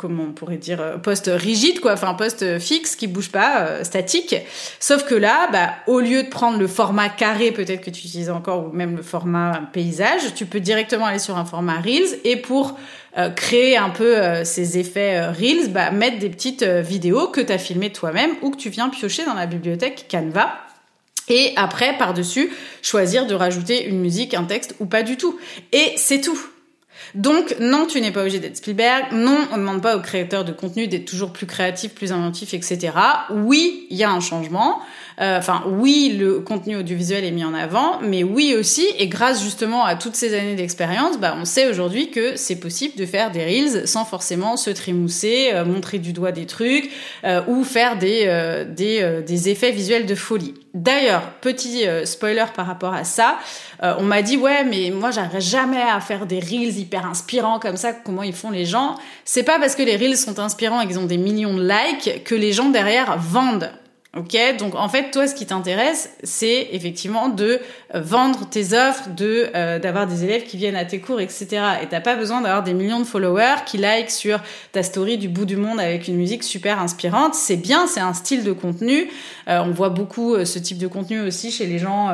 comment 0.00 0.24
on 0.24 0.32
pourrait 0.32 0.56
dire, 0.56 0.80
euh, 0.80 0.96
post 0.96 1.30
rigide 1.32 1.80
quoi, 1.80 1.92
enfin 1.92 2.14
post 2.14 2.58
fixe 2.58 2.96
qui 2.96 3.06
bouge 3.06 3.30
pas, 3.30 3.84
statique. 3.84 4.34
Sauf 4.80 5.04
que 5.04 5.14
là, 5.14 5.48
bah, 5.52 5.70
au 5.86 6.00
lieu 6.00 6.22
de 6.22 6.28
prendre 6.28 6.58
le 6.58 6.66
format 6.66 7.08
carré 7.08 7.52
peut-être 7.52 7.82
que 7.82 7.90
tu 7.90 8.06
utilises 8.06 8.30
encore 8.30 8.66
ou 8.66 8.72
même 8.72 8.96
le 8.96 9.02
format 9.02 9.60
paysage, 9.72 10.34
tu 10.34 10.46
peux 10.46 10.60
directement 10.60 11.06
aller 11.06 11.18
sur 11.18 11.36
un 11.36 11.44
format 11.44 11.80
reels 11.80 12.18
et 12.24 12.36
pour 12.36 12.76
euh, 13.18 13.28
créer 13.30 13.76
un 13.76 13.90
peu 13.90 14.18
euh, 14.18 14.44
ces 14.44 14.78
effets 14.78 15.18
euh, 15.18 15.32
Reels, 15.32 15.72
bah, 15.72 15.90
mettre 15.90 16.20
des 16.20 16.30
petites 16.30 16.62
vidéos 16.62 17.26
que 17.26 17.40
tu 17.40 17.52
as 17.52 17.58
filmées 17.58 17.90
toi-même 17.90 18.30
ou 18.40 18.50
que 18.50 18.56
tu 18.56 18.70
viens 18.70 18.88
piocher 18.88 19.24
dans 19.24 19.34
la 19.34 19.46
bibliothèque 19.46 20.06
Canva. 20.08 20.52
Et 21.28 21.52
après, 21.56 21.98
par-dessus, 21.98 22.50
choisir 22.82 23.26
de 23.26 23.34
rajouter 23.34 23.84
une 23.86 23.98
musique, 24.00 24.34
un 24.34 24.44
texte 24.44 24.76
ou 24.78 24.86
pas 24.86 25.02
du 25.02 25.16
tout. 25.16 25.38
Et 25.72 25.92
c'est 25.96 26.20
tout. 26.20 26.40
Donc 27.14 27.56
non, 27.60 27.86
tu 27.86 28.00
n'es 28.00 28.10
pas 28.10 28.20
obligé 28.20 28.38
d'être 28.38 28.56
Spielberg. 28.56 29.12
Non, 29.12 29.38
on 29.52 29.56
ne 29.56 29.62
demande 29.62 29.82
pas 29.82 29.96
aux 29.96 30.00
créateurs 30.00 30.44
de 30.44 30.52
contenu 30.52 30.86
d'être 30.86 31.04
toujours 31.04 31.32
plus 31.32 31.46
créatifs, 31.46 31.94
plus 31.94 32.12
inventifs, 32.12 32.54
etc. 32.54 32.92
Oui, 33.30 33.86
il 33.90 33.96
y 33.96 34.04
a 34.04 34.10
un 34.10 34.20
changement. 34.20 34.80
Euh, 35.20 35.38
enfin, 35.38 35.62
oui, 35.66 36.16
le 36.18 36.40
contenu 36.40 36.76
audiovisuel 36.76 37.24
est 37.24 37.30
mis 37.30 37.44
en 37.44 37.52
avant, 37.52 37.98
mais 38.00 38.24
oui 38.24 38.54
aussi, 38.58 38.86
et 38.98 39.06
grâce 39.06 39.42
justement 39.42 39.84
à 39.84 39.94
toutes 39.94 40.14
ces 40.14 40.34
années 40.34 40.54
d'expérience, 40.54 41.18
bah, 41.18 41.34
on 41.38 41.44
sait 41.44 41.68
aujourd'hui 41.68 42.10
que 42.10 42.36
c'est 42.36 42.56
possible 42.56 42.96
de 42.96 43.04
faire 43.04 43.30
des 43.30 43.44
reels 43.44 43.86
sans 43.86 44.06
forcément 44.06 44.56
se 44.56 44.70
trémousser, 44.70 45.50
euh, 45.52 45.66
montrer 45.66 45.98
du 45.98 46.14
doigt 46.14 46.32
des 46.32 46.46
trucs 46.46 46.90
euh, 47.24 47.42
ou 47.48 47.64
faire 47.64 47.98
des, 47.98 48.64
des, 48.74 49.48
effets 49.48 49.72
visuels 49.72 50.06
de 50.06 50.14
folie. 50.14 50.54
D'ailleurs, 50.74 51.22
petit 51.40 51.84
spoiler 52.04 52.44
par 52.54 52.66
rapport 52.66 52.92
à 52.92 53.04
ça, 53.04 53.38
on 53.82 54.02
m'a 54.02 54.22
dit 54.22 54.36
ouais, 54.36 54.64
mais 54.64 54.90
moi 54.90 55.10
j'arriverai 55.10 55.40
jamais 55.40 55.80
à 55.80 55.98
faire 56.00 56.26
des 56.26 56.38
reels 56.38 56.78
hyper 56.78 57.06
inspirants 57.06 57.58
comme 57.58 57.76
ça. 57.76 57.92
Comment 57.92 58.22
ils 58.22 58.34
font 58.34 58.50
les 58.50 58.66
gens 58.66 58.96
C'est 59.24 59.42
pas 59.42 59.58
parce 59.58 59.74
que 59.74 59.82
les 59.82 59.96
reels 59.96 60.16
sont 60.16 60.38
inspirants 60.38 60.80
et 60.80 60.86
qu'ils 60.86 60.98
ont 60.98 61.06
des 61.06 61.16
millions 61.16 61.54
de 61.54 61.66
likes 61.66 62.22
que 62.24 62.34
les 62.34 62.52
gens 62.52 62.68
derrière 62.68 63.18
vendent. 63.18 63.70
Ok, 64.16 64.36
donc 64.58 64.74
en 64.74 64.88
fait, 64.88 65.12
toi, 65.12 65.28
ce 65.28 65.36
qui 65.36 65.46
t'intéresse, 65.46 66.10
c'est 66.24 66.70
effectivement 66.72 67.28
de 67.28 67.60
euh, 67.94 68.00
vendre 68.00 68.48
tes 68.48 68.72
offres, 68.76 69.08
de 69.10 69.48
euh, 69.54 69.78
d'avoir 69.78 70.08
des 70.08 70.24
élèves 70.24 70.42
qui 70.42 70.56
viennent 70.56 70.74
à 70.74 70.84
tes 70.84 70.98
cours, 70.98 71.20
etc. 71.20 71.46
Et 71.80 71.86
t'as 71.86 72.00
pas 72.00 72.16
besoin 72.16 72.40
d'avoir 72.40 72.64
des 72.64 72.74
millions 72.74 72.98
de 72.98 73.04
followers 73.04 73.62
qui 73.66 73.78
like 73.78 74.10
sur 74.10 74.40
ta 74.72 74.82
story 74.82 75.16
du 75.16 75.28
bout 75.28 75.44
du 75.44 75.56
monde 75.56 75.78
avec 75.78 76.08
une 76.08 76.16
musique 76.16 76.42
super 76.42 76.80
inspirante. 76.80 77.36
C'est 77.36 77.56
bien, 77.56 77.86
c'est 77.86 78.00
un 78.00 78.12
style 78.12 78.42
de 78.42 78.50
contenu. 78.50 79.08
Euh, 79.46 79.62
on 79.64 79.70
voit 79.70 79.90
beaucoup 79.90 80.44
ce 80.44 80.58
type 80.58 80.78
de 80.78 80.88
contenu 80.88 81.20
aussi 81.20 81.52
chez 81.52 81.66
les 81.66 81.78
gens 81.78 82.10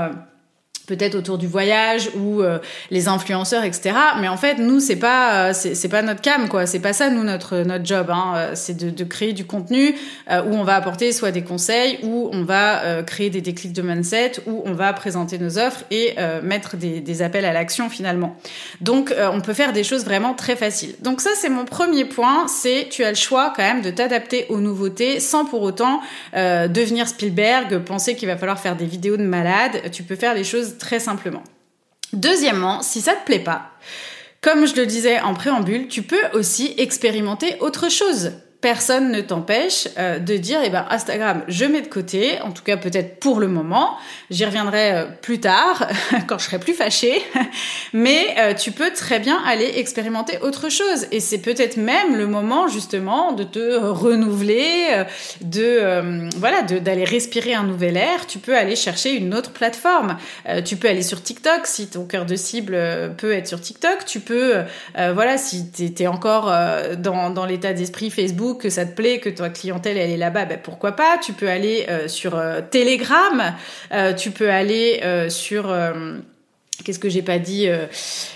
peut-être 0.87 1.15
autour 1.17 1.39
du 1.39 1.47
voyage 1.47 2.11
ou 2.17 2.43
euh, 2.43 2.59
les 2.91 3.09
influenceurs 3.09 3.65
etc 3.65 3.95
mais 4.21 4.29
en 4.29 4.37
fait 4.37 4.59
nous 4.59 4.81
c'est 4.81 4.97
pas 4.97 5.49
euh, 5.49 5.53
c'est 5.53 5.89
pas 5.89 6.03
notre 6.03 6.21
cam 6.21 6.49
quoi. 6.49 6.67
C'est 6.67 6.81
pas 6.81 6.93
ça 6.93 7.11
nous 7.11 7.25
notre 7.25 7.59
notre 7.59 7.85
job 7.85 8.11
hein. 8.11 8.33
Euh, 8.37 8.53
c'est 8.55 8.77
de, 8.77 8.91
de, 8.91 9.05
créer 9.05 9.33
du 9.33 9.45
contenu 9.45 9.95
où 10.29 10.55
on 10.55 10.65
va 10.65 10.77
apporter 10.77 11.13
soit 11.13 11.31
des 11.31 11.43
conseils 11.43 11.99
ou 12.03 12.29
on 12.33 12.45
va 12.45 13.03
créer 13.05 13.31
des 13.31 13.41
déclics 13.41 13.73
de 13.73 13.83
mindset 13.83 14.33
où 14.47 14.63
on 14.65 14.73
va 14.73 14.93
présenter 14.93 15.39
nos 15.39 15.59
offres 15.59 15.85
et 15.91 16.17
mettre 16.43 16.77
des, 16.77 17.01
des, 17.01 17.23
appels 17.23 17.45
à 17.45 17.53
l'action 17.53 17.89
finalement. 17.89 18.37
Donc 18.81 19.15
on 19.33 19.41
peut 19.41 19.55
faire 19.55 19.73
des 19.73 19.85
choses 19.85 20.05
vraiment 20.05 20.35
très 20.35 20.57
faciles. 20.57 20.95
Donc 21.01 21.21
ça 21.21 21.31
c'est 21.37 21.49
mon 21.49 21.65
premier 21.65 22.05
point 22.05 22.47
c'est 22.49 22.89
tu 22.91 23.05
as 23.05 23.11
le 23.11 23.17
choix 23.17 23.53
quand 23.55 23.63
même 23.63 23.83
de 23.83 23.91
t'adapter 23.91 24.47
aux 24.49 24.61
nouveautés 24.61 25.21
sans 25.21 25.45
pour 25.45 25.63
autant 25.63 26.01
devenir 26.35 27.09
Spielberg 27.09 27.79
penser 27.79 28.17
qu'il 28.17 28.29
va 28.29 28.37
falloir 28.37 28.59
faire 28.59 28.77
des 28.77 28.87
vidéos 28.87 29.17
de 29.17 29.25
malade. 29.25 29.91
Tu 29.93 30.03
peux 30.03 30.17
faire 30.17 30.35
les 30.35 30.45
choses 30.45 30.76
très 30.79 31.01
simplement. 31.01 31.43
Deuxièmement, 32.13 32.83
si 32.83 33.01
ça 33.01 33.15
te 33.15 33.25
plaît 33.25 33.41
pas, 33.41 33.71
comme 34.41 34.67
je 34.67 34.77
le 34.77 34.87
disais 34.87 35.21
en 35.21 35.35
préambule, 35.35 35.89
tu 35.89 36.03
peux 36.03 36.25
aussi 36.33 36.75
expérimenter 36.79 37.57
autre 37.61 37.91
chose 37.91 38.33
personne 38.61 39.13
ne 39.13 39.21
t'empêche 39.21 39.89
euh, 39.99 40.19
de 40.19 40.37
dire 40.37 40.61
eh 40.65 40.71
ben 40.71 40.87
Instagram 40.91 41.43
je 41.49 41.65
mets 41.65 41.83
de 41.83 41.89
côté 41.89 42.41
en 42.43 42.53
tout 42.53 42.63
cas 42.63 42.77
peut-être 42.77 43.21
pour 43.21 43.39
le 43.39 43.49
moment. 43.49 43.97
J'y 44.31 44.45
reviendrai 44.45 44.93
euh, 44.93 45.05
plus 45.05 45.41
tard 45.41 45.87
quand 46.27 46.39
je 46.39 46.45
serai 46.45 46.59
plus 46.59 46.75
fâchée. 46.75 47.23
Mais 47.93 48.35
euh, 48.39 48.55
tu 48.55 48.73
peux 48.73 48.91
très 48.93 49.19
bien 49.19 49.39
aller 49.47 49.73
expérimenter 49.77 50.39
autre 50.41 50.71
chose. 50.71 51.07
Et 51.13 51.21
c'est 51.21 51.39
peut-être 51.39 51.77
même 51.77 52.17
le 52.17 52.27
moment 52.27 52.69
justement 52.69 53.33
de 53.33 53.45
te 53.45 53.77
renouveler 53.77 55.05
de 55.43 56.29
voilà 56.37 56.63
d'aller 56.63 57.05
respirer 57.05 57.55
un 57.55 57.65
nouvel 57.65 57.97
air. 57.97 58.27
Tu 58.27 58.39
peux 58.39 58.57
aller 58.57 58.77
chercher 58.77 59.13
une 59.13 59.35
autre 59.35 59.51
plateforme. 59.51 60.17
Tu 60.65 60.77
peux 60.77 60.89
aller 60.89 61.03
sur 61.03 61.23
TikTok 61.23 61.67
si 61.67 61.89
ton 61.89 62.05
cœur 62.05 62.27
de 62.27 62.37
cible 62.37 62.79
peut 63.17 63.33
être 63.33 63.47
sur 63.47 63.61
TikTok. 63.61 64.05
Tu 64.07 64.21
peux 64.21 64.63
voilà 64.95 65.39
si 65.39 65.71
tu 65.71 66.03
es 66.03 66.07
encore 66.07 66.53
dans, 66.99 67.31
dans 67.31 67.47
l'état 67.47 67.73
d'esprit 67.73 68.11
Facebook 68.11 68.46
que 68.55 68.71
ça 68.71 68.87
te 68.87 68.95
plaît, 68.95 69.19
que 69.21 69.29
ta 69.29 69.51
clientèle 69.51 69.97
elle 69.97 70.11
est 70.11 70.17
là-bas, 70.17 70.45
ben 70.45 70.59
pourquoi 70.63 70.93
pas? 70.93 71.19
Tu 71.19 71.33
peux 71.33 71.49
aller 71.49 71.87
euh, 71.89 72.09
sur 72.09 72.37
euh, 72.37 72.61
Telegram, 72.71 73.55
euh, 73.93 74.13
tu 74.15 74.31
peux 74.31 74.51
aller 74.51 75.01
sur 75.29 75.75
Qu'est-ce 76.85 76.99
que 76.99 77.09
j'ai 77.09 77.23
pas 77.23 77.39
dit 77.39 77.69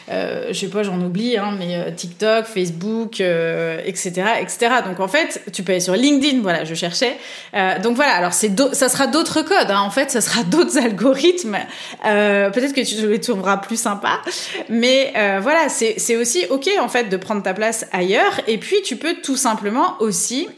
Je 0.09 0.53
sais 0.53 0.68
pas, 0.68 0.83
j'en 0.83 1.00
oublie, 1.00 1.37
hein, 1.37 1.55
mais 1.59 1.92
TikTok, 1.94 2.46
Facebook, 2.46 3.20
etc., 3.20 4.22
etc. 4.40 4.59
Donc 4.85 5.00
en 5.00 5.09
fait, 5.09 5.42
tu 5.53 5.62
peux 5.62 5.72
aller 5.72 5.81
sur 5.81 5.94
LinkedIn. 5.94 6.40
Voilà, 6.42 6.64
je 6.64 6.74
cherchais. 6.74 7.16
donc 7.83 7.96
voilà. 7.96 8.12
Alors 8.12 8.33
c'est 8.33 8.50
ça 8.72 8.88
sera 8.88 9.07
d'autres 9.07 9.42
codes. 9.42 9.70
Hein, 9.70 9.81
en 9.81 9.90
fait, 9.90 10.11
ça 10.11 10.20
sera 10.20 10.42
d'autres 10.50 10.79
algorithmes. 10.79 11.59
Peut-être 12.03 12.72
que 12.72 12.85
tu 12.85 13.09
les 13.09 13.20
trouveras 13.20 13.59
plus 13.59 13.81
sympas. 13.81 14.20
Mais 14.68 15.12
voilà, 15.40 15.68
c'est 15.68 15.94
c'est 15.98 16.16
aussi 16.16 16.44
ok 16.50 16.68
en 16.81 16.88
fait 16.88 17.05
de 17.05 17.16
prendre 17.16 17.42
ta 17.42 17.55
place 17.55 17.87
ailleurs. 17.92 18.40
Et 18.46 18.59
puis 18.59 18.76
tu 18.83 18.96
peux 18.96 19.14
tout 19.22 19.37
simplement 19.37 19.96
aussi 20.00 20.48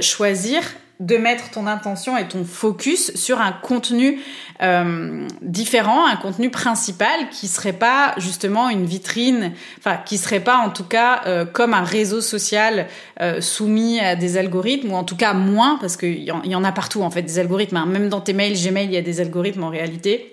choisir 0.00 0.62
de 1.02 1.16
mettre 1.16 1.50
ton 1.50 1.66
intention 1.66 2.16
et 2.16 2.28
ton 2.28 2.44
focus 2.44 3.14
sur 3.16 3.40
un 3.40 3.50
contenu 3.50 4.20
euh, 4.62 5.26
différent, 5.42 6.06
un 6.06 6.14
contenu 6.14 6.48
principal 6.48 7.28
qui 7.30 7.48
serait 7.48 7.72
pas 7.72 8.14
justement 8.18 8.68
une 8.70 8.86
vitrine, 8.86 9.52
enfin 9.78 9.96
qui 9.96 10.16
serait 10.16 10.40
pas 10.40 10.58
en 10.58 10.70
tout 10.70 10.84
cas 10.84 11.22
euh, 11.26 11.44
comme 11.44 11.74
un 11.74 11.82
réseau 11.82 12.20
social 12.20 12.86
euh, 13.20 13.40
soumis 13.40 13.98
à 13.98 14.14
des 14.14 14.36
algorithmes 14.36 14.92
ou 14.92 14.94
en 14.94 15.02
tout 15.02 15.16
cas 15.16 15.34
moins 15.34 15.76
parce 15.80 15.96
qu'il 15.96 16.20
y, 16.20 16.26
y, 16.26 16.54
en 16.54 16.64
a 16.64 16.72
partout 16.72 17.02
en 17.02 17.10
fait 17.10 17.22
des 17.22 17.40
algorithmes. 17.40 17.78
Hein. 17.78 17.86
Même 17.86 18.08
dans 18.08 18.20
tes 18.20 18.32
mails 18.32 18.54
Gmail 18.54 18.86
il 18.86 18.92
y 18.92 18.96
a 18.96 19.02
des 19.02 19.20
algorithmes 19.20 19.64
en 19.64 19.70
réalité. 19.70 20.28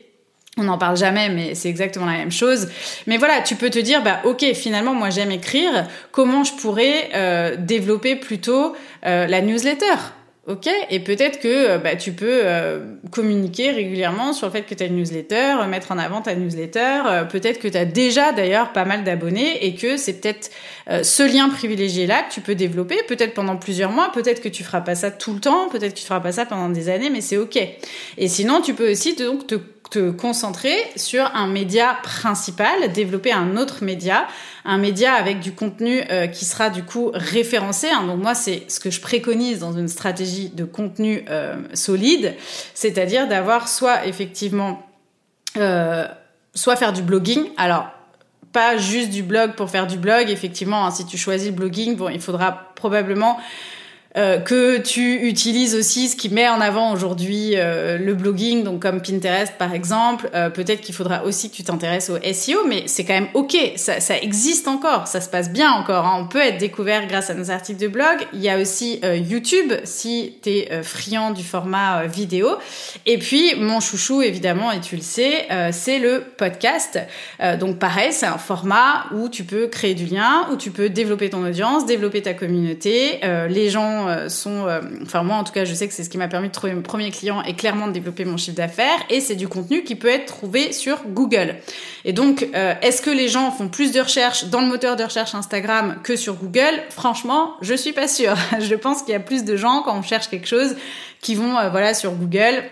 On 0.58 0.64
n'en 0.64 0.78
parle 0.78 0.98
jamais, 0.98 1.30
mais 1.30 1.56
c'est 1.56 1.70
exactement 1.70 2.06
la 2.06 2.18
même 2.18 2.32
chose. 2.32 2.68
Mais 3.08 3.18
voilà, 3.18 3.42
tu 3.42 3.56
peux 3.56 3.70
te 3.70 3.80
dire, 3.80 4.04
bah 4.04 4.20
ok, 4.26 4.44
finalement, 4.54 4.94
moi 4.94 5.10
j'aime 5.10 5.32
écrire. 5.32 5.88
Comment 6.12 6.44
je 6.44 6.52
pourrais 6.54 7.56
développer 7.60 8.18
plutôt 8.18 8.76
la 9.04 9.42
newsletter? 9.42 9.96
Ok, 10.50 10.68
et 10.90 11.00
peut-être 11.00 11.40
que 11.40 11.78
bah, 11.78 11.96
tu 11.96 12.12
peux 12.12 12.42
communiquer 13.12 13.70
régulièrement 13.70 14.34
sur 14.34 14.48
le 14.48 14.52
fait 14.54 14.64
que 14.64 14.74
tu 14.74 14.82
as 14.82 14.88
une 14.88 14.96
newsletter, 14.96 15.58
mettre 15.70 15.92
en 15.92 16.00
avant 16.00 16.22
ta 16.22 16.34
newsletter. 16.34 17.28
peut-être 17.30 17.60
que 17.60 17.68
tu 17.68 17.78
as 17.78 17.86
déjà 17.86 18.32
d'ailleurs 18.32 18.74
pas 18.74 18.84
mal 18.84 19.04
d'abonnés 19.04 19.64
et 19.64 19.76
que 19.76 19.96
c'est 19.96 20.14
peut-être 20.14 20.50
ce 21.04 21.22
lien 21.22 21.50
privilégié 21.50 22.08
là 22.08 22.24
que 22.24 22.34
tu 22.34 22.42
peux 22.42 22.56
développer, 22.56 22.98
peut-être 23.08 23.36
pendant 23.36 23.58
plusieurs 23.58 23.92
mois, 23.92 24.12
peut-être 24.12 24.42
que 24.42 24.50
tu 24.50 24.64
feras 24.64 24.82
pas 24.82 24.96
ça 24.96 25.12
tout 25.12 25.36
le 25.36 25.40
temps, 25.40 25.70
peut-être 25.70 25.94
que 25.94 26.00
tu 26.00 26.06
feras 26.06 26.20
pas 26.20 26.32
ça 26.32 26.48
pendant 26.48 26.70
des 26.70 26.90
années, 26.90 27.12
mais 27.12 27.22
c'est 27.22 27.38
ok. 27.38 27.60
Et 28.18 28.28
sinon, 28.28 28.62
tu 28.62 28.74
peux 28.74 28.92
aussi 28.92 29.14
donc 29.16 29.46
te 29.46 29.56
te 29.90 30.12
concentrer 30.12 30.78
sur 30.96 31.26
un 31.36 31.48
média 31.48 31.98
principal, 32.04 32.92
développer 32.94 33.32
un 33.32 33.58
autre 33.58 33.84
média, 33.84 34.28
un 34.66 34.78
média 34.78 35.14
avec 35.14 35.40
du 35.40 35.54
contenu 35.54 36.04
euh, 36.12 36.28
qui 36.28 36.46
sera 36.46 36.70
du 36.70 36.84
coup 36.84 37.12
référencé. 37.14 37.88
Hein. 37.90 38.06
Donc 38.06 38.22
moi, 38.22 38.36
c'est 38.36 38.70
ce 38.70 38.80
que 38.80 38.92
je 38.92 39.02
préconise 39.02 39.60
dans 39.60 39.74
une 39.74 39.88
stratégie 39.88 40.50
de 40.50 40.64
contenu 40.64 41.26
euh, 41.30 41.56
solide, 41.74 42.36
c'est-à-dire 42.74 43.28
d'avoir 43.28 43.68
soit 43.68 44.06
effectivement, 44.06 44.86
euh, 45.58 46.08
soit 46.54 46.76
faire 46.76 46.94
du 46.94 47.02
blogging. 47.02 47.50
Alors 47.58 47.88
pas 48.52 48.78
juste 48.78 49.10
du 49.10 49.24
blog 49.24 49.54
pour 49.54 49.70
faire 49.70 49.88
du 49.88 49.98
blog. 49.98 50.30
Effectivement, 50.30 50.86
hein, 50.86 50.92
si 50.92 51.06
tu 51.06 51.18
choisis 51.18 51.50
le 51.50 51.56
blogging, 51.56 51.96
bon, 51.96 52.10
il 52.10 52.22
faudra 52.22 52.72
probablement 52.76 53.40
euh, 54.18 54.40
que 54.40 54.80
tu 54.80 55.28
utilises 55.28 55.76
aussi 55.76 56.10
ce 56.10 56.16
qui 56.16 56.30
met 56.30 56.50
en 56.50 56.60
avant 56.62 56.92
aujourd'hui 56.92 57.52
euh, 57.56 58.00
le 58.00 58.16
blogging, 58.16 58.64
donc 58.64 58.82
comme 58.82 59.02
Pinterest 59.04 59.54
par 59.60 59.72
exemple. 59.72 60.32
Euh, 60.34 60.50
peut-être 60.50 60.82
qu'il 60.82 60.96
faudra 60.96 61.24
aussi 61.26 61.52
que 61.52 61.56
tu 61.56 61.64
t'intéresses 61.64 62.10
au 62.10 62.18
SEO, 62.34 62.66
mais 62.68 62.84
c'est 62.88 63.06
quand 63.06 63.14
même 63.14 63.28
ok, 63.36 63.56
ça, 63.76 64.00
ça, 64.00 64.18
existe 64.18 64.68
encore, 64.68 65.06
ça 65.06 65.22
se 65.22 65.30
passe 65.30 65.52
bien 65.52 65.72
encore. 65.72 66.08
Hein. 66.08 66.18
On 66.22 66.28
peut 66.28 66.42
être 66.42 66.58
découvert 66.58 67.06
grâce 67.06 67.30
à 67.30 67.36
nos 67.36 67.52
articles 67.52 67.80
de 67.80 67.88
blog. 67.88 68.18
Il 68.34 68.40
y 68.40 68.50
a 68.50 68.58
aussi 68.58 69.00
YouTube 69.04 69.74
si 69.84 70.40
tu 70.42 70.50
es 70.50 70.82
friand 70.82 71.30
du 71.30 71.44
format 71.44 72.08
vidéo. 72.08 72.50
Et 73.06 73.20
puis 73.20 73.54
mon 73.60 73.80
chouchou 73.80 74.24
évidemment, 74.24 74.72
et 74.72 74.80
tu 74.80 74.96
le 74.96 75.04
sais, 75.04 75.48
c'est 75.72 76.00
le 76.00 76.24
podcast. 76.38 77.00
donc 77.60 77.78
pareil, 77.78 78.12
c'est 78.12 78.26
un 78.26 78.38
format 78.38 79.06
où 79.14 79.30
tu 79.30 79.44
peux 79.44 79.68
créer 79.68 79.94
du 79.94 80.06
lien, 80.06 80.48
où 80.52 80.56
tu 80.56 80.72
peux 80.72 80.90
développer 80.90 81.30
ton 81.30 81.46
audience, 81.46 81.86
développer 81.86 82.22
ta 82.24 82.34
communauté. 82.34 83.20
les 83.50 83.70
gens 83.70 83.99
euh, 84.08 84.30
sont, 84.30 84.68
euh, 84.68 84.82
enfin 85.04 85.24
moi 85.24 85.36
en 85.36 85.44
tout 85.44 85.52
cas, 85.52 85.66
je 85.66 85.74
sais 85.74 85.88
que 85.88 85.94
c'est 85.94 86.04
ce 86.04 86.10
qui 86.10 86.18
m'a 86.18 86.28
permis 86.28 86.48
de 86.48 86.54
trouver 86.54 86.74
mon 86.74 86.82
premier 86.82 87.12
client 87.12 87.44
et 87.44 87.56
clairement 87.56 87.88
de 87.88 87.92
développer 87.92 88.26
mon 88.26 88.38
chiffre 88.38 88.56
d'affaires. 88.56 89.00
Et 89.10 89.20
c'est 89.20 89.36
du 89.36 89.48
contenu 89.48 89.84
qui 89.84 89.96
peut 89.96 90.08
être 90.08 90.26
trouvé 90.26 90.72
sur 90.72 91.00
Google. 91.08 91.56
Et 92.06 92.14
donc, 92.14 92.48
euh, 92.56 92.74
est-ce 92.82 93.02
que 93.02 93.10
les 93.10 93.28
gens 93.28 93.52
font 93.52 93.68
plus 93.68 93.92
de 93.92 94.00
recherches 94.00 94.46
dans 94.46 94.62
le 94.62 94.68
moteur 94.68 94.96
de 94.96 95.04
recherche 95.04 95.36
Instagram 95.36 95.98
que 96.04 96.16
sur 96.16 96.36
Google? 96.36 96.82
Franchement, 96.90 97.56
je 97.62 97.74
suis 97.74 97.94
pas 97.94 98.08
sûre. 98.08 98.36
je 98.60 98.76
pense 98.76 99.02
qu'il 99.02 99.12
y 99.12 99.18
a 99.18 99.20
plus 99.20 99.44
de 99.44 99.56
gens 99.56 99.82
quand 99.84 99.98
on 99.98 100.04
cherche 100.04 100.30
quelque 100.30 100.48
chose 100.48 100.76
qui 101.22 101.36
vont, 101.36 101.52
voilà, 101.70 101.94
sur 101.94 102.14
Google 102.14 102.64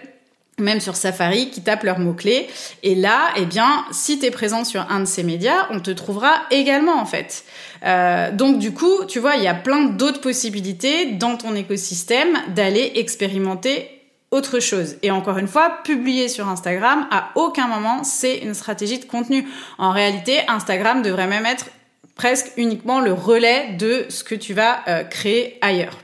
même 0.60 0.80
sur 0.80 0.95
Safari, 0.95 1.49
qui 1.51 1.62
tapent 1.62 1.84
leurs 1.84 1.99
mots-clés. 1.99 2.47
Et 2.82 2.95
là, 2.95 3.30
eh 3.36 3.45
bien, 3.45 3.86
si 3.91 4.18
tu 4.18 4.26
es 4.26 4.32
présent 4.32 4.64
sur 4.64 4.82
un 4.89 5.01
de 5.01 5.05
ces 5.05 5.24
médias, 5.24 5.68
on 5.70 5.80
te 5.80 5.91
trouvera 5.91 6.34
également, 6.49 6.99
en 6.99 7.05
fait. 7.05 7.43
Euh, 7.86 8.32
donc, 8.32 8.58
du 8.58 8.74
coup, 8.74 9.05
tu 9.08 9.20
vois, 9.20 9.36
il 9.36 9.43
y 9.43 9.47
a 9.47 9.53
plein 9.53 9.86
d'autres 9.86 10.22
possibilités 10.22 11.05
dans 11.05 11.38
ton 11.38 11.53
écosystème 11.53 12.38
d'aller 12.55 12.93
expérimenter 12.95 13.89
autre 14.32 14.60
chose. 14.60 14.95
Et 15.03 15.12
encore 15.12 15.38
une 15.38 15.47
fois, 15.47 15.80
publier 15.84 16.28
sur 16.28 16.49
Instagram, 16.49 17.08
à 17.12 17.30
aucun 17.36 17.68
moment, 17.68 18.03
c'est 18.03 18.38
une 18.38 18.53
stratégie 18.53 18.99
de 18.99 19.05
contenu. 19.05 19.47
En 19.78 19.91
réalité, 19.91 20.39
Instagram 20.47 21.01
devrait 21.01 21.28
même 21.28 21.45
être 21.45 21.68
presque 22.16 22.51
uniquement 22.58 22.99
le 22.99 23.14
relais 23.14 23.74
de 23.78 24.05
ce 24.10 24.24
que 24.24 24.36
tu 24.36 24.53
vas 24.53 24.80
euh, 24.88 25.03
créer 25.03 25.60
ailleurs. 25.62 25.97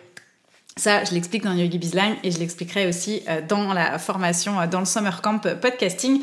Ça, 0.76 1.04
je 1.04 1.14
l'explique 1.14 1.44
dans 1.44 1.54
Yogi 1.54 1.78
Bizline 1.78 2.16
et 2.24 2.32
je 2.32 2.40
l'expliquerai 2.40 2.88
aussi 2.88 3.22
euh, 3.30 3.42
dans 3.48 3.74
la 3.74 4.00
formation, 4.00 4.60
euh, 4.60 4.66
dans 4.66 4.80
le 4.80 4.86
Summer 4.86 5.22
Camp 5.22 5.38
Podcasting 5.38 6.22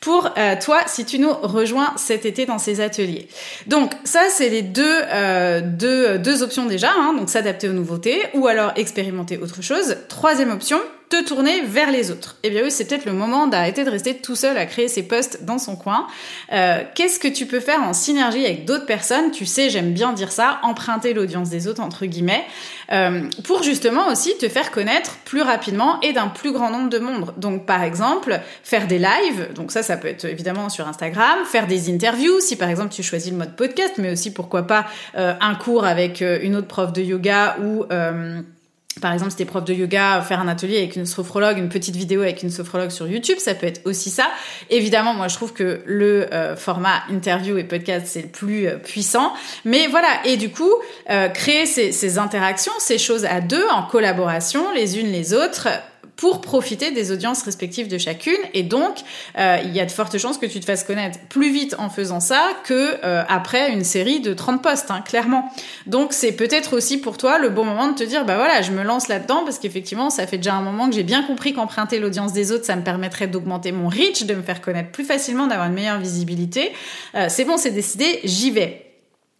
pour 0.00 0.28
euh, 0.36 0.56
toi 0.60 0.80
si 0.86 1.04
tu 1.04 1.20
nous 1.20 1.32
rejoins 1.32 1.92
cet 1.96 2.26
été 2.26 2.44
dans 2.44 2.58
ces 2.58 2.80
ateliers. 2.80 3.28
Donc 3.68 3.92
ça, 4.02 4.22
c'est 4.28 4.48
les 4.48 4.62
deux, 4.62 5.02
deux, 5.62 6.18
deux 6.18 6.42
options 6.42 6.66
déjà, 6.66 6.90
hein, 6.90 7.14
donc 7.16 7.30
s'adapter 7.30 7.68
aux 7.68 7.72
nouveautés 7.72 8.20
ou 8.34 8.48
alors 8.48 8.72
expérimenter 8.74 9.38
autre 9.38 9.62
chose. 9.62 9.96
Troisième 10.08 10.50
option, 10.50 10.80
te 11.12 11.22
tourner 11.22 11.60
vers 11.60 11.90
les 11.90 12.10
autres. 12.10 12.36
Eh 12.42 12.48
bien 12.48 12.62
oui, 12.64 12.70
c'est 12.70 12.86
peut-être 12.86 13.04
le 13.04 13.12
moment 13.12 13.46
d'arrêter 13.46 13.84
de 13.84 13.90
rester 13.90 14.16
tout 14.16 14.34
seul 14.34 14.56
à 14.56 14.64
créer 14.64 14.88
ses 14.88 15.02
posts 15.02 15.44
dans 15.44 15.58
son 15.58 15.76
coin. 15.76 16.06
Euh, 16.54 16.82
Qu'est-ce 16.94 17.20
que 17.20 17.28
tu 17.28 17.44
peux 17.44 17.60
faire 17.60 17.82
en 17.82 17.92
synergie 17.92 18.46
avec 18.46 18.64
d'autres 18.64 18.86
personnes? 18.86 19.30
Tu 19.30 19.44
sais, 19.44 19.68
j'aime 19.68 19.92
bien 19.92 20.14
dire 20.14 20.32
ça, 20.32 20.58
emprunter 20.62 21.12
l'audience 21.12 21.50
des 21.50 21.68
autres, 21.68 21.82
entre 21.82 22.06
guillemets, 22.06 22.46
euh, 22.92 23.28
pour 23.44 23.62
justement 23.62 24.08
aussi 24.08 24.38
te 24.38 24.48
faire 24.48 24.70
connaître 24.70 25.18
plus 25.26 25.42
rapidement 25.42 26.00
et 26.00 26.14
d'un 26.14 26.28
plus 26.28 26.50
grand 26.50 26.70
nombre 26.70 26.88
de 26.88 26.98
monde. 26.98 27.34
Donc 27.36 27.66
par 27.66 27.82
exemple, 27.82 28.40
faire 28.62 28.86
des 28.86 28.98
lives, 28.98 29.52
donc 29.54 29.70
ça, 29.70 29.82
ça 29.82 29.98
peut 29.98 30.08
être 30.08 30.24
évidemment 30.24 30.70
sur 30.70 30.88
Instagram, 30.88 31.40
faire 31.44 31.66
des 31.66 31.92
interviews, 31.92 32.40
si 32.40 32.56
par 32.56 32.70
exemple 32.70 32.94
tu 32.94 33.02
choisis 33.02 33.30
le 33.30 33.36
mode 33.36 33.54
podcast, 33.54 33.94
mais 33.98 34.10
aussi 34.10 34.32
pourquoi 34.32 34.66
pas 34.66 34.86
euh, 35.18 35.34
un 35.42 35.56
cours 35.56 35.84
avec 35.84 36.22
euh, 36.22 36.38
une 36.40 36.56
autre 36.56 36.68
prof 36.68 36.90
de 36.94 37.02
yoga 37.02 37.58
ou... 37.62 37.84
Par 39.00 39.12
exemple, 39.12 39.30
si 39.30 39.38
t'es 39.38 39.44
prof 39.44 39.64
de 39.64 39.72
yoga, 39.72 40.20
faire 40.20 40.40
un 40.40 40.48
atelier 40.48 40.78
avec 40.78 40.96
une 40.96 41.06
sophrologue, 41.06 41.56
une 41.58 41.68
petite 41.68 41.96
vidéo 41.96 42.20
avec 42.20 42.42
une 42.42 42.50
sophrologue 42.50 42.90
sur 42.90 43.08
YouTube, 43.08 43.38
ça 43.38 43.54
peut 43.54 43.66
être 43.66 43.80
aussi 43.86 44.10
ça. 44.10 44.28
Évidemment, 44.70 45.14
moi 45.14 45.28
je 45.28 45.36
trouve 45.36 45.52
que 45.52 45.82
le 45.86 46.32
euh, 46.32 46.56
format 46.56 47.02
interview 47.10 47.56
et 47.56 47.64
podcast 47.64 48.06
c'est 48.06 48.22
le 48.22 48.28
plus 48.28 48.66
euh, 48.66 48.76
puissant. 48.76 49.32
Mais 49.64 49.86
voilà, 49.86 50.08
et 50.24 50.36
du 50.36 50.50
coup, 50.50 50.72
euh, 51.10 51.28
créer 51.28 51.66
ces 51.66 52.18
interactions, 52.18 52.72
ces 52.78 52.98
choses 52.98 53.24
à 53.24 53.40
deux, 53.40 53.64
en 53.70 53.82
collaboration, 53.82 54.72
les 54.74 54.98
unes 54.98 55.10
les 55.10 55.32
autres, 55.32 55.68
pour 56.16 56.40
profiter 56.40 56.90
des 56.90 57.10
audiences 57.10 57.42
respectives 57.42 57.88
de 57.88 57.98
chacune. 57.98 58.38
Et 58.54 58.62
donc, 58.62 58.98
euh, 59.38 59.58
il 59.64 59.74
y 59.74 59.80
a 59.80 59.86
de 59.86 59.90
fortes 59.90 60.18
chances 60.18 60.38
que 60.38 60.46
tu 60.46 60.60
te 60.60 60.64
fasses 60.64 60.84
connaître 60.84 61.18
plus 61.28 61.50
vite 61.50 61.74
en 61.78 61.88
faisant 61.88 62.20
ça 62.20 62.50
que 62.64 62.98
euh, 63.04 63.24
après 63.28 63.72
une 63.72 63.84
série 63.84 64.20
de 64.20 64.34
30 64.34 64.62
postes, 64.62 64.90
hein, 64.90 65.02
clairement. 65.06 65.50
Donc, 65.86 66.12
c'est 66.12 66.32
peut-être 66.32 66.76
aussi 66.76 66.98
pour 66.98 67.16
toi 67.16 67.38
le 67.38 67.48
bon 67.48 67.64
moment 67.64 67.88
de 67.88 67.94
te 67.94 68.04
dire, 68.04 68.24
bah 68.24 68.36
voilà, 68.36 68.62
je 68.62 68.72
me 68.72 68.82
lance 68.82 69.08
là-dedans 69.08 69.42
parce 69.44 69.58
qu'effectivement, 69.58 70.10
ça 70.10 70.26
fait 70.26 70.36
déjà 70.36 70.54
un 70.54 70.62
moment 70.62 70.88
que 70.88 70.94
j'ai 70.94 71.02
bien 71.02 71.22
compris 71.22 71.54
qu'emprunter 71.54 71.98
l'audience 71.98 72.32
des 72.32 72.52
autres, 72.52 72.64
ça 72.64 72.76
me 72.76 72.82
permettrait 72.82 73.26
d'augmenter 73.26 73.72
mon 73.72 73.88
reach, 73.88 74.24
de 74.24 74.34
me 74.34 74.42
faire 74.42 74.60
connaître 74.60 74.90
plus 74.90 75.04
facilement, 75.04 75.46
d'avoir 75.46 75.68
une 75.68 75.74
meilleure 75.74 75.98
visibilité. 75.98 76.72
Euh, 77.14 77.26
c'est 77.28 77.44
bon, 77.44 77.56
c'est 77.56 77.70
décidé, 77.70 78.20
j'y 78.24 78.50
vais. 78.50 78.92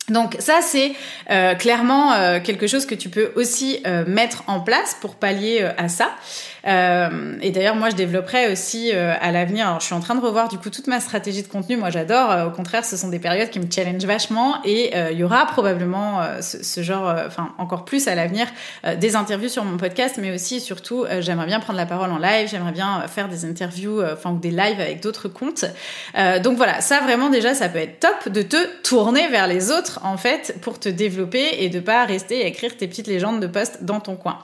Donc 0.09 0.37
ça 0.41 0.61
c'est 0.63 0.93
euh, 1.31 1.55
clairement 1.55 2.13
euh, 2.13 2.41
quelque 2.41 2.67
chose 2.67 2.87
que 2.87 2.95
tu 2.95 3.09
peux 3.09 3.31
aussi 3.37 3.81
euh, 3.87 4.05
mettre 4.07 4.43
en 4.49 4.61
place 4.61 4.97
pour 5.01 5.15
pallier 5.15 5.69
à 5.79 5.89
ça. 5.89 6.11
Et 6.65 7.51
d'ailleurs 7.51 7.75
moi 7.75 7.91
je 7.91 7.97
développerai 7.97 8.53
aussi 8.53 8.93
à 8.93 9.33
l'avenir. 9.33 9.67
Alors 9.67 9.81
je 9.81 9.87
suis 9.87 9.95
en 9.95 10.01
train 10.01 10.15
de 10.15 10.21
revoir 10.21 10.49
du 10.49 10.59
coup 10.59 10.71
toute 10.71 10.87
ma 10.87 11.01
stratégie 11.01 11.43
de 11.43 11.49
contenu. 11.49 11.77
Moi 11.77 11.91
j'adore. 11.91 12.47
au 12.47 12.51
contraire 12.51 12.85
ce 12.85 12.97
sont 12.97 13.09
des 13.09 13.19
périodes 13.19 13.51
qui 13.51 13.61
me 13.61 13.71
challenge 13.71 14.05
vachement 14.05 14.57
et 14.65 14.97
il 15.11 15.17
y 15.17 15.25
aura 15.25 15.47
probablement 15.47 16.21
ce, 16.41 16.83
genre, 16.83 17.15
enfin 17.27 17.53
encore 17.59 17.85
plus 17.85 18.07
à 18.09 18.15
l'avenir 18.15 18.47
des 18.97 19.17
interviews 19.17 19.49
sur 19.49 19.65
mon 19.65 19.77
podcast, 19.77 20.19
mais 20.21 20.33
aussi 20.33 20.61
surtout 20.61 21.05
j'aimerais 21.21 21.47
bien 21.47 21.61
prendre 21.61 21.79
la 21.79 21.87
parole 21.87 22.11
en 22.11 22.19
live. 22.19 22.49
J'aimerais 22.49 22.73
bien 22.73 23.03
faire 23.09 23.29
des 23.29 23.45
interviews, 23.45 24.03
enfin 24.13 24.33
des 24.33 24.51
lives 24.51 24.81
avec 24.81 25.03
d'autres 25.03 25.29
comptes. 25.29 25.65
donc 26.43 26.57
voilà 26.57 26.81
ça 26.81 27.01
vraiment 27.01 27.31
déjà 27.31 27.55
ça 27.55 27.69
peut 27.69 27.79
être 27.79 28.01
top 28.01 28.33
de 28.33 28.43
te 28.43 28.57
tourner 28.83 29.29
vers 29.29 29.47
les 29.47 29.71
autres 29.71 30.01
en 30.05 30.17
fait 30.17 30.57
pour 30.61 30.79
te 30.79 30.89
développer 30.89 31.47
et 31.59 31.69
de 31.69 31.81
pas 31.81 32.05
rester 32.05 32.43
à 32.43 32.47
écrire 32.47 32.77
tes 32.77 32.87
petites 32.89 33.07
légendes 33.07 33.41
de 33.41 33.47
poste 33.47 33.85
dans 33.85 34.01
ton 34.01 34.17
coin. 34.17 34.39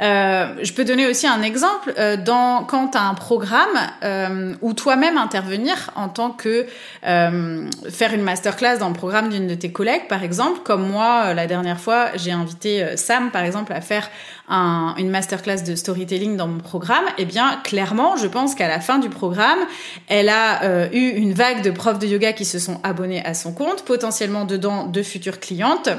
Euh, 0.00 0.54
je 0.62 0.72
peux 0.72 0.84
donner 0.84 1.06
aussi 1.06 1.26
un 1.26 1.42
exemple 1.42 1.59
euh, 1.98 2.16
dans 2.16 2.64
quand 2.64 2.88
tu 2.88 2.98
un 2.98 3.14
programme 3.14 3.68
euh, 4.02 4.54
ou 4.60 4.72
toi-même 4.72 5.16
intervenir 5.16 5.90
en 5.96 6.08
tant 6.08 6.30
que 6.30 6.66
euh, 7.06 7.70
faire 7.90 8.14
une 8.14 8.22
masterclass 8.22 8.78
dans 8.78 8.88
le 8.88 8.94
programme 8.94 9.28
d'une 9.28 9.46
de 9.46 9.54
tes 9.54 9.72
collègues 9.72 10.08
par 10.08 10.22
exemple 10.22 10.60
comme 10.64 10.88
moi 10.88 11.24
euh, 11.26 11.34
la 11.34 11.46
dernière 11.46 11.80
fois 11.80 12.08
j'ai 12.14 12.32
invité 12.32 12.96
Sam 12.96 13.30
par 13.30 13.42
exemple 13.42 13.72
à 13.72 13.80
faire 13.80 14.08
un, 14.48 14.94
une 14.98 15.10
masterclass 15.10 15.62
de 15.62 15.74
storytelling 15.74 16.36
dans 16.36 16.48
mon 16.48 16.60
programme 16.60 17.04
eh 17.18 17.24
bien 17.24 17.60
clairement 17.64 18.16
je 18.16 18.26
pense 18.26 18.54
qu'à 18.54 18.68
la 18.68 18.80
fin 18.80 18.98
du 18.98 19.08
programme 19.08 19.60
elle 20.08 20.28
a 20.28 20.88
eu 20.92 21.10
une 21.10 21.32
vague 21.32 21.62
de 21.62 21.70
profs 21.70 21.98
de 21.98 22.06
yoga 22.06 22.32
qui 22.32 22.44
se 22.44 22.58
sont 22.58 22.80
abonnés 22.82 23.24
à 23.24 23.34
son 23.34 23.52
compte 23.52 23.84
potentiellement 23.84 24.44
dedans 24.44 24.86
de 24.86 25.02
futures 25.02 25.40
clientes 25.40 25.90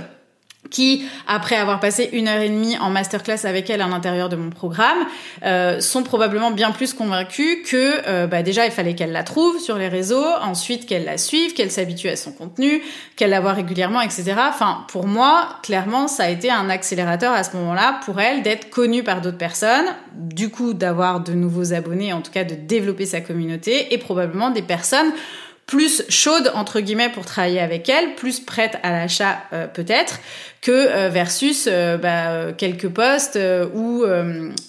qui, 0.69 1.05
après 1.27 1.55
avoir 1.55 1.79
passé 1.79 2.09
une 2.13 2.27
heure 2.27 2.41
et 2.41 2.49
demie 2.49 2.77
en 2.77 2.89
masterclass 2.89 3.45
avec 3.45 3.69
elle 3.69 3.81
à 3.81 3.87
l'intérieur 3.87 4.29
de 4.29 4.35
mon 4.35 4.49
programme, 4.49 5.05
euh, 5.43 5.79
sont 5.79 6.03
probablement 6.03 6.51
bien 6.51 6.71
plus 6.71 6.93
convaincus 6.93 7.59
que 7.69 8.07
euh, 8.07 8.27
bah 8.27 8.43
déjà 8.43 8.65
il 8.65 8.71
fallait 8.71 8.93
qu'elle 8.93 9.11
la 9.11 9.23
trouve 9.23 9.59
sur 9.59 9.77
les 9.77 9.87
réseaux, 9.87 10.25
ensuite 10.41 10.85
qu'elle 10.85 11.05
la 11.05 11.17
suive, 11.17 11.53
qu'elle 11.53 11.71
s'habitue 11.71 12.09
à 12.09 12.15
son 12.15 12.31
contenu, 12.31 12.81
qu'elle 13.15 13.31
la 13.31 13.41
voit 13.41 13.53
régulièrement, 13.53 14.01
etc. 14.01 14.33
Enfin, 14.49 14.85
pour 14.87 15.07
moi, 15.07 15.57
clairement, 15.63 16.07
ça 16.07 16.23
a 16.23 16.29
été 16.29 16.49
un 16.49 16.69
accélérateur 16.69 17.33
à 17.33 17.43
ce 17.43 17.55
moment-là 17.57 17.99
pour 18.05 18.19
elle 18.21 18.43
d'être 18.43 18.69
connue 18.69 19.03
par 19.03 19.21
d'autres 19.21 19.37
personnes, 19.37 19.87
du 20.15 20.49
coup 20.49 20.73
d'avoir 20.73 21.19
de 21.19 21.33
nouveaux 21.33 21.73
abonnés, 21.73 22.13
en 22.13 22.21
tout 22.21 22.31
cas 22.31 22.43
de 22.43 22.55
développer 22.55 23.05
sa 23.05 23.19
communauté 23.19 23.93
et 23.93 23.97
probablement 23.97 24.51
des 24.51 24.61
personnes 24.61 25.11
plus 25.71 26.03
chaude 26.09 26.51
entre 26.53 26.81
guillemets 26.81 27.09
pour 27.09 27.25
travailler 27.25 27.61
avec 27.61 27.87
elle, 27.87 28.15
plus 28.15 28.41
prête 28.41 28.77
à 28.83 28.91
l'achat 28.91 29.41
peut-être 29.73 30.19
que 30.61 31.07
versus 31.07 31.69
bah, 32.01 32.51
quelques 32.57 32.89
posts 32.89 33.39
ou 33.73 34.03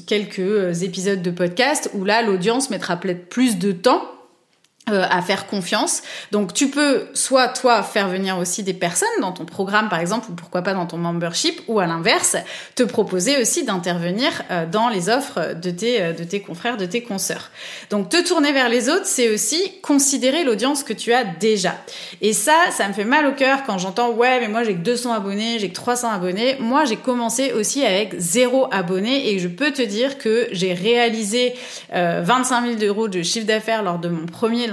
quelques 0.07 0.85
épisodes 0.85 1.21
de 1.21 1.31
podcast 1.33 1.91
où 1.95 2.05
là 2.05 2.23
l'audience 2.23 2.71
mettra 2.71 2.97
peut-être 2.97 3.29
plus 3.29 3.59
de 3.59 3.73
temps 3.73 4.03
euh, 4.91 5.05
à 5.09 5.23
faire 5.23 5.47
confiance. 5.47 6.03
Donc 6.33 6.55
tu 6.55 6.69
peux 6.69 7.07
soit 7.15 7.47
toi 7.47 7.85
faire 7.85 8.09
venir 8.09 8.39
aussi 8.39 8.65
des 8.65 8.75
personnes 8.75 9.07
dans 9.21 9.31
ton 9.31 9.45
programme 9.45 9.89
par 9.89 10.01
exemple 10.01 10.27
ou 10.29 10.35
pourquoi 10.35 10.63
pas 10.63 10.75
dans 10.75 10.87
ton 10.87 10.97
membership 10.97 11.63
ou 11.69 11.79
à 11.79 11.87
l'inverse 11.87 12.37
te 12.75 12.83
proposer 12.83 13.41
aussi 13.41 13.63
d'intervenir 13.63 14.43
euh, 14.51 14.67
dans 14.67 14.89
les 14.89 15.09
offres 15.09 15.55
de 15.55 15.71
tes 15.71 16.03
euh, 16.03 16.13
de 16.13 16.25
tes 16.25 16.41
confrères, 16.41 16.77
de 16.77 16.87
tes 16.87 17.01
consoeurs. 17.01 17.53
Donc 17.91 18.09
te 18.09 18.27
tourner 18.27 18.53
vers 18.53 18.69
les 18.69 18.89
autres, 18.89 19.07
c'est 19.07 19.33
aussi 19.33 19.63
considérer 19.83 20.43
l'audience 20.43 20.83
que 20.83 20.93
tu 20.93 21.13
as 21.13 21.23
déjà. 21.23 21.77
Et 22.21 22.33
ça, 22.33 22.57
ça 22.73 22.89
me 22.89 22.93
fait 22.93 23.05
mal 23.05 23.25
au 23.27 23.33
cœur 23.35 23.63
quand 23.65 23.79
j'entends 23.79 24.11
ouais, 24.11 24.41
mais 24.41 24.49
moi 24.49 24.65
j'ai 24.65 24.75
que 24.75 24.81
200 24.81 25.13
abonnés, 25.13 25.61
j'ai 25.61 25.69
que 25.69 25.77
300 25.77 26.11
abonnés. 26.11 26.57
Moi, 26.59 26.87
j'ai 26.87 26.97
commencé 26.97 27.53
aussi 27.53 27.85
avec 27.85 28.17
zéro 28.19 28.67
abonné 28.73 29.33
et 29.33 29.39
je 29.39 29.47
peux 29.47 29.71
te 29.71 29.83
dire 29.83 30.19
que 30.19 30.49
j'ai 30.51 30.75
réalisé 30.75 31.55
25 31.93 32.81
000 32.81 32.93
euros 32.93 33.07
de 33.07 33.23
chiffre 33.23 33.47
d'affaires 33.47 33.85
lors 33.85 34.01
de 34.01 34.09
mon 34.09 34.27
premier 34.27 34.72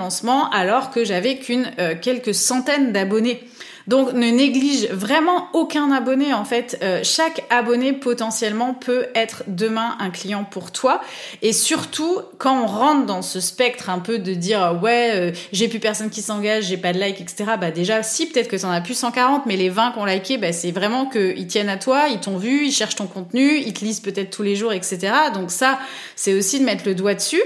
alors 0.51 0.91
que 0.91 1.03
j'avais 1.03 1.37
qu'une 1.37 1.71
euh, 1.79 1.95
quelques 1.99 2.33
centaines 2.33 2.91
d'abonnés. 2.91 3.43
Donc 3.87 4.13
ne 4.13 4.29
néglige 4.29 4.87
vraiment 4.91 5.49
aucun 5.53 5.91
abonné 5.91 6.31
en 6.31 6.45
fait. 6.45 6.77
Euh, 6.83 6.99
chaque 7.03 7.43
abonné 7.49 7.91
potentiellement 7.91 8.75
peut 8.75 9.07
être 9.15 9.43
demain 9.47 9.97
un 9.99 10.11
client 10.11 10.43
pour 10.43 10.71
toi. 10.71 11.01
Et 11.41 11.53
surtout 11.53 12.19
quand 12.37 12.61
on 12.61 12.67
rentre 12.67 13.07
dans 13.07 13.23
ce 13.23 13.39
spectre 13.39 13.89
un 13.89 13.97
peu 13.97 14.19
de 14.19 14.35
dire 14.35 14.79
ouais 14.83 15.11
euh, 15.15 15.31
j'ai 15.51 15.67
plus 15.67 15.79
personne 15.79 16.11
qui 16.11 16.21
s'engage, 16.21 16.65
j'ai 16.65 16.77
pas 16.77 16.93
de 16.93 16.99
like 16.99 17.19
etc. 17.19 17.53
Bah 17.59 17.71
déjà 17.71 18.03
si 18.03 18.27
peut-être 18.27 18.47
que 18.47 18.57
t'en 18.57 18.69
as 18.69 18.81
plus 18.81 18.93
140 18.93 19.47
mais 19.47 19.57
les 19.57 19.69
20 19.69 19.93
qui 19.93 19.97
ont 19.97 20.05
liké 20.05 20.37
bah 20.37 20.53
c'est 20.53 20.71
vraiment 20.71 21.07
qu'ils 21.07 21.47
tiennent 21.47 21.69
à 21.69 21.77
toi, 21.77 22.09
ils 22.11 22.19
t'ont 22.19 22.37
vu, 22.37 22.67
ils 22.67 22.71
cherchent 22.71 22.95
ton 22.95 23.07
contenu, 23.07 23.57
ils 23.57 23.73
te 23.73 23.83
lisent 23.83 24.01
peut-être 24.01 24.29
tous 24.29 24.43
les 24.43 24.55
jours 24.55 24.71
etc. 24.71 25.11
Donc 25.33 25.49
ça 25.49 25.79
c'est 26.15 26.35
aussi 26.35 26.59
de 26.59 26.65
mettre 26.65 26.83
le 26.85 26.93
doigt 26.93 27.15
dessus. 27.15 27.41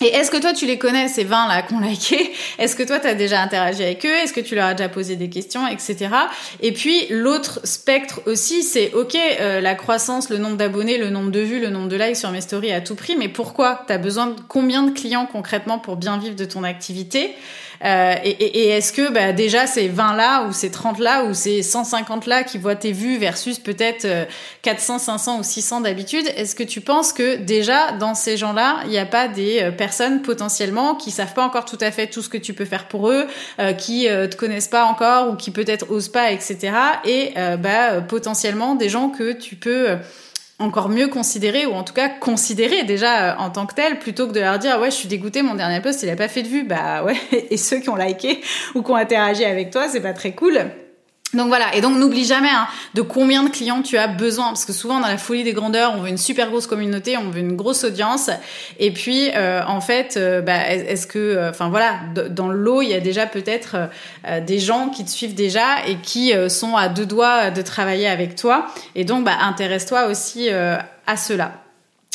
Et 0.00 0.08
est-ce 0.08 0.30
que 0.30 0.36
toi 0.36 0.52
tu 0.52 0.66
les 0.66 0.76
connais 0.76 1.08
ces 1.08 1.24
20 1.24 1.48
là 1.48 1.62
qu'on 1.62 1.78
liké 1.78 2.32
Est-ce 2.58 2.74
que 2.74 2.82
toi 2.82 2.98
tu 2.98 3.06
as 3.06 3.14
déjà 3.14 3.40
interagi 3.40 3.82
avec 3.82 4.04
eux? 4.04 4.14
Est-ce 4.22 4.32
que 4.32 4.40
tu 4.40 4.54
leur 4.54 4.66
as 4.66 4.74
déjà 4.74 4.88
posé 4.88 5.16
des 5.16 5.30
questions, 5.30 5.66
etc. 5.68 6.08
Et 6.60 6.72
puis 6.72 7.06
l'autre 7.10 7.60
spectre 7.64 8.20
aussi, 8.26 8.62
c'est 8.62 8.92
ok 8.92 9.16
euh, 9.40 9.60
la 9.60 9.74
croissance, 9.74 10.30
le 10.30 10.38
nombre 10.38 10.56
d'abonnés, 10.56 10.98
le 10.98 11.10
nombre 11.10 11.30
de 11.30 11.40
vues, 11.40 11.60
le 11.60 11.70
nombre 11.70 11.88
de 11.88 11.96
likes 11.96 12.16
sur 12.16 12.30
mes 12.30 12.40
stories 12.40 12.72
à 12.72 12.80
tout 12.80 12.96
prix, 12.96 13.16
mais 13.16 13.28
pourquoi? 13.28 13.84
T'as 13.86 13.98
besoin 13.98 14.26
de 14.26 14.34
combien 14.48 14.82
de 14.82 14.90
clients 14.90 15.26
concrètement 15.30 15.78
pour 15.78 15.96
bien 15.96 16.18
vivre 16.18 16.36
de 16.36 16.44
ton 16.44 16.64
activité? 16.64 17.34
Euh, 17.84 18.14
et, 18.24 18.68
est-ce 18.68 18.92
que 18.92 19.12
bah, 19.12 19.32
déjà 19.32 19.66
ces 19.66 19.88
20 19.88 20.16
là 20.16 20.44
ou 20.44 20.52
ces 20.52 20.70
30 20.70 20.98
là 21.00 21.24
ou 21.24 21.34
ces 21.34 21.62
150 21.62 22.26
là 22.26 22.42
qui 22.42 22.56
voient 22.56 22.76
tes 22.76 22.92
vues 22.92 23.18
versus 23.18 23.58
peut-être 23.58 24.06
400, 24.62 24.94
euh, 24.94 24.98
500 24.98 25.38
ou 25.40 25.42
600 25.42 25.80
d'habitude, 25.82 26.24
est-ce 26.36 26.54
que 26.54 26.62
tu 26.62 26.80
penses 26.80 27.12
que 27.12 27.36
déjà 27.36 27.92
dans 27.92 28.14
ces 28.14 28.36
gens-là, 28.36 28.80
il 28.84 28.90
n'y 28.90 28.98
a 28.98 29.06
pas 29.06 29.28
des 29.28 29.62
euh, 29.62 29.70
personnes 29.84 30.22
potentiellement 30.22 30.94
qui 30.94 31.10
savent 31.10 31.34
pas 31.34 31.44
encore 31.44 31.64
tout 31.64 31.78
à 31.80 31.90
fait 31.90 32.06
tout 32.06 32.22
ce 32.22 32.28
que 32.28 32.38
tu 32.38 32.54
peux 32.54 32.64
faire 32.64 32.88
pour 32.88 33.10
eux, 33.10 33.26
qui 33.78 34.06
te 34.06 34.36
connaissent 34.36 34.68
pas 34.68 34.84
encore 34.84 35.30
ou 35.30 35.36
qui 35.36 35.50
peut-être 35.50 35.90
osent 35.90 36.08
pas, 36.08 36.32
etc. 36.32 36.72
Et 37.04 37.34
bah, 37.58 38.00
potentiellement 38.00 38.74
des 38.74 38.88
gens 38.88 39.10
que 39.10 39.32
tu 39.32 39.56
peux 39.56 39.98
encore 40.58 40.88
mieux 40.88 41.08
considérer 41.08 41.66
ou 41.66 41.72
en 41.72 41.82
tout 41.82 41.94
cas 41.94 42.08
considérer 42.08 42.84
déjà 42.84 43.32
euh, 43.32 43.36
en 43.38 43.50
tant 43.50 43.66
que 43.66 43.74
tel 43.74 43.98
plutôt 43.98 44.28
que 44.28 44.32
de 44.32 44.40
leur 44.40 44.58
dire 44.58 44.78
ouais 44.80 44.90
je 44.90 44.96
suis 44.96 45.08
dégoûté 45.08 45.42
mon 45.42 45.54
dernier 45.54 45.80
post 45.80 46.02
il 46.02 46.10
a 46.10 46.16
pas 46.16 46.28
fait 46.28 46.42
de 46.42 46.48
vue 46.48 46.64
bah 46.64 47.02
ouais 47.02 47.16
et 47.50 47.56
ceux 47.56 47.80
qui 47.80 47.88
ont 47.88 47.96
liké 47.96 48.40
ou 48.74 48.82
qui 48.82 48.90
ont 48.90 48.96
interagi 48.96 49.44
avec 49.44 49.70
toi 49.70 49.88
c'est 49.88 50.00
pas 50.00 50.12
très 50.12 50.32
cool 50.32 50.70
donc 51.34 51.48
voilà, 51.48 51.74
et 51.74 51.80
donc 51.80 51.96
n'oublie 51.96 52.24
jamais 52.24 52.50
hein, 52.50 52.66
de 52.94 53.02
combien 53.02 53.42
de 53.42 53.50
clients 53.50 53.82
tu 53.82 53.96
as 53.96 54.06
besoin, 54.06 54.46
parce 54.46 54.64
que 54.64 54.72
souvent 54.72 55.00
dans 55.00 55.08
la 55.08 55.18
folie 55.18 55.44
des 55.44 55.52
grandeurs, 55.52 55.92
on 55.96 56.00
veut 56.00 56.08
une 56.08 56.18
super 56.18 56.48
grosse 56.48 56.66
communauté, 56.66 57.16
on 57.16 57.30
veut 57.30 57.40
une 57.40 57.56
grosse 57.56 57.84
audience, 57.84 58.30
et 58.78 58.90
puis 58.92 59.30
euh, 59.34 59.62
en 59.66 59.80
fait, 59.80 60.16
euh, 60.16 60.40
bah, 60.40 60.68
est-ce 60.68 61.06
que, 61.06 61.18
euh, 61.18 61.50
enfin 61.50 61.68
voilà, 61.68 62.00
dans 62.30 62.48
l'eau, 62.48 62.82
il 62.82 62.88
y 62.88 62.94
a 62.94 63.00
déjà 63.00 63.26
peut-être 63.26 63.76
des 64.46 64.58
gens 64.58 64.88
qui 64.88 65.04
te 65.04 65.10
suivent 65.10 65.34
déjà 65.34 65.86
et 65.86 65.96
qui 65.96 66.32
sont 66.48 66.76
à 66.76 66.88
deux 66.88 67.06
doigts 67.06 67.50
de 67.50 67.62
travailler 67.62 68.08
avec 68.08 68.36
toi, 68.36 68.66
et 68.94 69.04
donc 69.04 69.24
bah, 69.24 69.36
intéresse-toi 69.40 70.06
aussi 70.06 70.48
à 70.50 71.16
cela. 71.16 71.63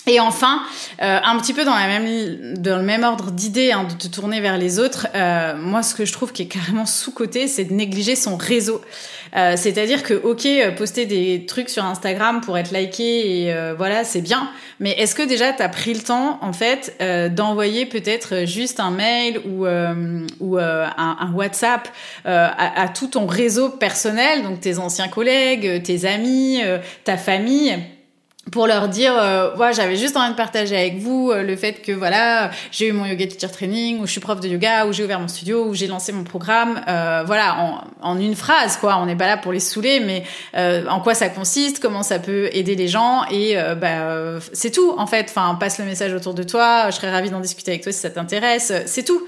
Et 0.10 0.20
enfin, 0.20 0.64
euh, 1.04 1.20
un 1.24 1.38
petit 1.38 1.54
peu 1.54 1.64
dans, 1.64 1.76
la 1.76 1.86
même, 1.86 2.58
dans 2.58 2.78
le 2.78 2.84
même 2.84 3.04
ordre 3.04 3.30
d'idée 3.30 3.72
hein, 3.72 3.84
de 3.84 3.94
te 3.94 4.08
tourner 4.08 4.42
vers 4.42 4.58
les 4.58 4.80
autres, 4.80 5.06
euh, 5.14 5.56
moi 5.56 5.84
ce 5.84 5.94
que 5.94 6.04
je 6.04 6.12
trouve 6.12 6.32
qui 6.32 6.42
est 6.42 6.48
carrément 6.48 6.88
sous-côté, 6.88 7.48
c'est 7.48 7.66
de 7.66 7.74
négliger 7.74 8.16
son 8.16 8.36
réseau. 8.36 8.82
Euh, 9.36 9.54
C'est-à-dire 9.56 10.02
que 10.02 10.16
ok, 10.16 10.48
poster 10.76 11.06
des 11.06 11.46
trucs 11.46 11.70
sur 11.70 11.86
Instagram 11.86 12.42
pour 12.42 12.58
être 12.58 12.72
liké 12.72 13.44
et 13.44 13.54
euh, 13.54 13.76
voilà, 13.78 14.04
c'est 14.04 14.22
bien. 14.22 14.50
Mais 14.80 14.92
est-ce 14.94 15.14
que 15.14 15.22
déjà 15.22 15.54
tu 15.54 15.62
as 15.62 15.70
pris 15.70 15.94
le 15.94 16.02
temps 16.02 16.40
en 16.42 16.54
fait 16.54 16.96
euh, 17.02 17.30
d'envoyer 17.30 17.86
peut-être 17.86 18.48
juste 18.48 18.80
un 18.80 18.90
mail 18.90 19.40
ou, 19.46 19.68
ou 20.40 20.58
un, 20.58 20.96
un, 20.98 21.32
WhatsApp 21.36 21.88
à, 22.26 22.82
à, 22.82 22.88
tout 22.88 23.10
ton 23.10 23.28
réseau 23.28 23.70
personnel, 23.70 24.42
donc 24.42 24.60
tes 24.60 24.80
anciens 24.80 25.08
collègues, 25.08 25.84
tes 25.84 26.06
amis, 26.06 26.62
ta 27.04 27.16
famille? 27.16 27.78
Pour 28.52 28.68
leur 28.68 28.88
dire 28.88 29.14
euh, 29.16 29.56
ouais, 29.58 29.74
j'avais 29.74 29.96
juste 29.96 30.18
envie 30.18 30.32
de 30.32 30.36
partager 30.36 30.76
avec 30.76 30.98
vous 30.98 31.30
euh, 31.30 31.44
le 31.44 31.56
fait 31.56 31.82
que 31.82 31.92
voilà 31.92 32.50
j'ai 32.72 32.88
eu 32.88 32.94
mon 32.94 33.06
yoga 33.06 33.28
teacher 33.28 33.52
training 33.52 34.00
ou 34.00 34.08
je 34.08 34.12
suis 34.12 34.22
prof 34.22 34.40
de 34.40 34.48
yoga 34.48 34.86
ou 34.86 34.94
j'ai 34.94 35.04
ouvert 35.04 35.20
mon 35.20 35.28
studio 35.28 35.66
ou 35.66 35.74
j'ai 35.74 35.88
lancé 35.88 36.12
mon 36.12 36.24
programme. 36.24 36.82
Euh, 36.88 37.24
voilà 37.26 37.58
en, 37.60 37.84
en, 38.02 38.20
une 38.20 38.36
phrase 38.36 38.78
quoi. 38.78 38.98
On 38.98 39.06
n'est 39.06 39.16
pas 39.16 39.28
là 39.28 39.38
pour 39.38 39.52
les 39.52 39.60
saouler 39.60 40.00
mais 40.00 40.24
euh, 40.56 40.88
en 40.88 41.00
quoi 41.00 41.14
ça 41.14 41.30
consiste 41.30 41.80
comment 41.80 42.02
ça 42.02 42.20
peut 42.20 42.50
aider 42.54 42.76
les 42.76 42.88
gens 42.88 43.24
et 43.30 43.58
euh, 43.58 43.76
bah 43.76 44.40
c'est 44.54 44.72
tout 44.72 44.94
en 44.98 45.06
fait. 45.06 45.28
Enfin 45.30 45.56
passe 45.60 45.78
le 45.78 45.86
message 45.86 46.14
autour 46.14 46.34
de 46.34 46.44
toi. 46.44 46.90
Je 46.90 46.96
serais 46.96 47.12
ravie 47.12 47.30
d'en 47.30 47.42
discuter 47.42 47.72
avec 47.72 47.84
toi 47.84 47.92
si 47.92 48.00
ça 48.00 48.10
t'intéresse. 48.10 48.74
C'est 48.86 49.04
tout 49.04 49.22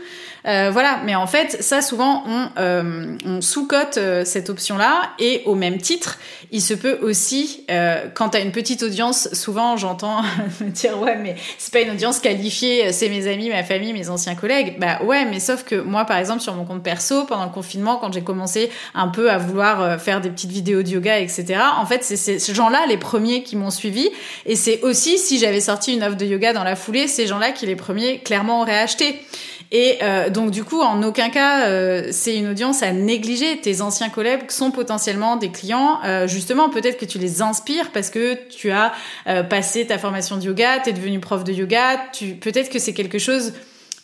voilà 0.44 1.00
mais 1.06 1.16
en 1.16 1.28
fait 1.28 1.62
ça 1.62 1.82
souvent 1.82 2.24
on, 2.28 3.18
on 3.26 3.42
sous-cote 3.42 4.00
cette 4.26 4.50
option 4.50 4.78
là 4.78 5.12
et 5.20 5.44
au 5.46 5.56
même 5.56 5.78
titre 5.80 6.18
il 6.52 6.62
se 6.62 6.74
peut 6.74 7.00
aussi 7.02 7.66
quand 8.14 8.30
tu 8.30 8.38
as 8.38 8.42
une 8.42 8.52
petite 8.52 8.84
audience 8.84 9.30
souvent 9.34 9.78
j'entends 9.78 10.22
me 10.62 10.70
dire 10.70 11.00
ouais 11.00 11.18
mais 11.18 11.36
c'est 11.58 11.74
pas 11.74 11.82
une 11.82 11.92
audience 11.92 12.20
qualifiée, 12.20 12.92
c'est 12.92 13.10
mes 13.10 13.28
amis, 13.28 13.50
ma 13.50 13.64
famille, 13.64 13.94
mes 13.94 14.10
anciens 14.10 14.36
collègues. 14.36 14.78
Bah 14.80 15.00
ouais, 15.04 15.26
mais 15.26 15.40
sauf 15.40 15.64
que 15.64 15.76
moi 15.76 16.06
par 16.06 16.18
exemple 16.18 16.42
sur 16.42 16.56
mon 16.56 16.66
compte 16.66 16.84
perso 16.84 17.26
pendant 17.26 17.46
le 17.46 17.52
confinement 17.52 17.98
quand 17.98 18.14
j'ai 18.14 18.22
commencé 18.22 18.72
un 18.94 19.08
peu 19.08 19.30
à 19.32 19.38
vouloir 19.38 19.82
euh, 19.82 19.98
faire 19.98 20.22
des 20.22 20.30
petites 20.30 20.52
vidéos 20.52 20.84
de 20.84 20.90
yoga 20.90 21.20
etc. 21.20 21.60
En 21.78 21.86
fait 21.86 22.04
c'est 22.04 22.18
ces 22.18 22.54
gens-là 22.54 22.86
les 22.88 22.98
premiers 22.98 23.44
qui 23.44 23.56
m'ont 23.56 23.70
suivi 23.70 24.10
et 24.46 24.56
c'est 24.56 24.82
aussi 24.82 25.18
si 25.18 25.40
j'avais 25.40 25.62
sorti 25.62 25.94
une 25.94 26.04
offre 26.04 26.18
de 26.18 26.26
yoga 26.26 26.54
dans 26.54 26.64
la 26.64 26.76
foulée 26.76 27.08
ces 27.08 27.28
gens-là 27.28 27.52
qui 27.52 27.66
les 27.66 27.76
premiers 27.76 28.20
clairement 28.20 28.62
auraient 28.62 28.80
acheté. 28.80 29.20
Et 29.72 30.00
euh, 30.02 30.30
donc 30.30 30.52
du 30.52 30.66
coup, 30.66 30.82
en 30.82 31.02
aucun 31.02 31.30
cas, 31.30 31.68
euh, 31.68 32.10
c'est 32.12 32.36
une 32.36 32.50
audience 32.50 32.84
à 32.84 32.92
négliger. 32.92 33.60
Tes 33.62 33.82
anciens 33.82 34.10
collègues 34.10 34.52
sont 34.52 34.70
potentiellement 34.70 35.38
des 35.38 35.50
clients. 35.50 36.00
Euh, 36.04 36.28
justement, 36.28 36.70
peut-être 36.70 36.98
que 36.98 37.06
tu 37.06 37.20
les 37.20 37.42
inspires 37.42 37.92
parce 37.92 38.10
que 38.10 38.38
tu 38.50 38.72
as 38.72 38.92
passé 39.50 39.88
ta 39.88 39.98
formation 39.98 40.38
de 40.38 40.44
yoga, 40.44 40.80
tu 40.84 40.90
es 40.90 40.94
devenu 40.94 41.20
prof 41.20 41.44
de 41.44 41.54
yoga. 41.54 42.02
Tu 42.12 42.36
peut-être 42.36 42.70
que 42.70 42.80
c'est 42.80 42.94
quelque 42.94 43.18
chose. 43.18 43.54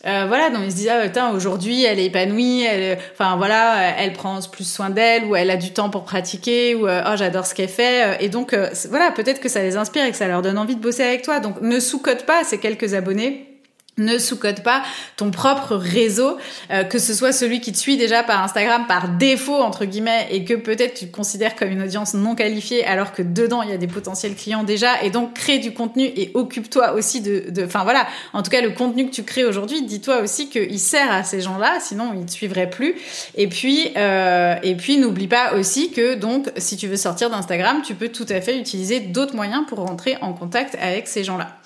voilà, 0.04 0.48
donc 0.48 0.62
ils 0.64 0.70
se 0.70 0.76
disent 0.76 0.90
ah 0.90 1.32
aujourd'hui 1.34 1.84
elle 1.84 1.98
est 1.98 2.06
épanouie, 2.06 2.62
elle, 2.62 2.98
enfin 3.12 3.36
voilà, 3.36 3.94
elle 3.98 4.14
prend 4.14 4.40
plus 4.50 4.66
soin 4.66 4.88
d'elle 4.88 5.24
ou 5.24 5.36
elle 5.36 5.50
a 5.50 5.56
du 5.56 5.72
temps 5.72 5.90
pour 5.90 6.04
pratiquer 6.04 6.74
ou 6.76 6.88
oh 6.88 7.16
j'adore 7.16 7.44
ce 7.44 7.54
qu'elle 7.54 7.68
fait 7.68 8.16
et 8.20 8.30
donc 8.30 8.56
voilà 8.88 9.10
peut-être 9.10 9.40
que 9.40 9.48
ça 9.50 9.62
les 9.62 9.76
inspire 9.76 10.04
et 10.04 10.10
que 10.10 10.16
ça 10.16 10.28
leur 10.28 10.40
donne 10.40 10.56
envie 10.56 10.76
de 10.76 10.80
bosser 10.80 11.02
avec 11.02 11.22
toi. 11.22 11.40
Donc 11.40 11.60
ne 11.60 11.78
sous-cote 11.78 12.24
pas 12.24 12.42
ces 12.44 12.58
quelques 12.58 12.94
abonnés 12.94 13.47
ne 13.98 14.18
sous-code 14.18 14.62
pas 14.62 14.82
ton 15.16 15.30
propre 15.30 15.76
réseau, 15.76 16.38
euh, 16.70 16.84
que 16.84 16.98
ce 16.98 17.14
soit 17.14 17.32
celui 17.32 17.60
qui 17.60 17.72
te 17.72 17.78
suit 17.78 17.96
déjà 17.96 18.22
par 18.22 18.42
Instagram 18.42 18.86
par 18.86 19.08
défaut 19.08 19.56
entre 19.56 19.84
guillemets 19.84 20.28
et 20.30 20.44
que 20.44 20.54
peut-être 20.54 20.94
tu 20.94 21.06
te 21.06 21.14
considères 21.14 21.56
comme 21.56 21.70
une 21.70 21.82
audience 21.82 22.14
non 22.14 22.34
qualifiée 22.34 22.84
alors 22.84 23.12
que 23.12 23.22
dedans 23.22 23.62
il 23.62 23.70
y 23.70 23.72
a 23.72 23.76
des 23.76 23.86
potentiels 23.86 24.34
clients 24.34 24.64
déjà 24.64 25.02
et 25.02 25.10
donc 25.10 25.34
crée 25.34 25.58
du 25.58 25.72
contenu 25.72 26.04
et 26.04 26.30
occupe-toi 26.34 26.92
aussi 26.92 27.20
de, 27.20 27.44
enfin 27.64 27.84
voilà, 27.84 28.06
en 28.32 28.42
tout 28.42 28.50
cas 28.50 28.60
le 28.60 28.70
contenu 28.70 29.06
que 29.06 29.14
tu 29.14 29.22
crées 29.22 29.44
aujourd'hui, 29.44 29.82
dis-toi 29.82 30.20
aussi 30.20 30.48
qu'il 30.48 30.78
sert 30.78 31.10
à 31.10 31.24
ces 31.24 31.40
gens-là, 31.40 31.78
sinon 31.80 32.12
ils 32.16 32.26
te 32.26 32.32
suivraient 32.32 32.70
plus. 32.70 32.94
Et 33.36 33.48
puis 33.48 33.90
euh, 33.96 34.56
et 34.62 34.74
puis 34.74 34.98
n'oublie 34.98 35.28
pas 35.28 35.54
aussi 35.54 35.90
que 35.90 36.14
donc 36.14 36.50
si 36.56 36.76
tu 36.76 36.86
veux 36.86 36.96
sortir 36.96 37.30
d'Instagram, 37.30 37.82
tu 37.84 37.94
peux 37.94 38.08
tout 38.08 38.26
à 38.28 38.40
fait 38.40 38.58
utiliser 38.58 39.00
d'autres 39.00 39.34
moyens 39.34 39.64
pour 39.68 39.78
rentrer 39.78 40.16
en 40.20 40.32
contact 40.32 40.76
avec 40.80 41.08
ces 41.08 41.24
gens-là. 41.24 41.58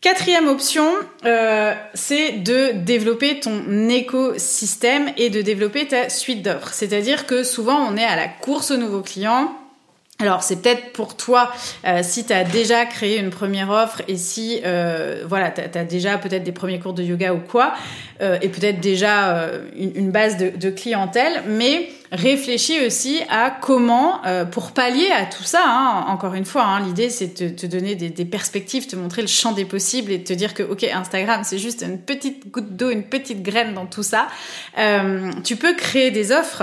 Quatrième 0.00 0.46
option, 0.46 0.88
euh, 1.24 1.74
c'est 1.94 2.32
de 2.32 2.72
développer 2.72 3.40
ton 3.40 3.88
écosystème 3.88 5.10
et 5.16 5.30
de 5.30 5.42
développer 5.42 5.88
ta 5.88 6.10
suite 6.10 6.42
d'offres. 6.42 6.72
C'est-à-dire 6.72 7.26
que 7.26 7.42
souvent 7.42 7.78
on 7.78 7.96
est 7.96 8.04
à 8.04 8.14
la 8.14 8.28
course 8.28 8.70
aux 8.70 8.76
nouveaux 8.76 9.02
clients 9.02 9.56
Alors 10.18 10.42
c'est 10.42 10.62
peut-être 10.62 10.92
pour 10.92 11.14
toi 11.14 11.52
euh, 11.84 12.00
si 12.02 12.24
tu 12.24 12.32
as 12.32 12.44
déjà 12.44 12.86
créé 12.86 13.18
une 13.18 13.28
première 13.28 13.68
offre 13.68 14.00
et 14.08 14.16
si 14.16 14.60
euh, 14.64 15.24
voilà 15.28 15.50
tu 15.50 15.60
as, 15.60 15.84
déjà 15.84 16.16
peut-être 16.16 16.42
des 16.42 16.52
premiers 16.52 16.78
cours 16.78 16.94
de 16.94 17.02
yoga 17.02 17.34
ou 17.34 17.40
quoi 17.40 17.74
euh, 18.22 18.38
et 18.40 18.48
peut-être 18.48 18.80
déjà 18.80 19.50
une, 19.76 20.10
base 20.10 20.38
de, 20.38 20.70
clientèle, 20.70 21.42
mais 21.46 21.90
réfléchis 22.12 22.80
aussi 22.86 23.20
à 23.28 23.50
comment 23.50 24.22
pour 24.52 24.72
pallier 24.72 25.10
à 25.14 25.26
tout 25.26 25.42
ça. 25.42 25.62
Hein, 25.66 26.06
encore 26.08 26.32
une 26.32 26.46
fois, 26.46 26.64
hein, 26.64 26.80
l'idée 26.80 27.10
c'est 27.10 27.42
de 27.42 27.48
te 27.50 27.66
donner 27.66 27.94
des, 27.94 28.08
des, 28.08 28.24
perspectives, 28.24 28.86
te 28.86 28.96
montrer 28.96 29.20
le 29.20 29.28
champ 29.28 29.52
des 29.52 29.66
possibles 29.66 30.12
et 30.12 30.24
te 30.24 30.32
dire 30.32 30.54
que 30.54 30.62
ok 30.62 30.84
Instagram 30.84 31.42
c'est 31.44 31.58
juste 31.58 31.82
une 31.82 31.98
petite 31.98 32.50
goutte 32.50 32.74
d'eau, 32.74 32.88
une 32.88 33.04
petite 33.04 33.42
graine 33.42 33.74
dans 33.74 33.86
tout 33.86 34.02
ça. 34.02 34.28
tu 35.44 35.56
peux 35.56 35.74
créer 35.74 36.10
des 36.10 36.32
offres 36.32 36.62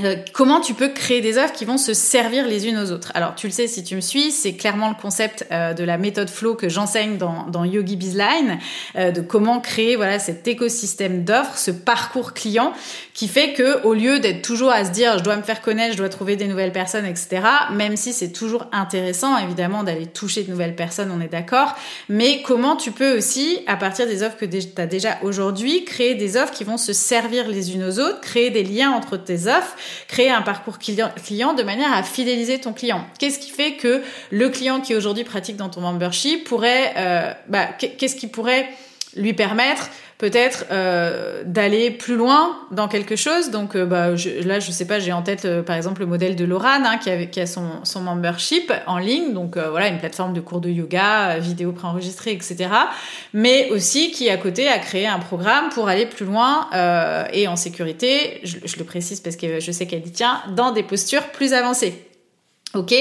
euh, 0.00 0.16
comment 0.32 0.60
tu 0.60 0.74
peux 0.74 0.88
créer 0.88 1.20
des 1.20 1.38
offres 1.38 1.52
qui 1.52 1.64
vont 1.64 1.78
se 1.78 1.94
servir 1.94 2.48
les 2.48 2.66
unes 2.66 2.78
aux 2.78 2.90
autres? 2.90 3.12
Alors, 3.14 3.36
tu 3.36 3.46
le 3.46 3.52
sais 3.52 3.68
si 3.68 3.84
tu 3.84 3.94
me 3.94 4.00
suis, 4.00 4.32
c'est 4.32 4.54
clairement 4.54 4.88
le 4.88 5.00
concept 5.00 5.46
euh, 5.52 5.72
de 5.72 5.84
la 5.84 5.98
méthode 5.98 6.28
flow 6.28 6.56
que 6.56 6.68
j'enseigne 6.68 7.16
dans, 7.16 7.46
dans 7.46 7.64
Yogi 7.64 7.94
Bizline, 7.94 8.58
euh, 8.96 9.12
de 9.12 9.20
comment 9.20 9.60
créer 9.60 9.94
voilà 9.94 10.18
cet 10.18 10.48
écosystème 10.48 11.22
d'offres, 11.22 11.56
ce 11.56 11.70
parcours 11.70 12.32
client 12.32 12.72
qui 13.12 13.28
fait 13.28 13.52
que 13.52 13.84
au 13.84 13.94
lieu 13.94 14.18
d'être 14.18 14.42
toujours 14.42 14.72
à 14.72 14.84
se 14.84 14.90
dire 14.90 15.16
je 15.18 15.22
dois 15.22 15.36
me 15.36 15.42
faire 15.42 15.62
connaître, 15.62 15.92
je 15.92 15.98
dois 15.98 16.08
trouver 16.08 16.34
des 16.34 16.48
nouvelles 16.48 16.72
personnes, 16.72 17.06
etc. 17.06 17.42
Même 17.72 17.96
si 17.96 18.12
c'est 18.12 18.32
toujours 18.32 18.66
intéressant 18.72 19.38
évidemment 19.38 19.84
d'aller 19.84 20.06
toucher 20.06 20.42
de 20.42 20.50
nouvelles 20.50 20.74
personnes, 20.74 21.12
on 21.16 21.20
est 21.20 21.28
d'accord. 21.28 21.76
Mais 22.08 22.42
comment 22.42 22.74
tu 22.74 22.90
peux 22.90 23.16
aussi, 23.16 23.60
à 23.68 23.76
partir 23.76 24.08
des 24.08 24.24
offres 24.24 24.38
que 24.38 24.44
tu 24.44 24.58
as 24.76 24.86
déjà 24.86 25.18
aujourd'hui, 25.22 25.84
créer 25.84 26.16
des 26.16 26.36
offres 26.36 26.52
qui 26.52 26.64
vont 26.64 26.78
se 26.78 26.92
servir 26.92 27.46
les 27.46 27.72
unes 27.72 27.84
aux 27.84 28.00
autres, 28.00 28.20
créer 28.20 28.50
des 28.50 28.64
liens 28.64 28.90
entre 28.90 29.16
tes 29.16 29.46
offres 29.46 29.76
créer 30.08 30.30
un 30.30 30.42
parcours 30.42 30.78
client, 30.78 31.54
de 31.54 31.62
manière 31.62 31.92
à 31.92 32.02
fidéliser 32.02 32.60
ton 32.60 32.72
client. 32.72 33.04
Qu'est-ce 33.18 33.38
qui 33.38 33.50
fait 33.50 33.74
que 33.74 34.02
le 34.30 34.48
client 34.48 34.80
qui 34.80 34.94
aujourd'hui 34.94 35.24
pratique 35.24 35.56
dans 35.56 35.68
ton 35.68 35.80
membership 35.80 36.44
pourrait, 36.44 36.94
euh, 36.96 37.32
bah, 37.48 37.66
qu'est-ce 37.66 38.16
qui 38.16 38.26
pourrait 38.26 38.68
lui 39.16 39.32
permettre 39.32 39.90
peut-être 40.18 40.66
euh, 40.70 41.42
d'aller 41.44 41.90
plus 41.90 42.14
loin 42.14 42.56
dans 42.70 42.88
quelque 42.88 43.16
chose. 43.16 43.50
Donc 43.50 43.74
euh, 43.74 43.84
bah, 43.84 44.14
je, 44.16 44.30
là, 44.46 44.60
je 44.60 44.70
sais 44.70 44.86
pas, 44.86 44.98
j'ai 44.98 45.12
en 45.12 45.22
tête 45.22 45.44
euh, 45.44 45.62
par 45.62 45.76
exemple 45.76 46.00
le 46.00 46.06
modèle 46.06 46.36
de 46.36 46.44
Lorane 46.44 46.86
hein, 46.86 46.98
qui, 46.98 47.10
a, 47.10 47.26
qui 47.26 47.40
a 47.40 47.46
son, 47.46 47.84
son 47.84 48.00
membership 48.00 48.72
en 48.86 48.98
ligne, 48.98 49.32
donc 49.32 49.56
euh, 49.56 49.70
voilà 49.70 49.88
une 49.88 49.98
plateforme 49.98 50.32
de 50.32 50.40
cours 50.40 50.60
de 50.60 50.70
yoga, 50.70 51.38
vidéo 51.38 51.72
préenregistrée, 51.72 52.32
etc. 52.32 52.70
Mais 53.32 53.70
aussi 53.70 54.12
qui 54.12 54.30
à 54.30 54.36
côté 54.36 54.68
a 54.68 54.78
créé 54.78 55.06
un 55.06 55.18
programme 55.18 55.68
pour 55.70 55.88
aller 55.88 56.06
plus 56.06 56.26
loin 56.26 56.68
et 57.32 57.48
en 57.48 57.56
sécurité. 57.56 58.40
Je, 58.44 58.58
je, 58.64 58.78
le 58.78 58.84
précise 58.84 59.20
parce 59.20 59.36
que 59.36 59.60
je 59.60 59.72
sais 59.72 59.86
qu'elle 59.86 60.06
y 60.06 60.12
tient 60.12 60.42
dans 60.56 60.72
des 60.72 60.82
postures 60.82 61.24
plus 61.28 61.52
avancées. 61.52 62.06
Ok, 62.74 62.92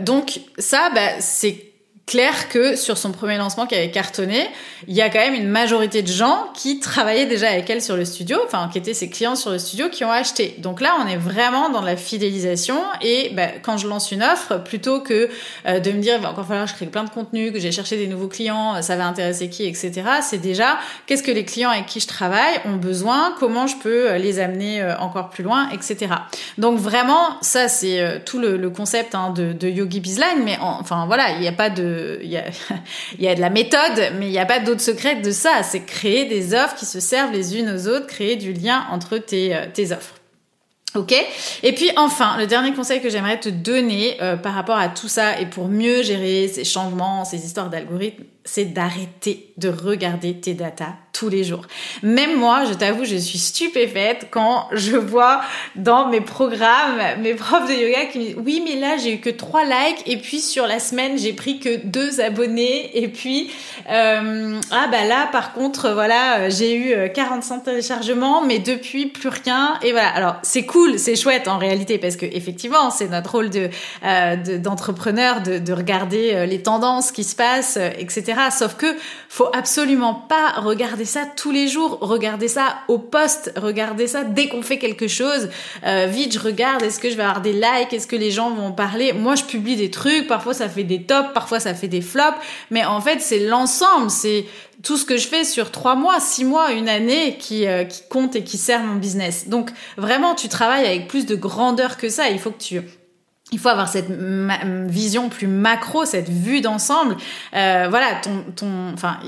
donc 0.00 0.40
ça, 0.58 0.90
bah, 0.94 1.20
c'est 1.20 1.71
clair 2.06 2.48
que 2.48 2.74
sur 2.76 2.98
son 2.98 3.12
premier 3.12 3.38
lancement 3.38 3.66
qui 3.66 3.74
avait 3.74 3.90
cartonné, 3.90 4.48
il 4.88 4.94
y 4.94 5.00
a 5.00 5.08
quand 5.08 5.20
même 5.20 5.34
une 5.34 5.48
majorité 5.48 6.02
de 6.02 6.08
gens 6.08 6.48
qui 6.52 6.80
travaillaient 6.80 7.26
déjà 7.26 7.48
avec 7.48 7.70
elle 7.70 7.80
sur 7.80 7.96
le 7.96 8.04
studio, 8.04 8.38
enfin 8.44 8.68
qui 8.72 8.78
étaient 8.78 8.94
ses 8.94 9.08
clients 9.08 9.36
sur 9.36 9.50
le 9.50 9.58
studio 9.58 9.88
qui 9.88 10.04
ont 10.04 10.10
acheté. 10.10 10.56
Donc 10.58 10.80
là, 10.80 10.94
on 11.02 11.06
est 11.06 11.16
vraiment 11.16 11.70
dans 11.70 11.80
la 11.80 11.96
fidélisation 11.96 12.76
et 13.00 13.30
bah, 13.34 13.46
quand 13.62 13.76
je 13.76 13.86
lance 13.86 14.10
une 14.10 14.22
offre, 14.22 14.58
plutôt 14.62 15.00
que 15.00 15.28
euh, 15.66 15.78
de 15.78 15.92
me 15.92 16.00
dire 16.00 16.20
va 16.20 16.30
encore 16.30 16.46
falloir 16.46 16.64
que 16.66 16.72
je 16.72 16.76
crée 16.76 16.86
plein 16.86 17.04
de 17.04 17.10
contenu, 17.10 17.52
que 17.52 17.60
j'ai 17.60 17.72
cherché 17.72 17.96
des 17.96 18.08
nouveaux 18.08 18.28
clients, 18.28 18.82
ça 18.82 18.96
va 18.96 19.06
intéresser 19.06 19.48
qui, 19.48 19.64
etc. 19.64 20.02
C'est 20.22 20.40
déjà 20.40 20.78
qu'est-ce 21.06 21.22
que 21.22 21.30
les 21.30 21.44
clients 21.44 21.70
avec 21.70 21.86
qui 21.86 22.00
je 22.00 22.08
travaille 22.08 22.60
ont 22.64 22.76
besoin, 22.76 23.34
comment 23.38 23.66
je 23.66 23.76
peux 23.76 24.10
euh, 24.10 24.18
les 24.18 24.40
amener 24.40 24.82
euh, 24.82 24.96
encore 24.98 25.30
plus 25.30 25.44
loin, 25.44 25.68
etc. 25.70 26.08
Donc 26.58 26.78
vraiment, 26.78 27.38
ça 27.42 27.68
c'est 27.68 28.22
tout 28.26 28.38
le, 28.38 28.70
concept 28.70 29.14
hein, 29.14 29.30
de, 29.30 29.52
de, 29.52 29.68
Yogi 29.68 30.00
Bizline, 30.00 30.42
mais 30.44 30.58
enfin 30.60 31.06
voilà, 31.06 31.32
il 31.32 31.40
n'y 31.40 31.48
a 31.48 31.52
pas 31.52 31.70
de 31.70 31.91
il 32.22 32.30
y 33.24 33.28
a, 33.28 33.34
de 33.34 33.40
la 33.40 33.50
méthode, 33.50 34.12
mais 34.18 34.26
il 34.26 34.30
n'y 34.30 34.38
a 34.38 34.46
pas 34.46 34.60
d'autre 34.60 34.80
secret 34.80 35.16
de 35.16 35.30
ça. 35.30 35.62
C'est 35.62 35.84
créer 35.84 36.24
des 36.26 36.54
offres 36.54 36.74
qui 36.76 36.86
se 36.86 37.00
servent 37.00 37.32
les 37.32 37.56
unes 37.56 37.70
aux 37.70 37.88
autres, 37.88 38.06
créer 38.06 38.36
du 38.36 38.52
lien 38.52 38.86
entre 38.90 39.18
tes, 39.18 39.54
euh, 39.54 39.94
offres. 39.94 40.14
Ok? 40.94 41.14
Et 41.62 41.72
puis 41.72 41.90
enfin, 41.96 42.36
le 42.38 42.46
dernier 42.46 42.74
conseil 42.74 43.00
que 43.00 43.08
j'aimerais 43.08 43.40
te 43.40 43.48
donner 43.48 44.18
euh, 44.20 44.36
par 44.36 44.54
rapport 44.54 44.76
à 44.76 44.88
tout 44.88 45.08
ça 45.08 45.40
et 45.40 45.46
pour 45.46 45.68
mieux 45.68 46.02
gérer 46.02 46.48
ces 46.48 46.64
changements, 46.64 47.24
ces 47.24 47.46
histoires 47.46 47.70
d'algorithmes, 47.70 48.24
c'est 48.44 48.66
d'arrêter 48.66 49.52
de 49.56 49.68
regarder 49.68 50.34
tes 50.40 50.54
datas 50.54 50.94
tous 51.12 51.28
les 51.28 51.44
jours. 51.44 51.66
Même 52.02 52.38
moi, 52.38 52.64
je 52.64 52.74
t'avoue, 52.74 53.04
je 53.04 53.16
suis 53.16 53.38
stupéfaite 53.38 54.28
quand 54.30 54.66
je 54.72 54.96
vois 54.96 55.42
dans 55.76 56.08
mes 56.08 56.20
programmes 56.20 57.00
mes 57.20 57.34
profs 57.34 57.68
de 57.68 57.74
yoga 57.74 58.06
qui 58.06 58.18
me 58.18 58.24
disent 58.24 58.36
oui, 58.38 58.62
mais 58.64 58.80
là 58.80 58.96
j'ai 58.96 59.14
eu 59.14 59.18
que 59.18 59.30
trois 59.30 59.64
likes 59.64 60.02
et 60.06 60.16
puis 60.16 60.40
sur 60.40 60.66
la 60.66 60.78
semaine 60.78 61.18
j'ai 61.18 61.32
pris 61.32 61.60
que 61.60 61.84
deux 61.84 62.20
abonnés 62.20 62.90
et 62.98 63.08
puis 63.08 63.50
euh, 63.90 64.58
ah 64.70 64.88
bah 64.90 65.04
là 65.04 65.28
par 65.30 65.52
contre 65.52 65.90
voilà 65.90 66.48
j'ai 66.48 66.74
eu 66.74 67.12
45 67.12 67.54
euh, 67.54 67.64
téléchargements 67.64 68.42
mais 68.44 68.58
depuis 68.58 69.06
plus 69.06 69.28
rien 69.28 69.74
et 69.82 69.92
voilà. 69.92 70.08
Alors 70.08 70.36
c'est 70.42 70.64
cool, 70.64 70.98
c'est 70.98 71.16
chouette 71.16 71.46
en 71.46 71.58
réalité 71.58 71.98
parce 71.98 72.16
que 72.16 72.26
effectivement 72.26 72.90
c'est 72.90 73.08
notre 73.08 73.32
rôle 73.32 73.50
de 73.50 73.68
euh, 74.04 74.58
d'entrepreneur 74.58 75.42
de, 75.42 75.58
de, 75.58 75.72
regarder 75.72 76.46
les 76.46 76.62
tendances 76.62 77.12
qui 77.12 77.24
se 77.24 77.36
passent 77.36 77.78
etc 77.98 78.31
Sauf 78.50 78.76
que 78.76 78.86
faut 79.28 79.48
absolument 79.54 80.14
pas 80.14 80.60
regarder 80.60 81.04
ça 81.04 81.24
tous 81.36 81.50
les 81.50 81.68
jours, 81.68 81.98
regarder 82.00 82.48
ça 82.48 82.78
au 82.88 82.98
poste, 82.98 83.52
regarder 83.56 84.06
ça 84.06 84.24
dès 84.24 84.48
qu'on 84.48 84.62
fait 84.62 84.78
quelque 84.78 85.08
chose. 85.08 85.48
Euh, 85.84 86.06
vite, 86.06 86.32
je 86.34 86.38
regarde, 86.38 86.82
est-ce 86.82 87.00
que 87.00 87.10
je 87.10 87.16
vais 87.16 87.22
avoir 87.22 87.40
des 87.40 87.52
likes, 87.52 87.92
est-ce 87.92 88.06
que 88.06 88.16
les 88.16 88.30
gens 88.30 88.50
vont 88.50 88.72
parler? 88.72 89.12
Moi, 89.12 89.34
je 89.34 89.44
publie 89.44 89.76
des 89.76 89.90
trucs, 89.90 90.26
parfois 90.26 90.54
ça 90.54 90.68
fait 90.68 90.84
des 90.84 91.02
tops, 91.02 91.32
parfois 91.34 91.60
ça 91.60 91.74
fait 91.74 91.88
des 91.88 92.00
flops, 92.00 92.38
mais 92.70 92.84
en 92.84 93.00
fait, 93.00 93.20
c'est 93.20 93.40
l'ensemble, 93.40 94.10
c'est 94.10 94.46
tout 94.82 94.96
ce 94.96 95.04
que 95.04 95.16
je 95.16 95.28
fais 95.28 95.44
sur 95.44 95.70
trois 95.70 95.94
mois, 95.94 96.18
six 96.20 96.44
mois, 96.44 96.72
une 96.72 96.88
année 96.88 97.36
qui, 97.38 97.66
euh, 97.66 97.84
qui 97.84 98.02
compte 98.08 98.34
et 98.36 98.42
qui 98.42 98.58
sert 98.58 98.82
mon 98.82 98.96
business. 98.96 99.48
Donc 99.48 99.70
vraiment, 99.96 100.34
tu 100.34 100.48
travailles 100.48 100.86
avec 100.86 101.08
plus 101.08 101.26
de 101.26 101.36
grandeur 101.36 101.96
que 101.96 102.08
ça. 102.08 102.28
Il 102.30 102.38
faut 102.38 102.50
que 102.50 102.62
tu 102.62 102.80
il 103.52 103.58
faut 103.58 103.68
avoir 103.68 103.88
cette 103.88 104.10
vision 104.10 105.28
plus 105.28 105.46
macro, 105.46 106.06
cette 106.06 106.30
vue 106.30 106.62
d'ensemble. 106.62 107.16
Euh, 107.54 107.86
voilà, 107.90 108.14
ton, 108.22 108.44
ton, 108.56 108.92
enfin, 108.94 109.18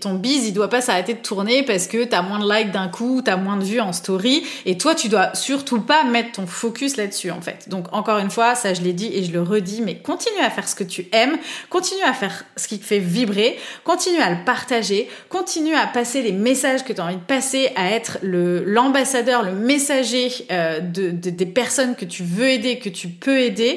ton 0.00 0.14
bise, 0.14 0.46
il 0.46 0.52
doit 0.52 0.68
pas 0.68 0.80
s'arrêter 0.80 1.14
de 1.14 1.20
tourner 1.20 1.62
parce 1.62 1.86
que 1.86 2.04
t'as 2.04 2.22
moins 2.22 2.40
de 2.40 2.52
likes 2.52 2.72
d'un 2.72 2.88
coup, 2.88 3.22
t'as 3.24 3.36
moins 3.36 3.56
de 3.56 3.64
vues 3.64 3.80
en 3.80 3.92
story, 3.92 4.42
et 4.66 4.76
toi, 4.76 4.94
tu 4.94 5.08
dois 5.08 5.34
surtout 5.34 5.80
pas 5.80 6.02
mettre 6.04 6.32
ton 6.32 6.46
focus 6.46 6.96
là-dessus, 6.96 7.30
en 7.30 7.40
fait. 7.40 7.68
Donc, 7.68 7.86
encore 7.92 8.18
une 8.18 8.30
fois, 8.30 8.56
ça, 8.56 8.74
je 8.74 8.82
l'ai 8.82 8.92
dit 8.92 9.10
et 9.14 9.22
je 9.22 9.32
le 9.32 9.42
redis, 9.42 9.80
mais 9.80 9.96
continue 9.96 10.40
à 10.40 10.50
faire 10.50 10.68
ce 10.68 10.74
que 10.74 10.84
tu 10.84 11.06
aimes, 11.12 11.38
continue 11.70 12.02
à 12.02 12.12
faire 12.12 12.44
ce 12.56 12.66
qui 12.66 12.80
te 12.80 12.84
fait 12.84 12.98
vibrer, 12.98 13.56
continue 13.84 14.20
à 14.20 14.30
le 14.30 14.44
partager, 14.44 15.08
continue 15.28 15.74
à 15.74 15.86
passer 15.86 16.22
les 16.22 16.32
messages 16.32 16.84
que 16.84 16.92
tu 16.92 17.00
as 17.00 17.04
envie 17.04 17.14
de 17.14 17.20
passer, 17.20 17.70
à 17.76 17.92
être 17.92 18.18
le 18.22 18.64
l'ambassadeur, 18.64 19.44
le 19.44 19.52
messager 19.52 20.30
euh, 20.50 20.80
de, 20.80 21.10
de, 21.10 21.30
des 21.30 21.46
personnes 21.46 21.94
que 21.94 22.04
tu 22.04 22.24
veux 22.24 22.48
aider, 22.48 22.78
que 22.78 22.88
tu 22.88 23.08
peux 23.08 23.38
aider 23.38 23.67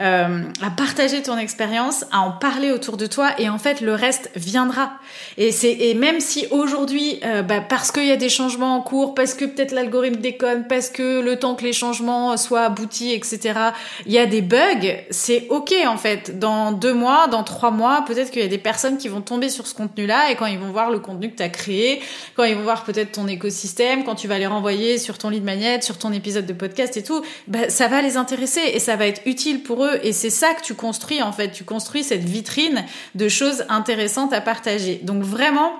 euh, 0.00 0.42
à 0.62 0.70
partager 0.70 1.22
ton 1.22 1.38
expérience, 1.38 2.04
à 2.12 2.20
en 2.20 2.32
parler 2.32 2.70
autour 2.70 2.96
de 2.96 3.06
toi 3.06 3.30
et 3.38 3.48
en 3.48 3.58
fait 3.58 3.80
le 3.80 3.94
reste 3.94 4.30
viendra. 4.36 4.92
Et 5.38 5.52
c'est 5.52 5.72
et 5.72 5.94
même 5.94 6.20
si 6.20 6.46
aujourd'hui, 6.50 7.20
euh, 7.24 7.42
bah, 7.42 7.60
parce 7.60 7.92
qu'il 7.92 8.06
y 8.06 8.12
a 8.12 8.16
des 8.16 8.28
changements 8.28 8.76
en 8.76 8.82
cours, 8.82 9.14
parce 9.14 9.34
que 9.34 9.44
peut-être 9.44 9.72
l'algorithme 9.72 10.20
déconne, 10.20 10.66
parce 10.68 10.90
que 10.90 11.20
le 11.20 11.38
temps 11.38 11.54
que 11.54 11.64
les 11.64 11.72
changements 11.72 12.36
soient 12.36 12.64
aboutis, 12.64 13.12
etc. 13.12 13.58
Il 14.06 14.12
y 14.12 14.18
a 14.18 14.26
des 14.26 14.42
bugs, 14.42 14.96
c'est 15.10 15.46
ok 15.50 15.74
en 15.86 15.96
fait. 15.96 16.38
Dans 16.38 16.72
deux 16.72 16.94
mois, 16.94 17.28
dans 17.28 17.42
trois 17.42 17.70
mois, 17.70 18.04
peut-être 18.06 18.30
qu'il 18.30 18.42
y 18.42 18.44
a 18.44 18.48
des 18.48 18.58
personnes 18.58 18.98
qui 18.98 19.08
vont 19.08 19.20
tomber 19.20 19.48
sur 19.48 19.66
ce 19.66 19.74
contenu-là 19.74 20.30
et 20.30 20.36
quand 20.36 20.46
ils 20.46 20.58
vont 20.58 20.70
voir 20.70 20.90
le 20.90 20.98
contenu 20.98 21.30
que 21.30 21.36
tu 21.36 21.42
as 21.42 21.48
créé, 21.48 22.00
quand 22.34 22.44
ils 22.44 22.54
vont 22.54 22.62
voir 22.62 22.84
peut-être 22.84 23.12
ton 23.12 23.28
écosystème, 23.28 24.04
quand 24.04 24.14
tu 24.14 24.28
vas 24.28 24.38
les 24.38 24.46
renvoyer 24.46 24.98
sur 24.98 25.18
ton 25.18 25.30
lead 25.30 25.44
magnet, 25.44 25.80
sur 25.80 25.98
ton 25.98 26.12
épisode 26.12 26.46
de 26.46 26.52
podcast 26.52 26.96
et 26.96 27.02
tout, 27.02 27.22
bah, 27.46 27.68
ça 27.68 27.88
va 27.88 28.02
les 28.02 28.16
intéresser 28.16 28.60
et 28.72 28.78
ça 28.78 28.96
va 28.96 29.06
être 29.06 29.22
utile 29.24 29.35
utile 29.36 29.62
pour 29.62 29.84
eux. 29.84 30.00
Et 30.02 30.12
c'est 30.12 30.30
ça 30.30 30.54
que 30.54 30.62
tu 30.62 30.74
construis 30.74 31.22
en 31.22 31.32
fait. 31.32 31.50
Tu 31.50 31.64
construis 31.64 32.02
cette 32.02 32.24
vitrine 32.24 32.84
de 33.14 33.28
choses 33.28 33.64
intéressantes 33.68 34.32
à 34.32 34.40
partager. 34.40 35.00
Donc 35.02 35.22
vraiment, 35.22 35.72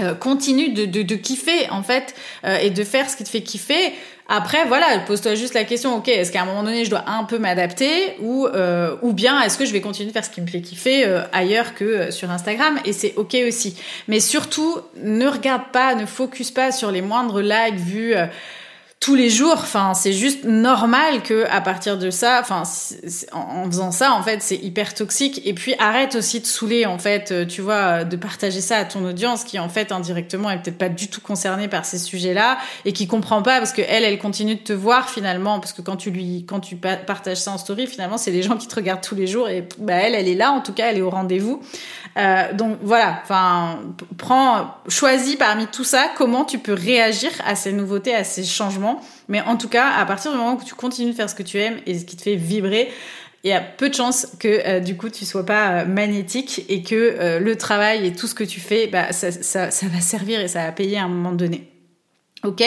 euh, 0.00 0.14
continue 0.14 0.68
de, 0.68 1.14
kiffer 1.16 1.68
en 1.70 1.82
fait 1.82 2.14
euh, 2.44 2.56
et 2.58 2.70
de 2.70 2.84
faire 2.84 3.10
ce 3.10 3.16
qui 3.16 3.24
te 3.24 3.28
fait 3.28 3.40
kiffer. 3.40 3.92
Après, 4.28 4.64
voilà, 4.66 5.00
pose-toi 5.00 5.34
juste 5.34 5.54
la 5.54 5.64
question, 5.64 5.96
ok, 5.96 6.06
est-ce 6.06 6.30
qu'à 6.30 6.42
un 6.42 6.44
moment 6.44 6.62
donné, 6.62 6.84
je 6.84 6.90
dois 6.90 7.02
un 7.08 7.24
peu 7.24 7.38
m'adapter 7.38 8.14
ou, 8.20 8.46
euh, 8.46 8.94
ou 9.02 9.12
bien 9.12 9.40
est-ce 9.42 9.58
que 9.58 9.64
je 9.64 9.72
vais 9.72 9.80
continuer 9.80 10.10
de 10.10 10.12
faire 10.12 10.24
ce 10.24 10.30
qui 10.30 10.40
me 10.40 10.46
fait 10.46 10.60
kiffer 10.60 11.04
ailleurs 11.32 11.74
que 11.74 12.12
sur 12.12 12.30
Instagram? 12.30 12.78
Et 12.84 12.92
c'est 12.92 13.14
ok 13.16 13.36
aussi. 13.48 13.76
Mais 14.06 14.20
surtout, 14.20 14.76
ne 15.02 15.26
regarde 15.26 15.72
pas, 15.72 15.94
ne 15.94 16.06
focus 16.06 16.52
pas 16.52 16.70
sur 16.70 16.92
les 16.92 17.02
moindres 17.02 17.40
likes, 17.40 17.80
vues 17.80 18.14
tous 19.00 19.14
les 19.14 19.30
jours. 19.30 19.54
Enfin, 19.54 19.94
c'est 19.94 20.12
juste 20.12 20.44
normal 20.44 21.22
que 21.22 21.46
à 21.50 21.60
partir 21.60 21.98
de 21.98 22.10
ça, 22.10 22.40
enfin, 22.40 22.62
en, 23.32 23.64
faisant 23.66 23.92
ça, 23.92 24.12
en 24.12 24.22
fait, 24.22 24.42
c'est 24.42 24.56
hyper 24.56 24.94
toxique. 24.94 25.40
Et 25.44 25.54
puis 25.54 25.74
arrête 25.78 26.14
aussi 26.16 26.40
de 26.40 26.46
saouler, 26.46 26.86
en 26.86 26.98
fait, 26.98 27.30
euh, 27.30 27.46
tu 27.46 27.60
vois, 27.60 28.04
de 28.04 28.16
partager 28.16 28.60
ça 28.60 28.78
à 28.78 28.84
ton 28.84 29.04
audience 29.04 29.44
qui, 29.44 29.58
en 29.58 29.68
fait, 29.68 29.92
indirectement, 29.92 30.50
est 30.50 30.62
peut-être 30.62 30.78
pas 30.78 30.88
du 30.88 31.08
tout 31.08 31.20
concernée 31.20 31.68
par 31.68 31.84
ces 31.84 31.98
sujets-là 31.98 32.58
et 32.84 32.92
qui 32.92 33.06
comprend 33.06 33.42
pas 33.42 33.58
parce 33.58 33.72
que 33.72 33.82
elle, 33.86 34.04
elle 34.04 34.18
continue 34.18 34.56
de 34.56 34.62
te 34.62 34.72
voir 34.72 35.08
finalement 35.08 35.60
parce 35.60 35.72
que 35.72 35.82
quand 35.82 35.96
tu 35.96 36.10
lui, 36.10 36.44
quand 36.48 36.60
tu 36.60 36.76
partages 36.76 37.38
ça 37.38 37.52
en 37.52 37.58
story, 37.58 37.86
finalement, 37.86 38.18
c'est 38.18 38.30
les 38.30 38.42
gens 38.42 38.56
qui 38.56 38.66
te 38.66 38.74
regardent 38.74 39.02
tous 39.02 39.14
les 39.14 39.26
jours 39.26 39.48
et 39.48 39.66
bah 39.78 39.94
elle, 39.94 40.14
elle 40.14 40.28
est 40.28 40.34
là. 40.34 40.52
En 40.52 40.60
tout 40.60 40.72
cas, 40.72 40.90
elle 40.90 40.98
est 40.98 41.02
au 41.02 41.10
rendez-vous. 41.10 41.60
Euh, 42.16 42.52
donc 42.52 42.78
voilà, 42.82 43.20
enfin, 43.22 43.78
prends, 44.16 44.74
choisis 44.88 45.36
parmi 45.36 45.66
tout 45.66 45.84
ça 45.84 46.08
comment 46.16 46.44
tu 46.44 46.58
peux 46.58 46.72
réagir 46.72 47.30
à 47.46 47.54
ces 47.54 47.72
nouveautés, 47.72 48.14
à 48.14 48.24
ces 48.24 48.44
changements. 48.44 48.87
Mais 49.28 49.40
en 49.40 49.56
tout 49.56 49.68
cas, 49.68 49.90
à 49.90 50.04
partir 50.06 50.32
du 50.32 50.36
moment 50.38 50.54
où 50.54 50.64
tu 50.64 50.74
continues 50.74 51.10
de 51.10 51.16
faire 51.16 51.30
ce 51.30 51.34
que 51.34 51.42
tu 51.42 51.58
aimes 51.58 51.78
et 51.86 51.98
ce 51.98 52.04
qui 52.04 52.16
te 52.16 52.22
fait 52.22 52.36
vibrer, 52.36 52.90
il 53.44 53.50
y 53.50 53.52
a 53.52 53.60
peu 53.60 53.88
de 53.88 53.94
chances 53.94 54.26
que 54.40 54.48
euh, 54.48 54.80
du 54.80 54.96
coup 54.96 55.10
tu 55.10 55.24
sois 55.24 55.46
pas 55.46 55.70
euh, 55.70 55.84
magnétique 55.86 56.64
et 56.68 56.82
que 56.82 57.38
le 57.38 57.56
travail 57.56 58.06
et 58.06 58.12
tout 58.12 58.26
ce 58.26 58.34
que 58.34 58.44
tu 58.44 58.60
fais, 58.60 58.88
bah, 58.88 59.12
ça 59.12 59.66
va 59.66 60.00
servir 60.00 60.40
et 60.40 60.48
ça 60.48 60.64
va 60.64 60.72
payer 60.72 60.98
à 60.98 61.04
un 61.04 61.08
moment 61.08 61.32
donné. 61.32 61.77
Ok, 62.44 62.62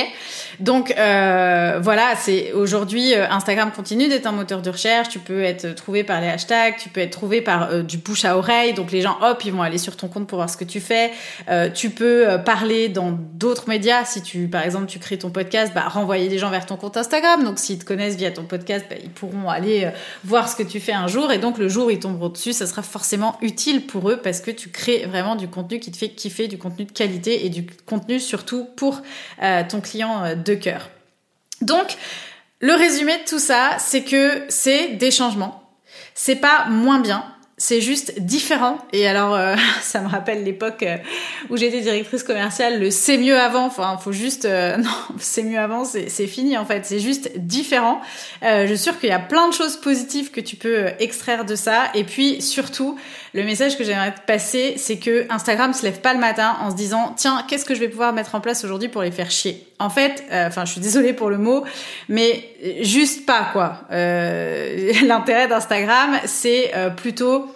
donc 0.60 0.94
euh, 0.98 1.80
voilà, 1.82 2.14
c'est 2.18 2.52
aujourd'hui 2.52 3.14
euh, 3.14 3.26
Instagram 3.30 3.72
continue 3.74 4.10
d'être 4.10 4.26
un 4.26 4.34
moteur 4.34 4.62
de 4.62 4.70
recherche. 4.70 5.08
Tu 5.08 5.20
peux 5.20 5.44
être 5.44 5.76
trouvé 5.76 6.04
par 6.04 6.20
les 6.20 6.28
hashtags, 6.28 6.76
tu 6.78 6.90
peux 6.90 7.00
être 7.00 7.12
trouvé 7.12 7.40
par 7.40 7.70
euh, 7.70 7.82
du 7.82 7.98
bouche 7.98 8.26
à 8.26 8.38
oreille. 8.38 8.74
Donc 8.74 8.92
les 8.92 9.00
gens, 9.00 9.18
hop, 9.22 9.42
ils 9.46 9.54
vont 9.54 9.62
aller 9.62 9.78
sur 9.78 9.96
ton 9.96 10.10
compte 10.10 10.28
pour 10.28 10.40
voir 10.40 10.50
ce 10.50 10.58
que 10.58 10.66
tu 10.66 10.82
fais. 10.82 11.12
tu 11.74 11.90
peux 11.90 12.26
parler 12.46 12.90
dans 12.90 13.12
d'autres 13.12 13.70
médias. 13.70 14.04
Si 14.04 14.22
tu, 14.22 14.50
par 14.50 14.64
exemple, 14.64 14.88
tu 14.88 15.00
crées 15.00 15.18
ton 15.18 15.30
podcast, 15.30 15.72
bah 15.74 15.88
renvoyer 15.88 16.28
des 16.28 16.38
gens 16.38 16.50
vers 16.50 16.66
ton 16.66 16.76
compte 16.76 16.98
Instagram. 16.98 17.46
Donc 17.46 17.58
s'ils 17.58 17.80
te 17.80 17.86
connaissent 17.86 18.18
via 18.18 18.32
ton 18.32 18.44
podcast, 18.44 18.86
bah, 18.90 18.98
ils 19.02 19.10
pourront 19.10 19.50
aller 19.50 19.90
voir 20.26 20.50
ce 20.50 20.58
que 20.58 20.64
tu 20.64 20.82
fais 20.82 20.92
un 20.92 21.08
jour. 21.08 21.32
Et 21.32 21.38
donc 21.38 21.58
le 21.58 21.70
jour 21.70 21.88
où 21.88 21.90
ils 21.92 22.00
tomberont 22.00 22.28
dessus, 22.28 22.52
ça 22.52 22.68
sera 22.68 22.82
forcément 22.82 23.38
utile 23.42 23.86
pour 23.86 24.10
eux 24.10 24.18
parce 24.18 24.42
que 24.42 24.52
tu 24.52 24.68
crées 24.68 25.06
vraiment 25.08 25.38
du 25.38 25.48
contenu 25.48 25.80
qui 25.80 25.92
te 25.92 25.98
fait 25.98 26.10
kiffer, 26.10 26.50
du 26.50 26.58
contenu 26.58 26.84
de 26.84 26.92
qualité 26.92 27.46
et 27.46 27.50
du 27.50 27.66
contenu 27.86 28.20
surtout 28.20 28.68
pour 28.76 29.02
ton 29.64 29.82
client 29.82 30.24
euh, 30.24 30.36
de 30.36 30.54
cœur. 30.54 30.90
Donc, 31.62 31.98
le 32.60 32.74
résumé 32.74 33.18
de 33.18 33.24
tout 33.28 33.40
ça, 33.40 33.76
c'est 33.80 34.04
que 34.04 34.44
c'est 34.50 34.90
des 34.90 35.12
changements. 35.12 35.64
C'est 36.14 36.36
pas 36.36 36.66
moins 36.70 37.00
bien, 37.00 37.24
c'est 37.58 37.82
juste 37.82 38.20
différent. 38.20 38.78
Et 38.94 39.08
alors, 39.08 39.36
euh, 39.36 39.56
ça 39.82 40.02
me 40.02 40.08
rappelle 40.08 40.44
l'époque 40.44 40.84
euh, 40.84 40.98
où 41.50 41.58
j'étais 41.58 41.82
directrice 41.82 42.24
commerciale, 42.24 42.80
le 42.80 42.92
c'est 42.92 43.18
mieux 43.18 43.40
avant. 43.40 43.66
Enfin, 43.66 43.98
faut 43.98 44.12
juste, 44.12 44.46
non, 44.78 44.90
c'est 45.20 45.44
mieux 45.44 45.60
avant, 45.60 45.86
c'est 45.86 46.28
fini 46.28 46.58
en 46.58 46.66
fait. 46.66 46.86
C'est 46.86 47.00
juste 47.00 47.38
différent. 47.38 48.02
je 48.42 48.68
suis 48.68 48.78
sûre 48.78 49.00
qu'il 49.00 49.10
y 49.10 49.14
a 49.14 49.20
plein 49.20 49.48
de 49.48 49.54
choses 49.54 49.78
positives 49.78 50.32
que 50.32 50.42
tu 50.42 50.56
peux 50.56 50.88
extraire 51.00 51.46
de 51.46 51.56
ça. 51.56 51.92
Et 51.94 52.04
puis 52.04 52.42
surtout, 52.42 52.98
le 53.34 53.44
message 53.44 53.78
que 53.78 53.84
j'aimerais 53.84 54.14
te 54.14 54.22
passer, 54.22 54.74
c'est 54.78 54.98
que 54.98 55.26
Instagram 55.30 55.74
se 55.74 55.84
lève 55.84 56.02
pas 56.02 56.14
le 56.14 56.20
matin 56.20 56.58
en 56.62 56.72
se 56.72 56.76
disant, 56.76 57.14
tiens, 57.16 57.46
qu'est-ce 57.48 57.66
que 57.66 57.76
je 57.76 57.80
vais 57.80 57.88
pouvoir 57.88 58.14
mettre 58.14 58.36
en 58.36 58.42
place 58.42 58.64
aujourd'hui 58.64 58.90
pour 58.90 59.02
les 59.02 59.12
faire 59.12 59.32
chier? 59.32 59.66
En 59.80 59.90
fait, 59.90 60.24
enfin, 60.32 60.66
je 60.66 60.74
suis 60.74 60.82
désolée 60.82 61.14
pour 61.14 61.30
le 61.30 61.38
mot, 61.38 61.64
mais 62.10 62.50
juste 62.82 63.26
pas 63.26 63.50
quoi. 63.54 63.82
L'intérêt 63.92 65.48
d'Instagram, 65.48 66.20
c'est 66.26 66.72
plutôt 66.98 67.50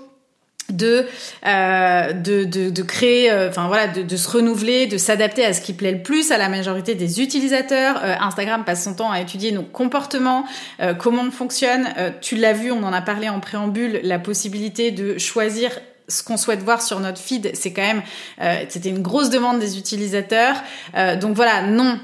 de, 0.70 1.06
euh, 1.46 2.14
de, 2.14 2.44
de, 2.44 2.70
de, 2.70 2.82
créer, 2.82 3.32
euh, 3.32 3.50
enfin 3.50 3.68
voilà, 3.68 3.88
de, 3.88 4.02
de, 4.02 4.18
se 4.18 4.30
renouveler, 4.30 4.88
de 4.88 4.98
s'adapter 4.98 5.46
à 5.46 5.54
ce 5.54 5.62
qui 5.62 5.74
plaît 5.74 5.92
le 5.92 6.02
plus 6.02 6.32
à 6.32 6.38
la 6.38 6.50
majorité 6.50 6.96
des 6.96 7.22
utilisateurs. 7.22 8.02
Euh, 8.04 8.16
Instagram 8.20 8.64
passe 8.66 8.84
son 8.84 8.96
temps 8.96 9.12
à 9.12 9.22
étudier 9.22 9.52
nos 9.52 9.64
comportements, 9.64 10.46
euh, 10.82 10.94
comment 10.94 11.24
on 11.24 11.32
fonctionne. 11.32 11.88
tu 12.22 12.36
l'as 12.36 12.54
vu, 12.54 12.72
on 12.72 12.84
en 12.84 12.94
a 12.94 13.02
parlé 13.02 13.30
en 13.30 13.40
préambule, 13.40 14.00
la 14.04 14.20
possibilité 14.20 14.92
de 14.92 15.18
choisir 15.18 15.72
ce 16.08 16.22
qu'on 16.22 16.38
souhaite 16.38 16.62
voir 16.62 16.82
sur 16.84 17.00
notre 17.00 17.20
feed, 17.20 17.52
c'est 17.56 17.74
quand 17.74 17.82
même, 17.82 18.04
c'était 18.70 18.90
une 18.90 19.02
grosse 19.02 19.32
demande 19.32 19.60
des 19.60 19.80
utilisateurs. 19.80 20.56
donc 21.20 21.36
voilà, 21.36 21.64
non, 21.64 22.00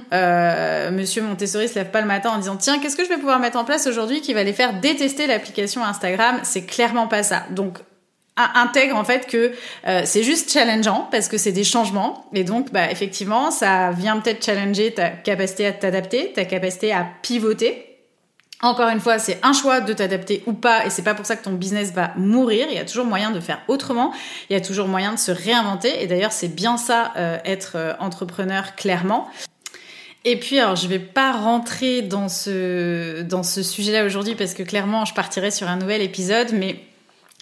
Monsieur 0.92 1.22
Montessori 1.22 1.68
se 1.68 1.76
lève 1.76 1.92
pas 1.92 2.02
le 2.02 2.08
matin 2.08 2.32
en 2.32 2.40
disant 2.40 2.56
tiens, 2.56 2.80
qu'est-ce 2.80 2.96
que 2.96 3.04
je 3.04 3.10
vais 3.10 3.18
pouvoir 3.18 3.40
mettre 3.40 3.60
en 3.60 3.64
place 3.64 3.86
aujourd'hui 3.86 4.22
qui 4.22 4.34
va 4.34 4.44
les 4.44 4.54
faire 4.54 4.80
détester 4.80 5.28
l'application 5.28 5.84
Instagram? 5.84 6.40
C'est 6.44 6.66
clairement 6.66 7.08
pas 7.08 7.22
ça. 7.22 7.44
Donc 7.52 7.78
intègre 8.38 8.96
en 8.96 9.04
fait 9.04 9.28
que 9.28 9.52
euh, 9.88 10.02
c'est 10.06 10.24
juste 10.24 10.52
challengeant 10.52 11.08
parce 11.12 11.28
que 11.28 11.38
c'est 11.38 11.52
des 11.52 11.64
changements 11.64 12.26
et 12.34 12.44
donc 12.44 12.72
bah 12.72 12.90
effectivement 12.90 13.52
ça 13.52 13.92
vient 13.92 14.18
peut-être 14.20 14.44
challenger 14.44 14.94
ta 14.94 15.10
capacité 15.10 15.68
à 15.68 15.74
t'adapter, 15.74 16.32
ta 16.34 16.46
capacité 16.46 16.94
à 16.94 17.06
pivoter. 17.22 17.88
Encore 18.64 18.90
une 18.90 19.00
fois, 19.00 19.18
c'est 19.18 19.40
un 19.42 19.54
choix 19.54 19.82
de 19.82 19.92
t'adapter 19.92 20.44
ou 20.46 20.54
pas, 20.54 20.86
et 20.86 20.92
c'est 20.92 21.02
pas 21.02 21.16
pour 21.16 21.26
ça 21.26 21.36
que 21.36 21.44
ton 21.44 21.54
business 21.54 21.94
va 21.94 22.12
mourir. 22.16 22.68
Il 22.70 22.76
y 22.76 22.80
a 22.80 22.86
toujours 22.86 23.06
moyen 23.06 23.32
de 23.32 23.40
faire 23.40 23.60
autrement. 23.68 24.14
Il 24.52 24.54
y 24.54 24.56
a 24.56 24.62
toujours 24.62 24.88
moyen 24.88 25.14
de 25.14 25.18
se 25.18 25.32
réinventer. 25.32 26.04
Et 26.04 26.06
d'ailleurs, 26.06 26.32
c'est 26.32 26.48
bien 26.48 26.78
ça, 26.78 27.12
euh, 27.18 27.40
être 27.44 27.72
euh, 27.76 27.94
entrepreneur 28.00 28.76
clairement. 28.76 29.28
Et 30.26 30.38
puis, 30.38 30.60
alors, 30.60 30.76
je 30.76 30.88
vais 30.88 31.00
pas 31.00 31.32
rentrer 31.32 32.04
dans 32.04 32.30
ce 32.30 33.24
dans 33.24 33.42
ce 33.42 33.64
sujet-là 33.64 34.06
aujourd'hui 34.06 34.36
parce 34.36 34.54
que 34.54 34.62
clairement, 34.62 35.06
je 35.06 35.16
partirai 35.16 35.50
sur 35.50 35.68
un 35.68 35.78
nouvel 35.78 36.04
épisode, 36.04 36.52
mais 36.54 36.80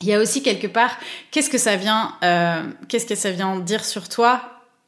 il 0.01 0.07
y 0.07 0.13
a 0.13 0.19
aussi 0.19 0.41
quelque 0.41 0.67
part, 0.67 0.97
qu'est-ce 1.31 1.49
que 1.49 1.57
ça 1.57 1.75
vient, 1.75 2.13
euh, 2.23 2.63
qu'est-ce 2.87 3.05
que 3.05 3.15
ça 3.15 3.31
vient 3.31 3.57
dire 3.59 3.83
sur 3.83 4.07
toi 4.09 4.41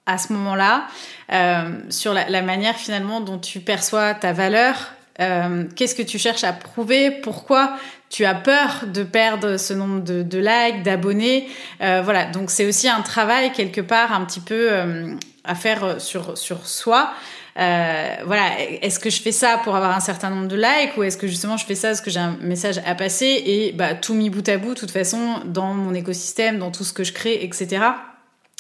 à 0.06 0.18
ce 0.18 0.34
moment-là, 0.34 0.88
euh, 1.32 1.80
sur 1.90 2.14
la, 2.14 2.28
la, 2.30 2.42
manière 2.42 2.76
finalement 2.76 3.22
dont 3.22 3.38
tu 3.38 3.60
perçois 3.60 4.14
ta 4.14 4.34
valeur, 4.34 4.94
euh, 5.20 5.66
qu'est-ce 5.76 5.96
que 5.96 6.02
tu 6.02 6.18
cherches 6.18 6.44
à 6.44 6.54
prouver, 6.54 7.12
pourquoi 7.12 7.76
tu 8.10 8.26
as 8.26 8.34
peur 8.34 8.86
de 8.88 9.04
perdre 9.04 9.58
ce 9.58 9.74
nombre 9.74 10.02
de, 10.02 10.24
de 10.24 10.38
likes, 10.40 10.84
d'abonnés, 10.84 11.48
euh, 11.82 12.02
voilà. 12.04 12.26
Donc 12.26 12.50
c'est 12.50 12.66
aussi 12.66 12.90
un 12.90 13.02
travail 13.02 13.52
quelque 13.52 13.82
part 13.82 14.14
un 14.14 14.26
petit 14.26 14.40
peu 14.40 14.72
euh, 14.72 15.14
à 15.44 15.56
faire 15.56 16.02
sur 16.02 16.38
sur 16.38 16.68
soi. 16.68 17.14
Euh, 17.60 18.16
voilà, 18.26 18.60
est-ce 18.82 19.00
que 19.00 19.10
je 19.10 19.22
fais 19.22 19.32
ça 19.32 19.60
pour 19.64 19.76
avoir 19.76 19.96
un 19.96 20.00
certain 20.00 20.30
nombre 20.30 20.48
de 20.48 20.56
likes 20.56 20.96
ou 20.98 21.04
est-ce 21.04 21.18
que 21.18 21.28
justement 21.28 21.58
je 21.58 21.66
fais 21.66 21.76
ça 21.76 21.90
parce 21.90 22.02
que 22.02 22.10
j'ai 22.10 22.20
un 22.20 22.38
message 22.42 22.80
à 22.86 22.96
passer 22.96 23.44
et 23.46 23.74
bah 23.74 23.94
tout 23.94 24.14
mis 24.14 24.30
bout 24.30 24.48
à 24.48 24.58
bout, 24.58 24.74
de 24.74 24.80
toute 24.80 24.92
façon, 24.92 25.42
dans 25.46 25.74
mon 25.74 25.94
écosystème, 25.94 26.60
dans 26.60 26.72
tout 26.72 26.84
ce 26.84 26.94
que 26.94 27.04
je 27.04 27.12
crée, 27.12 27.44
etc. 27.44 27.84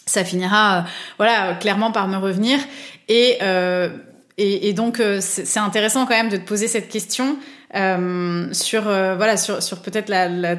Ça 0.05 0.25
finira, 0.25 0.79
euh, 0.79 0.81
voilà, 1.17 1.55
clairement 1.55 1.91
par 1.91 2.07
me 2.07 2.17
revenir 2.17 2.59
et 3.07 3.37
euh, 3.41 3.89
et, 4.37 4.73
donc 4.73 4.99
c'est 5.19 5.59
intéressant 5.59 6.07
quand 6.07 6.15
même 6.15 6.29
de 6.29 6.37
te 6.37 6.47
poser 6.47 6.67
cette 6.67 6.89
question 6.89 7.37
sur 7.73 8.81
voilà 8.81 9.37
sur 9.37 9.61
sur 9.61 9.83
peut-être 9.83 10.07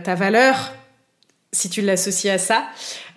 ta 0.05 0.15
valeur 0.15 0.73
si 1.55 1.69
tu 1.69 1.83
l'associes 1.83 2.31
à 2.31 2.39
ça, 2.39 2.67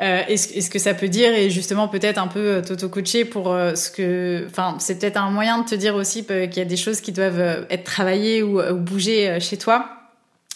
euh, 0.01 0.21
est-ce, 0.27 0.53
est-ce 0.53 0.69
que 0.69 0.79
ça 0.79 0.93
peut 0.93 1.07
dire 1.07 1.33
et 1.33 1.49
justement 1.49 1.87
peut-être 1.87 2.17
un 2.17 2.27
peu 2.27 2.39
euh, 2.39 2.61
t'auto-coacher 2.61 3.23
pour 3.23 3.53
euh, 3.53 3.75
ce 3.75 3.89
que, 3.89 4.45
enfin, 4.49 4.75
c'est 4.79 4.99
peut-être 4.99 5.17
un 5.17 5.31
moyen 5.31 5.59
de 5.59 5.65
te 5.65 5.75
dire 5.75 5.95
aussi 5.95 6.25
qu'il 6.25 6.57
y 6.57 6.59
a 6.59 6.65
des 6.65 6.77
choses 6.77 6.99
qui 6.99 7.13
doivent 7.13 7.65
être 7.69 7.85
travaillées 7.85 8.43
ou, 8.43 8.61
ou 8.61 8.75
bouger 8.75 9.39
chez 9.39 9.57
toi 9.57 10.04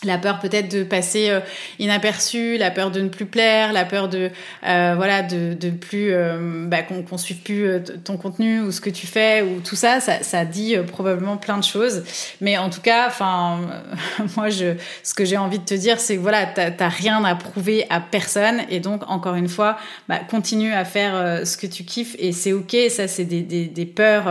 la 0.03 0.17
peur 0.17 0.39
peut-être 0.39 0.71
de 0.71 0.83
passer 0.83 1.29
euh, 1.29 1.41
inaperçu, 1.77 2.57
la 2.57 2.71
peur 2.71 2.91
de 2.91 3.01
ne 3.01 3.09
plus 3.09 3.25
plaire, 3.25 3.73
la 3.73 3.85
peur 3.85 4.07
de 4.07 4.29
euh, 4.65 4.93
voilà 4.95 5.23
de 5.23 5.53
de 5.53 5.69
plus 5.69 6.13
euh, 6.13 6.65
bah, 6.67 6.83
qu'on 6.83 7.03
qu'on 7.03 7.17
suive 7.17 7.39
plus 7.39 7.83
ton 8.03 8.17
contenu 8.17 8.61
ou 8.61 8.71
ce 8.71 8.79
que 8.81 8.89
tu 8.89 9.07
fais 9.07 9.41
ou 9.41 9.59
tout 9.59 9.75
ça, 9.75 9.99
ça, 9.99 10.23
ça 10.23 10.45
dit 10.45 10.75
probablement 10.87 11.37
plein 11.37 11.57
de 11.57 11.63
choses. 11.63 12.03
Mais 12.39 12.57
en 12.57 12.69
tout 12.69 12.81
cas, 12.81 13.07
enfin 13.07 13.59
moi 14.37 14.49
je 14.49 14.75
ce 15.03 15.13
que 15.13 15.25
j'ai 15.25 15.37
envie 15.37 15.59
de 15.59 15.65
te 15.65 15.73
dire 15.73 15.99
c'est 15.99 16.15
que 16.15 16.21
voilà 16.21 16.45
t'as 16.45 16.89
rien 16.89 17.23
à 17.25 17.35
prouver 17.35 17.85
à 17.89 17.99
personne 17.99 18.61
et 18.69 18.79
donc 18.79 19.03
encore 19.09 19.35
une 19.35 19.49
fois 19.49 19.77
bah, 20.07 20.19
continue 20.19 20.73
à 20.73 20.85
faire 20.85 21.45
ce 21.45 21.57
que 21.57 21.67
tu 21.67 21.83
kiffes 21.83 22.15
et 22.19 22.31
c'est 22.31 22.53
ok. 22.53 22.75
Ça 22.89 23.07
c'est 23.07 23.25
des, 23.25 23.41
des 23.41 23.85
peurs 23.85 24.27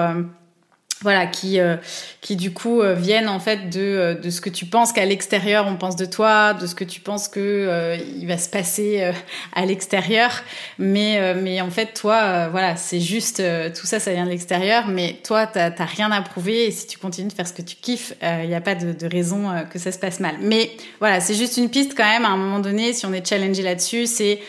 voilà 1.02 1.26
qui 1.26 1.60
euh, 1.60 1.76
qui 2.20 2.34
du 2.34 2.52
coup 2.52 2.80
euh, 2.80 2.94
viennent 2.94 3.28
en 3.28 3.38
fait 3.38 3.70
de 3.70 3.80
euh, 3.80 4.14
de 4.14 4.30
ce 4.30 4.40
que 4.40 4.50
tu 4.50 4.66
penses 4.66 4.92
qu'à 4.92 5.04
l'extérieur 5.04 5.66
on 5.68 5.76
pense 5.76 5.96
de 5.96 6.04
toi 6.04 6.54
de 6.54 6.66
ce 6.66 6.74
que 6.74 6.84
tu 6.84 7.00
penses 7.00 7.28
que 7.28 7.96
il 8.16 8.26
va 8.26 8.38
se 8.38 8.48
passer 8.48 9.12
à 9.54 9.64
l'extérieur. 9.64 10.30
Mais 10.78 11.34
mais 11.34 11.60
en 11.60 11.70
fait 11.70 11.94
toi 11.94 12.48
voilà 12.48 12.76
c'est 12.76 13.00
juste 13.00 13.42
tout 13.78 13.86
ça 13.86 14.00
ça 14.00 14.12
vient 14.12 14.24
de 14.24 14.30
l'extérieur. 14.30 14.88
Mais 14.88 15.18
toi 15.24 15.46
t'as 15.46 15.70
t'as 15.70 15.84
rien 15.84 16.10
à 16.10 16.20
prouver. 16.22 16.66
Et 16.66 16.70
si 16.70 16.86
tu 16.86 16.98
continues 16.98 17.28
de 17.28 17.32
faire 17.32 17.46
ce 17.46 17.52
que 17.52 17.62
tu 17.62 17.76
kiffes 17.76 18.14
il 18.22 18.48
n'y 18.48 18.54
a 18.54 18.60
pas 18.60 18.74
de, 18.74 18.92
de 18.92 19.06
raison 19.06 19.48
que 19.70 19.78
ça 19.78 19.92
se 19.92 19.98
passe 19.98 20.20
mal. 20.20 20.36
Mais 20.40 20.70
voilà 20.98 21.20
c'est 21.20 21.34
juste 21.34 21.56
une 21.56 21.70
piste 21.70 21.94
quand 21.96 22.04
même 22.04 22.24
à 22.24 22.28
un 22.28 22.36
moment 22.36 22.58
donné 22.58 22.92
si 22.92 23.06
on 23.06 23.12
est 23.12 23.26
challengé 23.26 23.62
là-dessus 23.62 24.06
c'est 24.06 24.40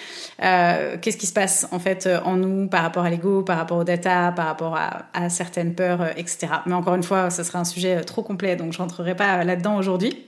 euh, 0.43 0.97
qu'est-ce 1.01 1.17
qui 1.17 1.25
se 1.25 1.33
passe 1.33 1.67
en 1.71 1.79
fait 1.79 2.05
euh, 2.05 2.19
en 2.23 2.35
nous 2.35 2.67
par 2.67 2.81
rapport 2.81 3.03
à 3.03 3.09
l'ego, 3.09 3.43
par 3.43 3.57
rapport 3.57 3.77
aux 3.77 3.83
data, 3.83 4.31
par 4.35 4.45
rapport 4.45 4.75
à, 4.75 5.07
à 5.13 5.29
certaines 5.29 5.75
peurs, 5.75 6.01
euh, 6.01 6.09
etc. 6.15 6.47
Mais 6.65 6.73
encore 6.73 6.95
une 6.95 7.03
fois, 7.03 7.29
ce 7.29 7.43
sera 7.43 7.59
un 7.59 7.65
sujet 7.65 8.01
trop 8.01 8.23
complet, 8.23 8.55
donc 8.55 8.73
je 8.73 8.77
rentrerai 8.77 9.15
pas 9.15 9.43
là-dedans 9.43 9.77
aujourd'hui. 9.77 10.25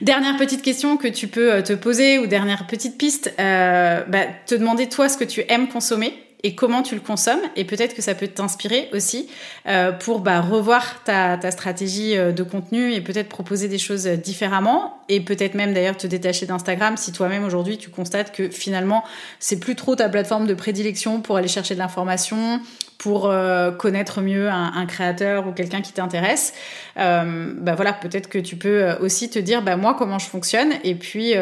Dernière 0.00 0.36
petite 0.36 0.62
question 0.62 0.96
que 0.96 1.08
tu 1.08 1.28
peux 1.28 1.62
te 1.62 1.72
poser 1.72 2.18
ou 2.18 2.26
dernière 2.26 2.66
petite 2.66 2.98
piste, 2.98 3.32
euh, 3.38 4.02
bah, 4.08 4.24
te 4.46 4.54
demander 4.54 4.88
toi 4.88 5.08
ce 5.08 5.16
que 5.16 5.24
tu 5.24 5.44
aimes 5.48 5.68
consommer 5.68 6.14
et 6.44 6.54
comment 6.54 6.82
tu 6.82 6.94
le 6.94 7.00
consommes. 7.00 7.40
Et 7.56 7.64
peut-être 7.64 7.94
que 7.94 8.02
ça 8.02 8.14
peut 8.14 8.28
t'inspirer 8.28 8.88
aussi 8.92 9.28
euh, 9.66 9.92
pour 9.92 10.20
bah, 10.20 10.40
revoir 10.40 11.02
ta, 11.04 11.36
ta, 11.36 11.50
stratégie 11.50 12.16
euh, 12.16 12.32
de 12.32 12.42
contenu 12.42 12.92
et 12.92 13.00
peut-être 13.00 13.28
proposer 13.28 13.68
des 13.68 13.78
choses 13.78 14.06
différemment. 14.06 14.98
Et 15.08 15.20
peut-être 15.20 15.54
même 15.54 15.72
d'ailleurs 15.72 15.96
te 15.96 16.06
détacher 16.06 16.46
d'Instagram 16.46 16.96
si 16.96 17.12
toi-même 17.12 17.44
aujourd'hui 17.44 17.78
tu 17.78 17.90
constates 17.90 18.34
que 18.34 18.48
finalement 18.48 19.04
c'est 19.38 19.60
plus 19.60 19.76
trop 19.76 19.94
ta 19.94 20.08
plateforme 20.08 20.46
de 20.46 20.54
prédilection 20.54 21.20
pour 21.20 21.36
aller 21.36 21.48
chercher 21.48 21.74
de 21.74 21.78
l'information, 21.80 22.60
pour 22.98 23.26
euh, 23.26 23.70
connaître 23.72 24.20
mieux 24.20 24.48
un, 24.48 24.72
un, 24.74 24.86
créateur 24.86 25.46
ou 25.46 25.52
quelqu'un 25.52 25.80
qui 25.80 25.92
t'intéresse. 25.92 26.54
Euh, 26.98 27.52
bah 27.56 27.74
voilà, 27.74 27.92
peut-être 27.92 28.28
que 28.28 28.38
tu 28.38 28.56
peux 28.56 28.92
aussi 29.00 29.28
te 29.28 29.38
dire 29.38 29.62
bah 29.62 29.76
moi 29.76 29.94
comment 29.98 30.18
je 30.18 30.26
fonctionne 30.26 30.72
et 30.84 30.94
puis 30.94 31.34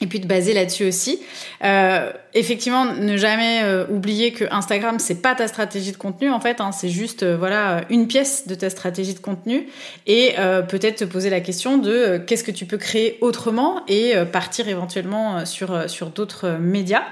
et 0.00 0.06
puis 0.06 0.20
de 0.20 0.26
baser 0.26 0.54
là-dessus 0.54 0.84
aussi. 0.86 1.20
Euh, 1.64 2.12
effectivement, 2.34 2.84
ne 2.84 3.16
jamais 3.16 3.62
euh, 3.62 3.86
oublier 3.88 4.32
que 4.32 4.44
Instagram 4.50 4.98
c'est 4.98 5.22
pas 5.22 5.34
ta 5.34 5.48
stratégie 5.48 5.92
de 5.92 5.96
contenu 5.96 6.30
en 6.30 6.40
fait, 6.40 6.60
hein, 6.60 6.72
c'est 6.72 6.88
juste 6.88 7.22
euh, 7.22 7.36
voilà 7.36 7.82
une 7.90 8.06
pièce 8.06 8.46
de 8.46 8.54
ta 8.54 8.70
stratégie 8.70 9.14
de 9.14 9.18
contenu 9.18 9.68
et 10.06 10.34
euh, 10.38 10.62
peut-être 10.62 10.98
te 10.98 11.04
poser 11.04 11.30
la 11.30 11.40
question 11.40 11.78
de 11.78 12.18
qu'est-ce 12.26 12.44
que 12.44 12.50
tu 12.50 12.66
peux 12.66 12.78
créer 12.78 13.18
autrement 13.20 13.82
et 13.88 14.14
partir 14.32 14.68
éventuellement 14.68 15.44
sur 15.44 15.88
sur 15.90 16.10
d'autres 16.10 16.58
médias. 16.60 17.02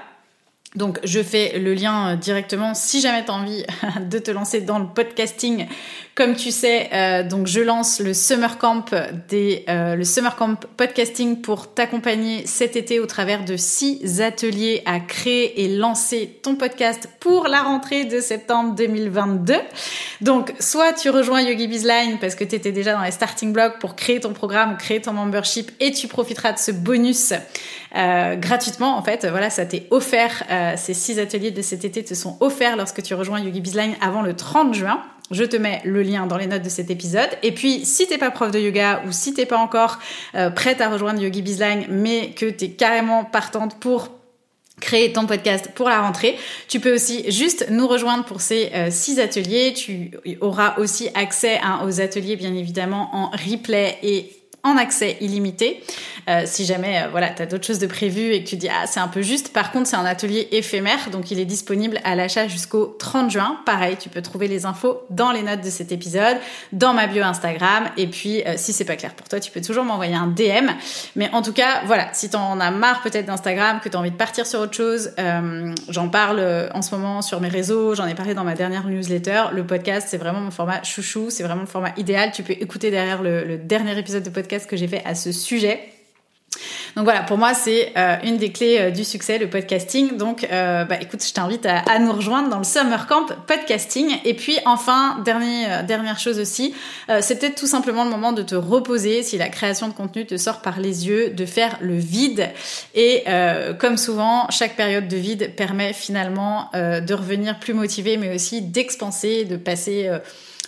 Donc 0.75 0.99
je 1.03 1.23
fais 1.23 1.57
le 1.59 1.73
lien 1.73 2.15
directement 2.15 2.73
si 2.73 3.01
jamais 3.01 3.23
tu 3.25 3.31
as 3.31 3.33
envie 3.33 3.63
de 4.09 4.19
te 4.19 4.31
lancer 4.31 4.61
dans 4.61 4.79
le 4.79 4.85
podcasting 4.85 5.65
comme 6.17 6.35
tu 6.35 6.49
sais, 6.49 6.89
euh, 6.93 7.21
donc 7.21 7.45
je 7.45 7.59
lance 7.59 7.99
le 7.99 8.11
Summer 8.15 8.57
Camp 8.57 8.85
des 9.29 9.63
euh, 9.69 9.95
le 9.95 10.03
Summer 10.03 10.35
Camp 10.35 10.65
podcasting 10.75 11.41
pour 11.41 11.71
t'accompagner 11.75 12.47
cet 12.47 12.75
été 12.75 12.99
au 12.99 13.05
travers 13.05 13.45
de 13.45 13.55
six 13.55 14.19
ateliers 14.19 14.81
à 14.87 14.99
créer 14.99 15.61
et 15.63 15.77
lancer 15.77 16.39
ton 16.41 16.55
podcast 16.55 17.07
pour 17.19 17.47
la 17.47 17.61
rentrée 17.61 18.05
de 18.05 18.19
septembre 18.19 18.73
2022. 18.73 19.53
Donc 20.21 20.55
soit 20.59 20.91
tu 20.93 21.11
rejoins 21.11 21.43
Yogi 21.43 21.67
Bizline 21.67 22.17
parce 22.19 22.33
que 22.33 22.43
tu 22.43 22.55
étais 22.55 22.71
déjà 22.71 22.93
dans 22.93 23.03
les 23.03 23.11
starting 23.11 23.53
blocks 23.53 23.77
pour 23.77 23.95
créer 23.95 24.19
ton 24.19 24.33
programme, 24.33 24.75
créer 24.77 24.99
ton 24.99 25.13
membership 25.13 25.69
et 25.79 25.91
tu 25.91 26.07
profiteras 26.07 26.51
de 26.51 26.57
ce 26.57 26.71
bonus 26.71 27.31
euh, 27.95 28.35
gratuitement 28.37 28.97
en 28.97 29.03
fait. 29.03 29.27
Voilà, 29.27 29.51
ça 29.51 29.67
t'est 29.67 29.85
offert. 29.91 30.43
Ces 30.77 30.95
six 30.95 31.19
ateliers 31.19 31.51
de 31.51 31.61
cet 31.61 31.85
été 31.85 32.03
te 32.03 32.15
sont 32.15 32.37
offerts 32.39 32.75
lorsque 32.75 33.03
tu 33.03 33.13
rejoins 33.13 33.39
Yogi 33.39 33.61
Bizline 33.61 33.93
avant 34.01 34.23
le 34.23 34.35
30 34.35 34.73
juin. 34.73 35.03
Je 35.31 35.43
te 35.43 35.57
mets 35.57 35.81
le 35.83 36.03
lien 36.03 36.25
dans 36.25 36.37
les 36.37 36.47
notes 36.47 36.63
de 36.63 36.69
cet 36.69 36.89
épisode. 36.89 37.29
Et 37.43 37.51
puis, 37.51 37.85
si 37.85 38.07
t'es 38.07 38.17
pas 38.17 38.31
prof 38.31 38.51
de 38.51 38.59
yoga 38.59 39.03
ou 39.07 39.11
si 39.11 39.33
t'es 39.33 39.45
pas 39.45 39.57
encore 39.57 39.99
euh, 40.35 40.49
prête 40.49 40.81
à 40.81 40.89
rejoindre 40.89 41.21
Yogi 41.21 41.43
mais 41.89 42.31
que 42.31 42.45
t'es 42.45 42.69
carrément 42.69 43.25
partante 43.25 43.79
pour 43.79 44.09
créer 44.79 45.11
ton 45.11 45.25
podcast 45.25 45.71
pour 45.73 45.89
la 45.89 46.01
rentrée. 46.01 46.37
Tu 46.67 46.79
peux 46.79 46.93
aussi 46.93 47.29
juste 47.31 47.67
nous 47.69 47.87
rejoindre 47.87 48.25
pour 48.25 48.41
ces 48.41 48.71
euh, 48.73 48.91
six 48.91 49.19
ateliers. 49.19 49.73
Tu 49.73 50.11
auras 50.39 50.77
aussi 50.77 51.09
accès 51.15 51.59
hein, 51.63 51.81
aux 51.85 51.99
ateliers, 51.99 52.35
bien 52.35 52.53
évidemment, 52.53 53.09
en 53.13 53.29
replay 53.31 53.97
et 54.03 54.36
en 54.67 54.77
accès 54.77 55.17
illimité. 55.21 55.81
Euh, 56.29 56.43
si 56.45 56.65
jamais 56.65 57.03
euh, 57.03 57.07
voilà, 57.09 57.29
tu 57.29 57.41
as 57.41 57.45
d'autres 57.45 57.65
choses 57.65 57.79
de 57.79 57.87
prévues 57.87 58.33
et 58.33 58.43
que 58.43 58.49
tu 58.49 58.57
dis 58.57 58.67
ah 58.67 58.85
c'est 58.85 58.99
un 58.99 59.07
peu 59.07 59.21
juste. 59.21 59.53
Par 59.53 59.71
contre, 59.71 59.87
c'est 59.87 59.95
un 59.95 60.05
atelier 60.05 60.49
éphémère, 60.51 61.09
donc 61.09 61.31
il 61.31 61.39
est 61.39 61.45
disponible 61.45 61.99
à 62.03 62.15
l'achat 62.15 62.47
jusqu'au 62.47 62.97
30 62.99 63.31
juin. 63.31 63.59
Pareil, 63.65 63.95
tu 63.97 64.09
peux 64.09 64.21
trouver 64.21 64.49
les 64.49 64.65
infos 64.65 65.01
dans 65.09 65.31
les 65.31 65.41
notes 65.41 65.61
de 65.61 65.69
cet 65.69 65.91
épisode, 65.91 66.37
dans 66.73 66.93
ma 66.93 67.07
bio 67.07 67.23
Instagram. 67.23 67.85
Et 67.95 68.07
puis, 68.07 68.43
euh, 68.45 68.55
si 68.57 68.73
c'est 68.73 68.83
pas 68.83 68.97
clair 68.97 69.13
pour 69.13 69.29
toi, 69.29 69.39
tu 69.39 69.51
peux 69.51 69.61
toujours 69.61 69.85
m'envoyer 69.85 70.15
un 70.15 70.27
DM. 70.27 70.69
Mais 71.15 71.29
en 71.31 71.41
tout 71.41 71.53
cas, 71.53 71.81
voilà, 71.85 72.09
si 72.11 72.29
t'en 72.29 72.59
as 72.59 72.71
marre 72.71 73.01
peut-être 73.01 73.25
d'Instagram, 73.25 73.79
que 73.81 73.87
tu 73.87 73.95
as 73.95 73.99
envie 73.99 74.11
de 74.11 74.17
partir 74.17 74.45
sur 74.45 74.59
autre 74.59 74.73
chose, 74.73 75.11
j'en 75.89 76.09
parle 76.09 76.69
en 76.73 76.81
ce 76.81 76.93
moment 76.93 77.21
sur 77.21 77.39
mes 77.41 77.47
réseaux, 77.47 77.95
j'en 77.95 78.05
ai 78.05 78.15
parlé 78.15 78.33
dans 78.33 78.43
ma 78.43 78.53
dernière 78.53 78.85
newsletter. 78.85 79.43
Le 79.53 79.65
podcast, 79.65 80.07
c'est 80.09 80.17
vraiment 80.17 80.39
mon 80.39 80.51
format 80.51 80.83
chouchou, 80.83 81.29
c'est 81.29 81.43
vraiment 81.43 81.61
le 81.61 81.67
format 81.67 81.91
idéal. 81.97 82.31
Tu 82.31 82.43
peux 82.43 82.53
écouter 82.53 82.91
derrière 82.91 83.21
le 83.21 83.57
dernier 83.57 83.97
épisode 83.97 84.23
de 84.23 84.29
podcast 84.29 84.56
que 84.65 84.77
j'ai 84.77 84.87
fait 84.87 85.03
à 85.05 85.13
ce 85.13 85.31
sujet. 85.31 85.91
Donc 86.95 87.03
voilà, 87.03 87.21
pour 87.21 87.37
moi, 87.37 87.53
c'est 87.53 87.91
euh, 87.95 88.15
une 88.23 88.37
des 88.37 88.51
clés 88.51 88.77
euh, 88.79 88.89
du 88.89 89.03
succès, 89.03 89.37
le 89.37 89.47
podcasting. 89.49 90.17
Donc, 90.17 90.47
euh, 90.51 90.83
bah, 90.85 90.95
écoute, 90.99 91.23
je 91.23 91.31
t'invite 91.31 91.67
à, 91.67 91.99
nous 91.99 92.11
rejoindre 92.11 92.49
dans 92.49 92.57
le 92.57 92.63
Summer 92.63 93.05
Camp 93.05 93.27
Podcasting. 93.45 94.17
Et 94.25 94.33
puis, 94.33 94.57
enfin, 94.65 95.23
dernière 95.23 96.19
chose 96.19 96.39
aussi, 96.39 96.73
c'est 97.21 97.39
peut-être 97.39 97.55
tout 97.55 97.67
simplement 97.67 98.03
le 98.03 98.09
moment 98.09 98.31
de 98.31 98.41
te 98.41 98.55
reposer 98.55 99.21
si 99.21 99.37
la 99.37 99.49
création 99.49 99.87
de 99.87 99.93
contenu 99.93 100.25
te 100.25 100.37
sort 100.37 100.61
par 100.61 100.79
les 100.79 101.07
yeux, 101.07 101.29
de 101.29 101.45
faire 101.45 101.77
le 101.81 101.97
vide. 101.97 102.49
Et 102.95 103.23
comme 103.79 103.97
souvent, 103.97 104.49
chaque 104.49 104.75
période 104.75 105.07
de 105.07 105.17
vide 105.17 105.55
permet 105.55 105.93
finalement 105.93 106.69
de 106.73 107.13
revenir 107.13 107.59
plus 107.59 107.73
motivé, 107.73 108.17
mais 108.17 108.33
aussi 108.33 108.61
d'expanser, 108.61 109.45
de 109.45 109.57
passer 109.57 110.09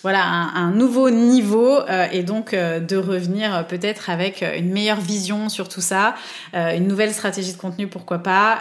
voilà 0.01 0.23
un, 0.23 0.71
nouveau 0.71 1.09
niveau 1.09 1.79
euh, 1.79 2.07
et 2.11 2.23
donc 2.23 2.53
euh, 2.53 2.79
de 2.79 2.95
revenir 2.95 3.53
euh, 3.53 3.63
peut-être 3.63 4.09
avec 4.09 4.43
une 4.57 4.71
meilleure 4.71 5.01
vision 5.01 5.49
sur 5.49 5.67
tout 5.67 5.81
ça, 5.81 6.15
une 6.53 6.87
nouvelle 6.87 7.13
stratégie 7.13 7.53
de 7.53 7.57
contenu 7.57 7.87
pourquoi 7.87 8.19
pas 8.19 8.59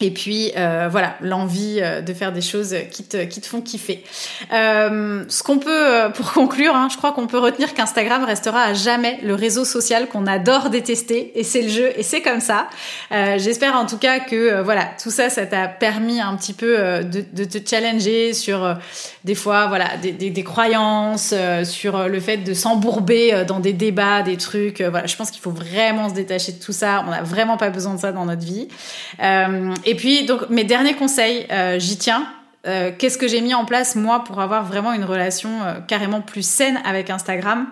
et 0.00 0.10
puis 0.10 0.52
euh, 0.56 0.88
voilà, 0.90 1.16
l'envie 1.22 1.78
euh, 1.80 2.02
de 2.02 2.12
faire 2.12 2.30
des 2.30 2.42
choses 2.42 2.76
qui 2.90 3.02
te, 3.02 3.24
qui 3.24 3.40
te 3.40 3.46
font 3.46 3.62
kiffer. 3.62 4.04
Euh, 4.52 5.24
ce 5.28 5.42
qu'on 5.42 5.58
peut, 5.58 5.70
euh, 5.70 6.10
pour 6.10 6.32
conclure, 6.32 6.74
hein, 6.74 6.88
je 6.90 6.98
crois 6.98 7.12
qu'on 7.12 7.26
peut 7.26 7.38
retenir 7.38 7.72
qu'Instagram 7.72 8.22
restera 8.24 8.60
à 8.62 8.74
jamais 8.74 9.18
le 9.22 9.34
réseau 9.34 9.64
social 9.64 10.08
qu'on 10.08 10.26
adore 10.26 10.68
détester, 10.68 11.32
et 11.38 11.44
c'est 11.44 11.62
le 11.62 11.68
jeu, 11.68 11.92
et 11.96 12.02
c'est 12.02 12.20
comme 12.20 12.40
ça. 12.40 12.68
J'espère 13.10 13.76
en 13.76 13.86
tout 13.86 13.98
cas 13.98 14.20
que 14.20 14.60
voilà, 14.62 14.86
tout 15.02 15.10
ça, 15.10 15.30
ça 15.30 15.46
t'a 15.46 15.68
permis 15.68 16.20
un 16.20 16.36
petit 16.36 16.52
peu 16.52 16.76
de, 17.02 17.24
de, 17.32 17.44
te 17.44 17.58
challenger 17.68 18.32
sur 18.32 18.76
des 19.24 19.34
fois, 19.34 19.66
voilà, 19.66 19.96
des, 19.96 20.12
des, 20.12 20.30
des 20.30 20.44
croyances, 20.44 21.34
sur 21.64 22.08
le 22.08 22.20
fait 22.20 22.38
de 22.38 22.54
s'embourber 22.54 23.44
dans 23.46 23.60
des 23.60 23.72
débats, 23.72 24.22
des 24.22 24.36
trucs. 24.36 24.80
voilà, 24.80 25.06
je 25.06 25.16
pense 25.16 25.30
qu'il 25.30 25.40
faut 25.40 25.50
vraiment 25.50 26.08
se 26.08 26.14
détacher 26.14 26.52
de 26.52 26.58
tout 26.58 26.72
ça. 26.72 27.04
On 27.06 27.10
n'a 27.10 27.22
vraiment 27.22 27.56
pas 27.56 27.70
besoin 27.70 27.94
de 27.94 28.00
ça 28.00 28.12
dans 28.12 28.26
notre 28.26 28.44
vie. 28.44 28.68
Et 29.86 29.94
puis, 29.94 30.24
donc, 30.26 30.50
mes 30.50 30.64
derniers 30.64 30.94
conseils, 30.94 31.46
euh, 31.50 31.78
j'y 31.78 31.96
tiens. 31.96 32.26
Euh, 32.66 32.90
qu'est-ce 32.98 33.16
que 33.16 33.28
j'ai 33.28 33.40
mis 33.40 33.54
en 33.54 33.64
place, 33.64 33.94
moi, 33.94 34.24
pour 34.24 34.40
avoir 34.40 34.64
vraiment 34.64 34.92
une 34.92 35.04
relation 35.04 35.62
euh, 35.62 35.74
carrément 35.86 36.20
plus 36.20 36.44
saine 36.44 36.80
avec 36.84 37.08
Instagram? 37.08 37.68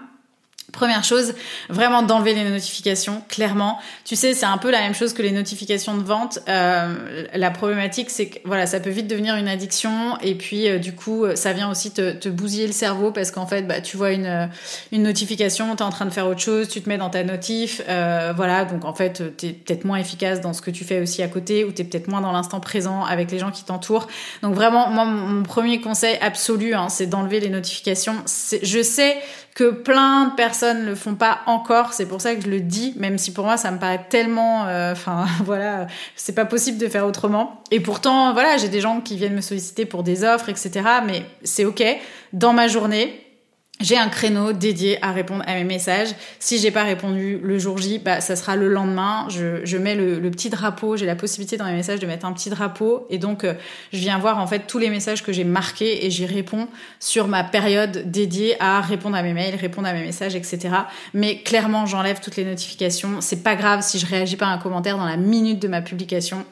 Première 0.75 1.05
chose, 1.05 1.35
vraiment 1.68 2.03
d'enlever 2.03 2.35
les 2.35 2.45
notifications, 2.51 3.22
clairement. 3.29 3.79
Tu 4.05 4.16
sais, 4.16 4.35
c'est 4.35 4.45
un 4.45 4.59
peu 4.59 4.70
la 4.70 4.81
même 4.81 4.95
chose 4.95 5.14
que 5.14 5.22
les 5.22 5.31
notifications 5.31 5.97
de 5.97 6.03
vente. 6.03 6.41
Euh, 6.49 7.25
la 7.33 7.51
problématique, 7.51 8.11
c'est 8.11 8.27
que 8.27 8.39
voilà, 8.45 8.66
ça 8.66 8.81
peut 8.81 8.91
vite 8.91 9.07
devenir 9.07 9.37
une 9.37 9.49
addiction, 9.49 10.18
et 10.20 10.35
puis 10.35 10.68
euh, 10.68 10.79
du 10.79 10.93
coup, 10.93 11.25
ça 11.37 11.53
vient 11.53 11.70
aussi 11.70 11.93
te, 11.93 12.12
te 12.12 12.29
bousiller 12.29 12.66
le 12.66 12.72
cerveau 12.72 13.12
parce 13.12 13.31
qu'en 13.31 13.47
fait, 13.47 13.62
bah, 13.62 13.81
tu 13.81 13.97
vois 13.97 14.11
une 14.11 14.51
une 14.93 15.03
notification, 15.05 15.75
t'es 15.77 15.83
en 15.83 15.91
train 15.91 16.07
de 16.07 16.11
faire 16.11 16.27
autre 16.27 16.41
chose, 16.41 16.68
tu 16.68 16.83
te 16.83 16.89
mets 16.89 16.99
dans 16.99 17.11
ta 17.11 17.22
notif, 17.25 17.83
euh, 17.89 18.33
voilà. 18.35 18.64
Donc 18.64 18.85
en 18.85 18.95
fait, 18.95 19.37
t'es 19.37 19.53
peut-être 19.53 19.85
moins 19.85 19.99
efficace 19.99 20.41
dans 20.41 20.53
ce 20.53 20.61
que 20.61 20.70
tu 20.70 20.85
fais 20.85 21.01
aussi 21.01 21.22
à 21.22 21.29
côté, 21.29 21.64
ou 21.64 21.72
t'es 21.72 21.85
peut-être 21.85 22.09
moins 22.09 22.20
dans 22.20 22.33
l'instant 22.33 22.61
présent 22.61 23.05
avec 23.05 23.31
les 23.31 23.39
gens 23.39 23.51
qui 23.51 23.64
t'entourent. 23.64 24.09
Donc 24.43 24.55
vraiment, 24.55 24.91
moi, 24.91 25.05
mon 25.05 25.43
premier 25.43 25.81
conseil 25.81 26.18
absolu, 26.20 26.75
hein, 26.75 26.89
c'est 26.89 27.07
d'enlever 27.07 27.41
les 27.41 27.49
notifications. 27.49 28.16
Je 28.62 28.83
sais 28.83 29.16
que 29.55 29.71
plein 29.71 30.27
de 30.27 30.35
personnes 30.35 30.85
le 30.85 30.95
font 30.97 31.15
pas 31.15 31.41
encore. 31.47 31.93
C'est 31.93 32.07
pour 32.07 32.21
ça 32.21 32.35
que 32.35 32.43
je 32.43 32.49
le 32.49 32.61
dis, 32.61 32.93
même 32.97 33.19
si 33.19 33.33
pour 33.33 33.45
moi 33.45 33.57
ça 33.57 33.71
me 33.71 33.79
paraît 33.79 34.05
tellement, 34.11 34.67
euh, 34.67 34.93
enfin 34.93 35.27
voilà, 35.45 35.87
c'est 36.17 36.35
pas 36.35 36.45
possible 36.45 36.79
de 36.79 36.89
faire 36.89 37.07
autrement. 37.07 37.63
Et 37.71 37.81
pourtant, 37.81 38.33
voilà, 38.33 38.57
j'ai 38.57 38.69
des 38.69 38.81
gens 38.81 39.01
qui 39.01 39.17
viennent 39.17 39.35
me 39.35 39.41
solliciter 39.41 39.87
pour 39.87 40.03
des 40.03 40.25
offres, 40.25 40.49
etc. 40.49 40.83
Mais 41.07 41.23
c'est 41.45 41.65
ok. 41.65 41.85
Dans 42.33 42.53
ma 42.53 42.67
journée, 42.67 43.21
j'ai 43.81 43.99
un 43.99 44.09
créneau 44.09 44.53
dédié 44.53 45.05
à 45.05 45.11
répondre 45.12 45.43
à 45.47 45.55
mes 45.55 45.64
messages. 45.64 46.14
Si 46.39 46.59
j'ai 46.59 46.70
pas 46.70 46.85
répondu 46.85 47.41
le 47.43 47.59
jour 47.59 47.77
J, 47.77 47.99
bah 47.99 48.20
ça 48.20 48.37
sera 48.37 48.55
le 48.55 48.68
lendemain. 48.68 49.27
Je, 49.29 49.64
je 49.64 49.77
mets 49.77 49.97
le, 49.97 50.20
le, 50.20 50.31
petit 50.31 50.49
drapeau. 50.49 50.97
J'ai 50.97 51.07
la 51.07 51.16
possibilité 51.16 51.57
dans 51.57 51.64
mes 51.64 51.75
messages 51.75 51.99
de 51.99 52.07
mettre 52.07 52.25
un 52.25 52.33
petit 52.33 52.51
drapeau 52.51 53.07
et 53.11 53.18
donc 53.18 53.43
euh, 53.43 53.55
je 53.93 53.99
viens 53.99 54.18
voir 54.18 54.39
en 54.39 54.47
fait 54.47 54.61
tous 54.68 54.79
les 54.79 54.91
messages 54.91 55.25
que 55.25 55.33
j'ai 55.33 55.45
marqués 55.45 56.07
et 56.07 56.11
j'y 56.11 56.25
réponds 56.25 56.68
sur 57.01 57.27
ma 57.27 57.43
période 57.43 58.11
dédiée 58.11 58.57
à 58.61 58.81
répondre 58.81 59.16
à 59.16 59.22
mes 59.22 59.35
mails, 59.35 59.57
répondre 59.57 59.89
à 59.89 59.93
mes 59.93 60.03
messages, 60.03 60.37
etc. 60.37 60.68
Mais 61.12 61.43
clairement, 61.43 61.85
j'enlève 61.85 62.20
toutes 62.20 62.37
les 62.37 62.45
notifications. 62.45 63.20
C'est 63.20 63.43
pas 63.43 63.57
grave 63.57 63.83
si 63.83 63.99
je 63.99 64.07
réagis 64.07 64.37
pas 64.37 64.47
à 64.47 64.51
un 64.51 64.59
commentaire 64.59 64.97
dans 64.97 65.07
la 65.07 65.16
minute 65.16 65.61
de 65.61 65.68
ma 65.68 65.83
publication. 65.83 66.45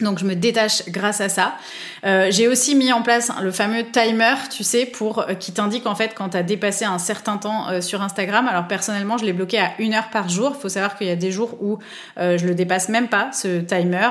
Donc 0.00 0.18
je 0.20 0.24
me 0.24 0.34
détache 0.34 0.88
grâce 0.88 1.20
à 1.20 1.28
ça. 1.28 1.56
Euh, 2.04 2.28
j'ai 2.30 2.46
aussi 2.46 2.76
mis 2.76 2.92
en 2.92 3.02
place 3.02 3.32
le 3.42 3.50
fameux 3.50 3.84
timer, 3.84 4.34
tu 4.50 4.62
sais, 4.62 4.86
pour 4.86 5.20
euh, 5.20 5.34
qui 5.34 5.52
t'indique 5.52 5.86
en 5.86 5.94
fait 5.96 6.14
quand 6.14 6.30
tu 6.30 6.36
as 6.36 6.44
dépassé 6.44 6.84
un 6.84 6.98
certain 6.98 7.36
temps 7.36 7.68
euh, 7.68 7.80
sur 7.80 8.00
Instagram. 8.00 8.46
Alors 8.46 8.68
personnellement, 8.68 9.18
je 9.18 9.24
l'ai 9.24 9.32
bloqué 9.32 9.58
à 9.58 9.72
une 9.78 9.94
heure 9.94 10.10
par 10.10 10.28
jour. 10.28 10.52
Il 10.56 10.60
faut 10.60 10.68
savoir 10.68 10.96
qu'il 10.96 11.08
y 11.08 11.10
a 11.10 11.16
des 11.16 11.32
jours 11.32 11.56
où 11.60 11.78
je 12.16 12.46
le 12.46 12.54
dépasse 12.54 12.88
même 12.88 13.08
pas 13.08 13.30
ce 13.32 13.60
timer. 13.60 14.08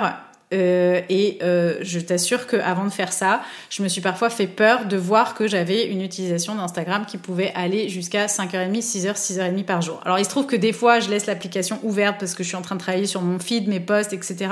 Euh, 0.54 1.02
et 1.10 1.39
euh, 1.43 1.76
je 1.82 2.00
t'assure 2.00 2.48
qu'avant 2.48 2.86
de 2.86 2.89
faire 2.89 3.12
ça, 3.12 3.41
je 3.70 3.84
me 3.84 3.89
suis 3.89 4.00
parfois 4.00 4.30
fait 4.30 4.48
peur 4.48 4.86
de 4.86 4.95
voir 4.95 5.34
que 5.34 5.45
j'avais 5.45 5.88
une 5.88 6.02
utilisation 6.02 6.56
d'Instagram 6.56 7.06
qui 7.06 7.18
pouvait 7.18 7.52
aller 7.54 7.89
jusqu'à 7.89 8.28
5h30, 8.28 8.82
6h, 8.82 9.16
6h30 9.16 9.66
par 9.66 9.82
jour. 9.82 10.00
Alors 10.06 10.20
il 10.20 10.26
se 10.26 10.30
trouve 10.30 10.45
que 10.45 10.56
des 10.56 10.72
fois, 10.72 11.02
je 11.02 11.10
laisse 11.10 11.26
l'application 11.26 11.80
ouverte 11.84 12.18
parce 12.20 12.34
que 12.34 12.43
je 12.43 12.48
suis 12.48 12.56
en 12.56 12.62
train 12.62 12.76
de 12.76 12.80
travailler 12.80 13.08
sur 13.08 13.22
mon 13.22 13.39
feed, 13.39 13.68
mes 13.68 13.82
posts, 13.82 14.14
etc. 14.14 14.50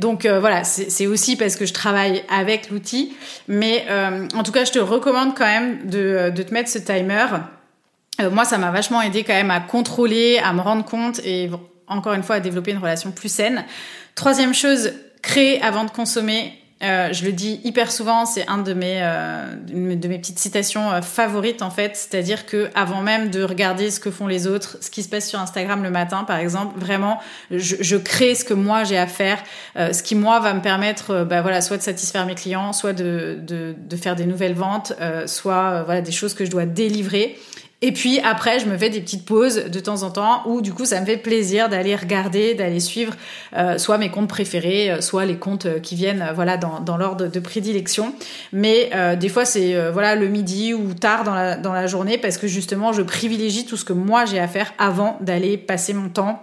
Donc 0.00 0.26
euh, 0.26 0.40
voilà, 0.40 0.64
c'est 0.64 1.06
aussi 1.06 1.36
parce 1.36 1.54
que 1.54 1.64
je 1.64 1.72
travaille 1.72 2.24
avec 2.28 2.70
l'outil. 2.70 3.14
Mais 3.46 3.86
en 4.34 4.42
tout 4.42 4.52
cas, 4.52 4.64
je 4.64 4.72
te 4.72 4.80
recommande 4.80 5.36
quand 5.36 5.46
même 5.46 5.86
de, 5.86 6.32
de 6.34 6.42
te 6.42 6.52
mettre 6.52 6.68
ce 6.68 6.78
timer. 6.78 7.26
moi, 8.32 8.44
ça 8.44 8.58
m'a 8.58 8.72
vachement 8.72 9.00
aidé 9.00 9.22
quand 9.22 9.34
même 9.34 9.52
à 9.52 9.60
contrôler, 9.60 10.40
à 10.42 10.52
me 10.52 10.60
rendre 10.60 10.84
compte 10.84 11.20
et 11.24 11.50
encore 11.86 12.14
une 12.14 12.22
fois 12.22 12.36
à 12.36 12.40
développer 12.40 12.72
une 12.72 12.78
relation 12.78 13.12
plus 13.12 13.28
saine. 13.28 13.64
Troisième 14.14 14.54
chose, 14.54 14.92
créer 15.22 15.60
avant 15.62 15.84
de 15.84 15.90
consommer. 15.90 16.52
Euh, 16.82 17.12
je 17.12 17.24
le 17.24 17.32
dis 17.32 17.60
hyper 17.64 17.90
souvent, 17.90 18.26
c'est 18.26 18.46
un 18.48 18.58
de 18.58 18.74
mes 18.74 18.98
euh, 19.00 19.54
de 19.56 20.08
mes 20.08 20.18
petites 20.18 20.38
citations 20.38 20.90
euh, 20.92 21.00
favorites 21.00 21.62
en 21.62 21.70
fait, 21.70 21.96
c'est-à-dire 21.96 22.46
que 22.46 22.68
avant 22.74 23.00
même 23.00 23.30
de 23.30 23.42
regarder 23.42 23.90
ce 23.90 24.00
que 24.00 24.10
font 24.10 24.26
les 24.26 24.46
autres, 24.46 24.76
ce 24.80 24.90
qui 24.90 25.02
se 25.02 25.08
passe 25.08 25.28
sur 25.28 25.38
Instagram 25.40 25.82
le 25.82 25.90
matin 25.90 26.24
par 26.24 26.36
exemple, 26.38 26.78
vraiment, 26.78 27.20
je, 27.50 27.76
je 27.80 27.96
crée 27.96 28.34
ce 28.34 28.44
que 28.44 28.54
moi 28.54 28.84
j'ai 28.84 28.98
à 28.98 29.06
faire, 29.06 29.42
ce 29.76 30.02
qui 30.02 30.14
moi 30.14 30.40
va 30.40 30.52
me 30.52 30.60
permettre, 30.60 31.24
bah 31.24 31.40
voilà, 31.40 31.60
soit 31.60 31.78
de 31.78 31.82
satisfaire 31.82 32.26
mes 32.26 32.34
clients, 32.34 32.72
soit 32.72 32.92
de 32.92 33.38
de, 33.40 33.74
de 33.78 33.96
faire 33.96 34.16
des 34.16 34.26
nouvelles 34.26 34.54
ventes, 34.54 34.92
soit 35.26 35.84
voilà 35.84 36.02
des 36.02 36.12
choses 36.12 36.34
que 36.34 36.44
je 36.44 36.50
dois 36.50 36.66
délivrer. 36.66 37.38
Et 37.86 37.92
puis 37.92 38.18
après, 38.20 38.60
je 38.60 38.66
me 38.66 38.78
fais 38.78 38.88
des 38.88 39.02
petites 39.02 39.26
pauses 39.26 39.66
de 39.66 39.78
temps 39.78 40.04
en 40.04 40.10
temps 40.10 40.40
où 40.46 40.62
du 40.62 40.72
coup, 40.72 40.86
ça 40.86 40.98
me 41.02 41.04
fait 41.04 41.18
plaisir 41.18 41.68
d'aller 41.68 41.94
regarder, 41.94 42.54
d'aller 42.54 42.80
suivre 42.80 43.12
euh, 43.54 43.76
soit 43.76 43.98
mes 43.98 44.10
comptes 44.10 44.26
préférés, 44.26 44.90
euh, 44.90 45.00
soit 45.02 45.26
les 45.26 45.36
comptes 45.36 45.66
euh, 45.66 45.80
qui 45.80 45.94
viennent 45.94 46.26
voilà 46.34 46.56
dans, 46.56 46.96
l'ordre 46.96 47.26
de 47.26 47.40
prédilection. 47.40 48.14
Mais 48.54 48.90
des 49.18 49.28
fois, 49.28 49.44
c'est 49.44 49.90
voilà 49.90 50.14
le 50.14 50.28
midi 50.28 50.72
ou 50.72 50.94
tard 50.94 51.24
dans 51.24 51.72
la 51.72 51.86
journée 51.86 52.16
parce 52.16 52.38
que 52.38 52.46
justement, 52.46 52.94
je 52.94 53.02
privilégie 53.02 53.66
tout 53.66 53.76
ce 53.76 53.84
que 53.84 53.92
moi 53.92 54.24
j'ai 54.24 54.38
à 54.38 54.48
faire 54.48 54.72
avant 54.78 55.18
d'aller 55.20 55.58
passer 55.58 55.92
mon 55.92 56.08
temps 56.08 56.42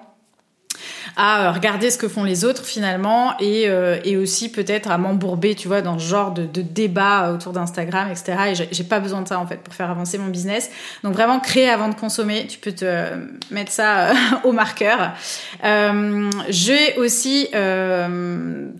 à 1.15 1.47
euh, 1.47 1.51
regarder 1.51 1.89
ce 1.89 1.97
que 1.97 2.07
font 2.07 2.23
les 2.23 2.45
autres 2.45 2.65
finalement 2.65 3.33
et, 3.39 3.65
euh, 3.67 3.99
et 4.03 4.17
aussi 4.17 4.51
peut-être 4.51 4.89
à 4.89 4.97
m'embourber, 4.97 5.55
tu 5.55 5.67
vois, 5.67 5.81
dans 5.81 5.99
ce 5.99 6.05
genre 6.05 6.31
de, 6.31 6.45
débat 6.61 7.31
autour 7.33 7.53
d'Instagram, 7.53 8.09
etc. 8.09 8.33
Et 8.51 8.67
j'ai 8.71 8.83
pas 8.83 8.99
besoin 8.99 9.21
de 9.21 9.27
ça 9.27 9.39
en 9.39 9.47
fait 9.47 9.57
pour 9.57 9.73
faire 9.73 9.89
avancer 9.89 10.17
mon 10.17 10.27
business. 10.27 10.69
Donc 11.03 11.13
vraiment 11.13 11.39
créer 11.39 11.69
avant 11.69 11.89
de 11.89 11.95
consommer, 11.95 12.45
tu 12.47 12.59
peux 12.59 12.71
te 12.71 13.05
mettre 13.49 13.71
ça 13.71 14.09
euh, 14.09 14.13
au 14.43 14.51
marqueur. 14.51 15.13
J'ai 16.49 16.95
aussi 16.97 17.49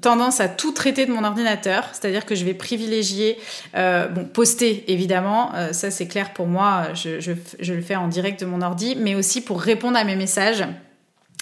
tendance 0.02 0.40
à 0.40 0.48
tout 0.48 0.72
traiter 0.72 1.06
de 1.06 1.12
mon 1.12 1.24
ordinateur, 1.24 1.86
c'est-à-dire 1.92 2.26
que 2.26 2.36
je 2.36 2.46
vais 2.46 2.54
privilégier, 2.54 3.38
bon, 3.74 4.26
poster 4.32 4.84
évidemment, 4.88 5.52
ça 5.72 5.92
c'est 5.92 6.08
clair 6.08 6.34
pour 6.34 6.48
moi, 6.48 6.88
je 6.94 7.74
le 7.74 7.82
fais 7.82 7.96
en 7.96 8.08
direct 8.08 8.42
de 8.42 8.46
mon 8.46 8.62
ordi, 8.62 8.96
mais 8.98 9.16
aussi 9.16 9.42
pour 9.42 9.62
répondre 9.62 9.98
à 9.98 10.04
mes 10.04 10.16
messages. 10.16 10.64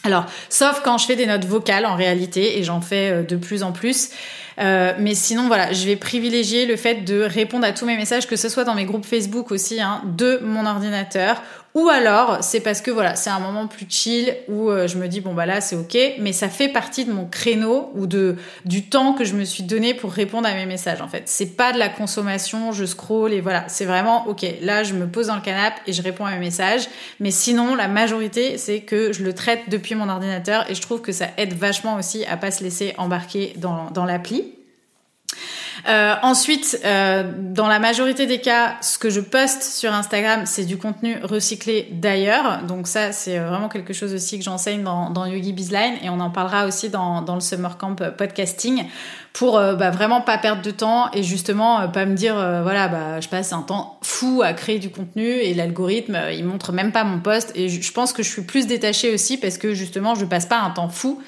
Alors, 0.04 0.26
sauf 0.50 0.82
quand 0.84 0.97
je 0.97 1.06
fais 1.06 1.16
des 1.16 1.26
notes 1.26 1.45
vocales 1.45 1.86
en 1.86 1.95
réalité, 1.95 2.58
et 2.58 2.64
j'en 2.64 2.82
fais 2.82 3.12
euh, 3.12 3.24
de 3.24 3.36
plus 3.36 3.64
en 3.64 3.72
plus. 3.72 4.10
Euh, 4.60 4.93
mais 5.00 5.16
sinon, 5.16 5.47
voilà, 5.47 5.72
je 5.72 5.86
vais 5.86 5.95
privilégier 5.95 6.66
le 6.66 6.76
fait 6.76 7.06
de 7.06 7.22
répondre 7.22 7.66
à 7.66 7.72
tous 7.72 7.86
mes 7.86 7.95
messages, 7.95 8.28
que 8.28 8.36
ce 8.36 8.50
soit 8.50 8.66
dans 8.66 8.76
mes 8.76 8.86
groupes 8.86 9.06
Facebook 9.06 9.52
aussi, 9.52 9.80
hein, 9.80 10.02
de 10.18 10.39
mon 10.43 10.66
ordinateur, 10.66 11.41
ou 11.76 11.88
alors 11.88 12.39
c'est 12.41 12.61
parce 12.61 12.82
que 12.82 12.89
voilà, 12.89 13.15
c'est 13.15 13.30
un 13.30 13.39
moment 13.39 13.67
plus 13.67 13.86
chill 13.88 14.36
où 14.47 14.70
euh, 14.70 14.88
je 14.88 14.97
me 14.97 15.07
dis 15.07 15.22
bon 15.22 15.34
bah 15.34 15.45
là 15.45 15.61
c'est 15.61 15.76
ok, 15.76 15.97
mais 16.20 16.34
ça 16.34 16.49
fait 16.49 16.70
partie 16.70 17.05
de 17.05 17.11
mon 17.11 17.26
créneau 17.26 17.91
ou 17.95 18.07
de 18.07 18.38
du 18.65 18.89
temps 18.89 19.13
que 19.13 19.24
je 19.24 19.36
me 19.36 19.43
suis 19.43 19.63
donné 19.63 19.93
pour 19.93 20.11
répondre 20.11 20.47
à 20.47 20.53
mes 20.53 20.65
messages 20.65 21.01
en 21.01 21.07
fait. 21.07 21.24
C'est 21.26 21.55
pas 21.55 21.72
de 21.72 21.78
la 21.78 21.89
consommation, 21.89 22.72
je 22.72 22.86
scroll 22.86 23.34
et 23.34 23.41
voilà, 23.41 23.65
c'est 23.67 23.86
vraiment 23.86 24.28
ok. 24.28 24.45
Là 24.61 24.84
je 24.84 24.93
me 24.93 25.07
pose 25.07 25.28
dans 25.28 25.36
le 25.36 25.41
canapé 25.41 25.80
et 25.86 25.93
je 25.93 26.01
réponds 26.01 26.26
à 26.26 26.32
mes 26.32 26.39
messages, 26.39 26.88
mais 27.20 27.32
sinon 27.32 27.76
la 27.76 27.88
majorité 27.88 28.57
c'est 28.57 28.82
que 28.82 29.13
je 29.13 29.24
le 29.24 29.34
traite 29.34 29.70
depuis 29.70 29.93
mon 29.93 30.09
ordinateur 30.09 30.70
et 30.70 30.76
je 30.76 30.82
trouve 30.82 31.01
que 31.01 31.11
ça 31.11 31.28
aide 31.38 31.53
vachement 31.53 31.95
aussi 31.95 32.26
à 32.26 32.36
pas 32.36 32.49
se 32.49 32.63
laisser 32.63 32.95
embarquer 32.97 33.53
dans, 33.57 33.91
dans 33.91 34.05
l'appli. 34.05 34.53
Euh, 35.88 36.16
ensuite, 36.22 36.80
euh, 36.84 37.32
dans 37.38 37.68
la 37.68 37.80
majorité 37.80 38.26
des 38.26 38.40
cas, 38.40 38.76
ce 38.82 38.98
que 38.98 39.10
je 39.10 39.20
poste 39.20 39.64
sur 39.64 39.94
Instagram, 39.94 40.42
c'est 40.46 40.66
du 40.66 40.78
contenu 40.78 41.18
recyclé 41.24 41.88
d'ailleurs. 41.92 42.64
Donc 42.64 42.88
ça, 42.88 43.12
c'est 43.12 43.40
vraiment 43.40 43.70
quelque 43.70 43.94
chose 43.94 44.14
aussi 44.14 44.38
que 44.38 44.44
j'enseigne 44.44 44.84
dans, 44.84 45.10
dans 45.10 45.26
Yogi 45.26 45.54
Bizline 45.54 45.96
et 46.04 46.10
on 46.10 46.20
en 46.20 46.30
parlera 46.30 46.66
aussi 46.66 46.90
dans, 46.90 47.24
le 47.34 47.40
Summer 47.40 47.78
Camp 47.78 47.96
Podcasting 47.96 48.86
pour 49.34 49.58
euh, 49.58 49.76
bah, 49.76 49.92
vraiment 49.92 50.22
pas 50.22 50.38
perdre 50.38 50.62
de 50.62 50.72
temps 50.72 51.10
et 51.14 51.24
justement 51.24 51.88
pas 51.90 52.06
me 52.06 52.16
dire 52.16 52.34
voilà 52.34 52.88
bah 52.88 53.20
je 53.20 53.30
passe 53.30 53.54
un 53.54 53.62
temps 53.62 54.00
fou 54.02 54.42
à 54.44 54.54
créer 54.54 54.80
du 54.80 54.90
contenu 54.90 55.24
et 55.24 55.54
l'algorithme 55.54 56.18
il 56.32 56.44
montre 56.44 56.72
même 56.72 56.92
pas 56.92 57.04
mon 57.04 57.20
poste 57.20 57.52
et 57.56 57.70
je 57.70 57.92
pense 57.92 58.12
que 58.12 58.24
je 58.24 58.30
suis 58.30 58.42
plus 58.42 58.66
détachée 58.66 59.14
aussi 59.14 59.38
parce 59.38 59.58
que 59.58 59.74
justement 59.74 60.16
je 60.16 60.26
passe 60.26 60.48
pas 60.48 60.60
un 60.60 60.72
temps 60.72 60.90
fou 60.90 61.22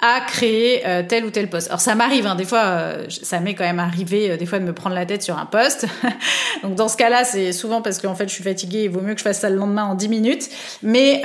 à 0.00 0.20
créer 0.20 0.82
tel 1.08 1.24
ou 1.24 1.30
tel 1.30 1.50
poste. 1.50 1.68
Alors 1.68 1.80
ça 1.80 1.94
m'arrive 1.94 2.26
hein, 2.26 2.36
des 2.36 2.44
fois 2.44 2.92
ça 3.08 3.40
m'est 3.40 3.54
quand 3.54 3.64
même 3.64 3.80
arrivé 3.80 4.36
des 4.36 4.46
fois 4.46 4.58
de 4.58 4.64
me 4.64 4.72
prendre 4.72 4.94
la 4.94 5.06
tête 5.06 5.22
sur 5.22 5.36
un 5.38 5.46
poste. 5.46 5.86
Donc 6.62 6.74
dans 6.76 6.88
ce 6.88 6.96
cas-là, 6.96 7.24
c'est 7.24 7.52
souvent 7.52 7.82
parce 7.82 7.98
qu'en 7.98 8.14
fait 8.14 8.28
je 8.28 8.34
suis 8.34 8.44
fatiguée, 8.44 8.84
il 8.84 8.90
vaut 8.90 9.00
mieux 9.00 9.14
que 9.14 9.18
je 9.18 9.24
fasse 9.24 9.40
ça 9.40 9.50
le 9.50 9.56
lendemain 9.56 9.84
en 9.84 9.94
10 9.94 10.08
minutes, 10.08 10.48
mais 10.82 11.22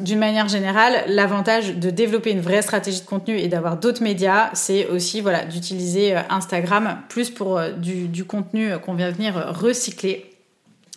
d'une 0.00 0.18
manière 0.18 0.48
générale, 0.48 1.04
l'avantage 1.08 1.74
de 1.76 1.90
développer 1.90 2.30
une 2.30 2.40
vraie 2.40 2.62
stratégie 2.62 3.00
de 3.00 3.06
contenu 3.06 3.38
et 3.38 3.48
d'avoir 3.48 3.76
d'autres 3.76 4.02
médias, 4.02 4.50
c'est 4.54 4.86
aussi 4.86 5.20
voilà 5.20 5.44
d'utiliser 5.44 6.16
euh, 6.16 6.20
Instagram 6.30 6.98
plus 7.08 7.30
pour 7.30 7.58
euh, 7.58 7.70
du, 7.72 8.08
du 8.08 8.24
contenu 8.24 8.78
qu'on 8.78 8.94
vient 8.94 9.10
venir 9.10 9.34
recycler. 9.58 10.30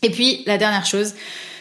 Et 0.02 0.10
puis 0.10 0.44
la 0.46 0.58
dernière 0.58 0.86
chose, 0.86 1.16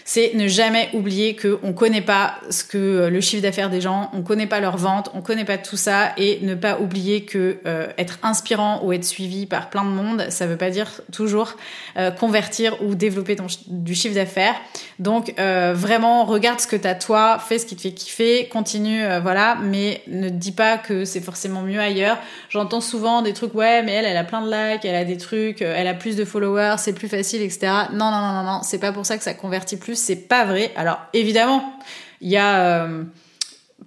c'est 0.05 0.35
ne 0.35 0.49
jamais 0.49 0.91
oublier 0.95 1.35
que 1.35 1.59
on 1.63 1.73
connaît 1.73 2.03
pas 2.03 2.35
ce 2.51 2.65
que 2.65 2.79
euh, 2.79 3.11
le 3.11 3.21
chiffre 3.21 3.43
d'affaires 3.43 3.71
des 3.71 3.81
gens, 3.81 4.11
on 4.15 4.23
connaît 4.23 4.47
pas 4.47 4.61
leur 4.61 4.77
vente, 4.77 5.11
on 5.15 5.23
connaît 5.23 5.45
pas 5.45 5.59
tout 5.59 5.77
ça 5.77 6.13
et 6.17 6.41
ne 6.43 6.55
pas 6.55 6.81
oublier 6.81 7.25
que 7.25 7.59
euh, 7.67 7.89
être 7.99 8.19
inspirant 8.23 8.81
ou 8.85 8.93
être 8.93 9.05
suivi 9.05 9.47
par 9.47 9.71
plein 9.71 9.85
de 9.85 9.91
monde, 9.91 10.27
ça 10.31 10.47
veut 10.47 10.57
pas 10.57 10.71
dire 10.71 11.01
toujours 11.13 11.57
euh, 11.97 12.11
convertir 12.11 12.83
ou 12.83 12.95
développer 12.95 13.37
du 13.69 13.95
chiffre 13.95 14.15
d'affaires. 14.15 14.55
Donc 14.99 15.35
vraiment 15.39 16.25
regarde 16.25 16.61
ce 16.61 16.67
que 16.67 16.77
tu 16.77 16.87
as 16.87 16.95
toi, 16.95 17.39
fais 17.39 17.59
ce 17.59 17.67
qui 17.67 17.77
te 17.77 17.83
fait 17.83 17.93
kiffer, 17.93 18.49
continue 18.49 19.03
voilà, 19.21 19.57
mais 19.63 20.03
ne 20.07 20.29
dis 20.29 20.53
pas 20.53 20.79
que 20.79 21.05
c'est 21.05 21.21
forcément 21.21 21.63
mieux 21.63 21.81
ailleurs. 21.81 22.19
J'entends 22.49 22.81
souvent 22.81 23.23
des 23.23 23.33
trucs 23.33 23.55
ouais, 23.55 23.83
mais 23.83 23.93
elle 23.93 24.05
elle 24.05 24.17
a 24.17 24.25
plein 24.25 24.43
de 24.43 24.51
likes, 24.51 24.85
elle 24.85 24.95
a 24.95 25.05
des 25.05 25.17
trucs, 25.17 25.63
elle 25.63 25.87
a 25.87 25.95
plus 25.95 26.17
de 26.17 26.25
followers, 26.25 26.77
c'est 26.79 26.93
plus 26.93 27.09
facile 27.09 27.43
etc. 27.43 27.73
Non 27.93 28.11
non 28.11 28.21
non 28.21 28.33
non 28.33 28.43
non, 28.45 28.61
c'est 28.63 28.79
pas 28.79 28.93
pour 28.93 29.07
ça 29.07 29.17
que 29.17 29.25
ça 29.25 29.35
convertit 29.35 29.77
plus 29.77 29.92
c'est 29.95 30.29
pas 30.29 30.45
vrai. 30.45 30.73
Alors 30.77 31.01
évidemment, 31.13 31.79
il 32.21 32.31
y 32.31 32.37
a 32.37 32.85
euh, 32.85 33.05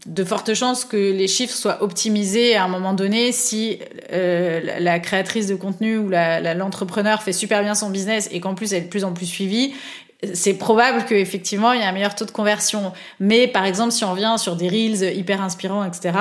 de 0.05 0.23
fortes 0.23 0.53
chances 0.53 0.85
que 0.85 0.97
les 0.97 1.27
chiffres 1.27 1.55
soient 1.55 1.81
optimisés 1.81 2.55
à 2.55 2.63
un 2.63 2.67
moment 2.67 2.93
donné 2.93 3.31
si 3.31 3.79
euh, 4.11 4.79
la 4.79 4.99
créatrice 4.99 5.47
de 5.47 5.55
contenu 5.55 5.97
ou 5.97 6.09
l'entrepreneur 6.09 7.23
fait 7.23 7.33
super 7.33 7.61
bien 7.61 7.75
son 7.75 7.89
business 7.89 8.29
et 8.31 8.39
qu'en 8.39 8.55
plus 8.55 8.73
elle 8.73 8.83
est 8.83 8.85
de 8.85 8.89
plus 8.89 9.03
en 9.03 9.13
plus 9.13 9.25
suivie. 9.25 9.73
C'est 10.33 10.55
probable 10.55 11.05
qu'effectivement 11.05 11.73
il 11.73 11.81
y 11.81 11.83
a 11.83 11.89
un 11.89 11.91
meilleur 11.91 12.15
taux 12.15 12.25
de 12.25 12.31
conversion. 12.31 12.93
Mais 13.19 13.47
par 13.47 13.65
exemple, 13.65 13.91
si 13.91 14.03
on 14.03 14.11
revient 14.11 14.35
sur 14.37 14.55
des 14.55 14.69
reels 14.69 15.17
hyper 15.17 15.41
inspirants, 15.41 15.83
etc., 15.83 16.13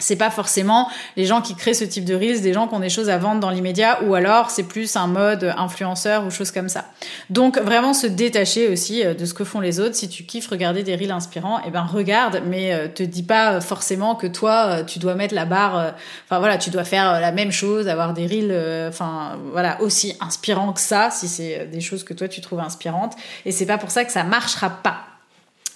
c'est 0.00 0.14
pas 0.14 0.30
forcément 0.30 0.88
les 1.16 1.24
gens 1.24 1.42
qui 1.42 1.56
créent 1.56 1.74
ce 1.74 1.82
type 1.82 2.04
de 2.04 2.14
reels, 2.14 2.40
des 2.40 2.52
gens 2.52 2.68
qui 2.68 2.74
ont 2.76 2.78
des 2.78 2.88
choses 2.88 3.10
à 3.10 3.18
vendre 3.18 3.40
dans 3.40 3.50
l'immédiat, 3.50 4.00
ou 4.04 4.14
alors 4.14 4.48
c'est 4.48 4.62
plus 4.62 4.94
un 4.94 5.08
mode 5.08 5.52
influenceur 5.56 6.24
ou 6.24 6.30
chose 6.30 6.52
comme 6.52 6.68
ça. 6.68 6.84
Donc 7.30 7.58
vraiment 7.58 7.92
se 7.94 8.06
détacher 8.06 8.68
aussi 8.68 9.04
euh, 9.04 9.14
de 9.14 9.24
ce 9.24 9.34
que 9.34 9.42
font 9.42 9.58
les 9.58 9.80
autres. 9.80 9.96
Si 9.96 10.08
tu 10.08 10.22
kiffes 10.22 10.46
regarder 10.46 10.84
des 10.84 10.94
reels 10.94 11.10
inspirants, 11.10 11.60
eh 11.66 11.70
ben 11.72 11.82
regarde, 11.82 12.42
mais 12.46 12.72
euh, 12.72 12.86
te 12.86 13.02
dis 13.02 13.24
pas 13.24 13.60
forcément 13.60 14.14
que 14.14 14.28
toi 14.28 14.66
euh, 14.68 14.84
tu 14.84 15.00
dois 15.00 15.16
mettre 15.16 15.34
la 15.34 15.46
barre. 15.46 15.94
Enfin 16.26 16.38
voilà, 16.38 16.58
tu 16.58 16.70
dois 16.70 16.84
faire 16.84 17.20
la 17.20 17.32
même 17.32 17.50
chose, 17.50 17.88
avoir 17.88 18.14
des 18.14 18.28
reels, 18.28 18.88
enfin 18.88 19.36
voilà 19.50 19.82
aussi 19.82 20.16
inspirants 20.20 20.72
que 20.72 20.80
ça, 20.80 21.10
si 21.10 21.26
c'est 21.26 21.66
des 21.66 21.80
choses 21.80 22.04
que 22.04 22.14
toi 22.14 22.28
tu 22.28 22.40
trouves 22.40 22.60
inspirantes. 22.60 23.16
Et 23.44 23.50
c'est 23.50 23.66
pas 23.66 23.78
pour 23.78 23.90
ça 23.90 24.04
que 24.04 24.12
ça 24.12 24.22
marchera 24.22 24.70
pas. 24.70 25.17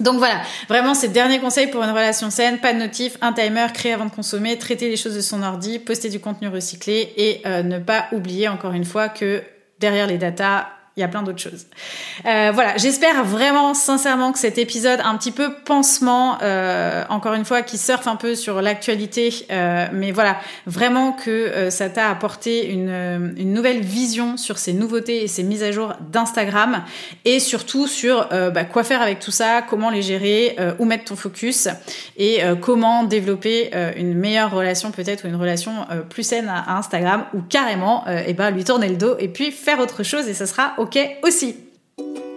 Donc 0.02 0.18
voilà, 0.18 0.42
vraiment 0.68 0.94
ces 0.94 1.08
derniers 1.08 1.38
conseils 1.38 1.68
pour 1.68 1.82
une 1.82 1.90
relation 1.90 2.30
saine, 2.30 2.58
pas 2.58 2.72
de 2.72 2.78
notif, 2.78 3.16
un 3.20 3.32
timer, 3.32 3.66
créer 3.72 3.92
avant 3.92 4.06
de 4.06 4.10
consommer, 4.10 4.58
traiter 4.58 4.90
les 4.90 4.96
choses 4.96 5.14
de 5.14 5.20
son 5.20 5.42
ordi, 5.42 5.78
poster 5.78 6.08
du 6.08 6.18
contenu 6.18 6.48
recyclé 6.48 7.12
et 7.16 7.40
euh, 7.46 7.62
ne 7.62 7.78
pas 7.78 8.06
oublier 8.12 8.48
encore 8.48 8.72
une 8.72 8.84
fois 8.84 9.08
que 9.08 9.42
derrière 9.78 10.06
les 10.06 10.18
datas, 10.18 10.66
il 10.96 11.00
y 11.00 11.02
a 11.02 11.08
plein 11.08 11.22
d'autres 11.22 11.38
choses. 11.38 11.64
Euh, 12.26 12.50
voilà, 12.52 12.76
j'espère 12.76 13.24
vraiment 13.24 13.72
sincèrement 13.72 14.30
que 14.30 14.38
cet 14.38 14.58
épisode 14.58 15.00
un 15.02 15.16
petit 15.16 15.32
peu 15.32 15.54
pansement, 15.64 16.36
euh, 16.42 17.02
encore 17.08 17.32
une 17.32 17.46
fois, 17.46 17.62
qui 17.62 17.78
surfe 17.78 18.06
un 18.06 18.16
peu 18.16 18.34
sur 18.34 18.60
l'actualité, 18.60 19.32
euh, 19.50 19.86
mais 19.94 20.12
voilà, 20.12 20.36
vraiment 20.66 21.12
que 21.12 21.70
ça 21.70 21.88
t'a 21.88 22.10
apporté 22.10 22.66
une, 22.66 23.32
nouvelle 23.52 23.80
vision 23.80 24.36
sur 24.36 24.58
ces 24.58 24.72
nouveautés 24.72 25.24
et 25.24 25.28
ces 25.28 25.42
mises 25.42 25.62
à 25.62 25.72
jour 25.72 25.94
d'Instagram, 26.10 26.84
et 27.24 27.40
surtout 27.40 27.86
sur 27.86 28.28
bah, 28.28 28.64
quoi 28.64 28.82
faire 28.82 29.02
avec 29.02 29.18
tout 29.18 29.30
ça, 29.30 29.62
comment 29.62 29.90
les 29.90 30.02
gérer, 30.02 30.56
où 30.78 30.84
mettre 30.84 31.04
ton 31.04 31.16
focus, 31.16 31.68
et 32.16 32.40
comment 32.60 33.04
développer 33.04 33.70
une 33.96 34.14
meilleure 34.14 34.50
relation 34.50 34.90
peut-être 34.90 35.24
ou 35.24 35.28
une 35.28 35.36
relation 35.36 35.72
plus 36.08 36.22
saine 36.22 36.48
à, 36.48 36.72
à, 36.72 36.78
Instagram, 36.78 37.24
ou 37.34 37.40
carrément, 37.42 38.06
et 38.08 38.24
eh 38.28 38.32
ben 38.32 38.50
lui 38.50 38.64
tourner 38.64 38.88
le 38.88 38.96
dos 38.96 39.16
et 39.18 39.28
puis 39.28 39.50
faire 39.50 39.78
autre 39.80 40.02
chose, 40.02 40.28
et 40.28 40.34
ça 40.34 40.46
sera 40.46 40.74
ok 40.82 40.98
aussi. 41.22 41.54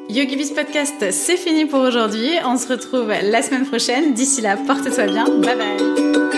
YogiBiz 0.08 0.52
Podcast, 0.52 1.12
c'est 1.12 1.36
fini 1.36 1.66
pour 1.66 1.80
aujourd'hui. 1.80 2.30
On 2.46 2.58
se 2.58 2.68
retrouve 2.68 3.08
la 3.10 3.42
semaine 3.42 3.66
prochaine. 3.66 4.14
D'ici 4.14 4.42
là, 4.42 4.56
porte-toi 4.56 5.08
bien. 5.08 5.26
Bye 5.26 5.56
bye. 5.58 6.35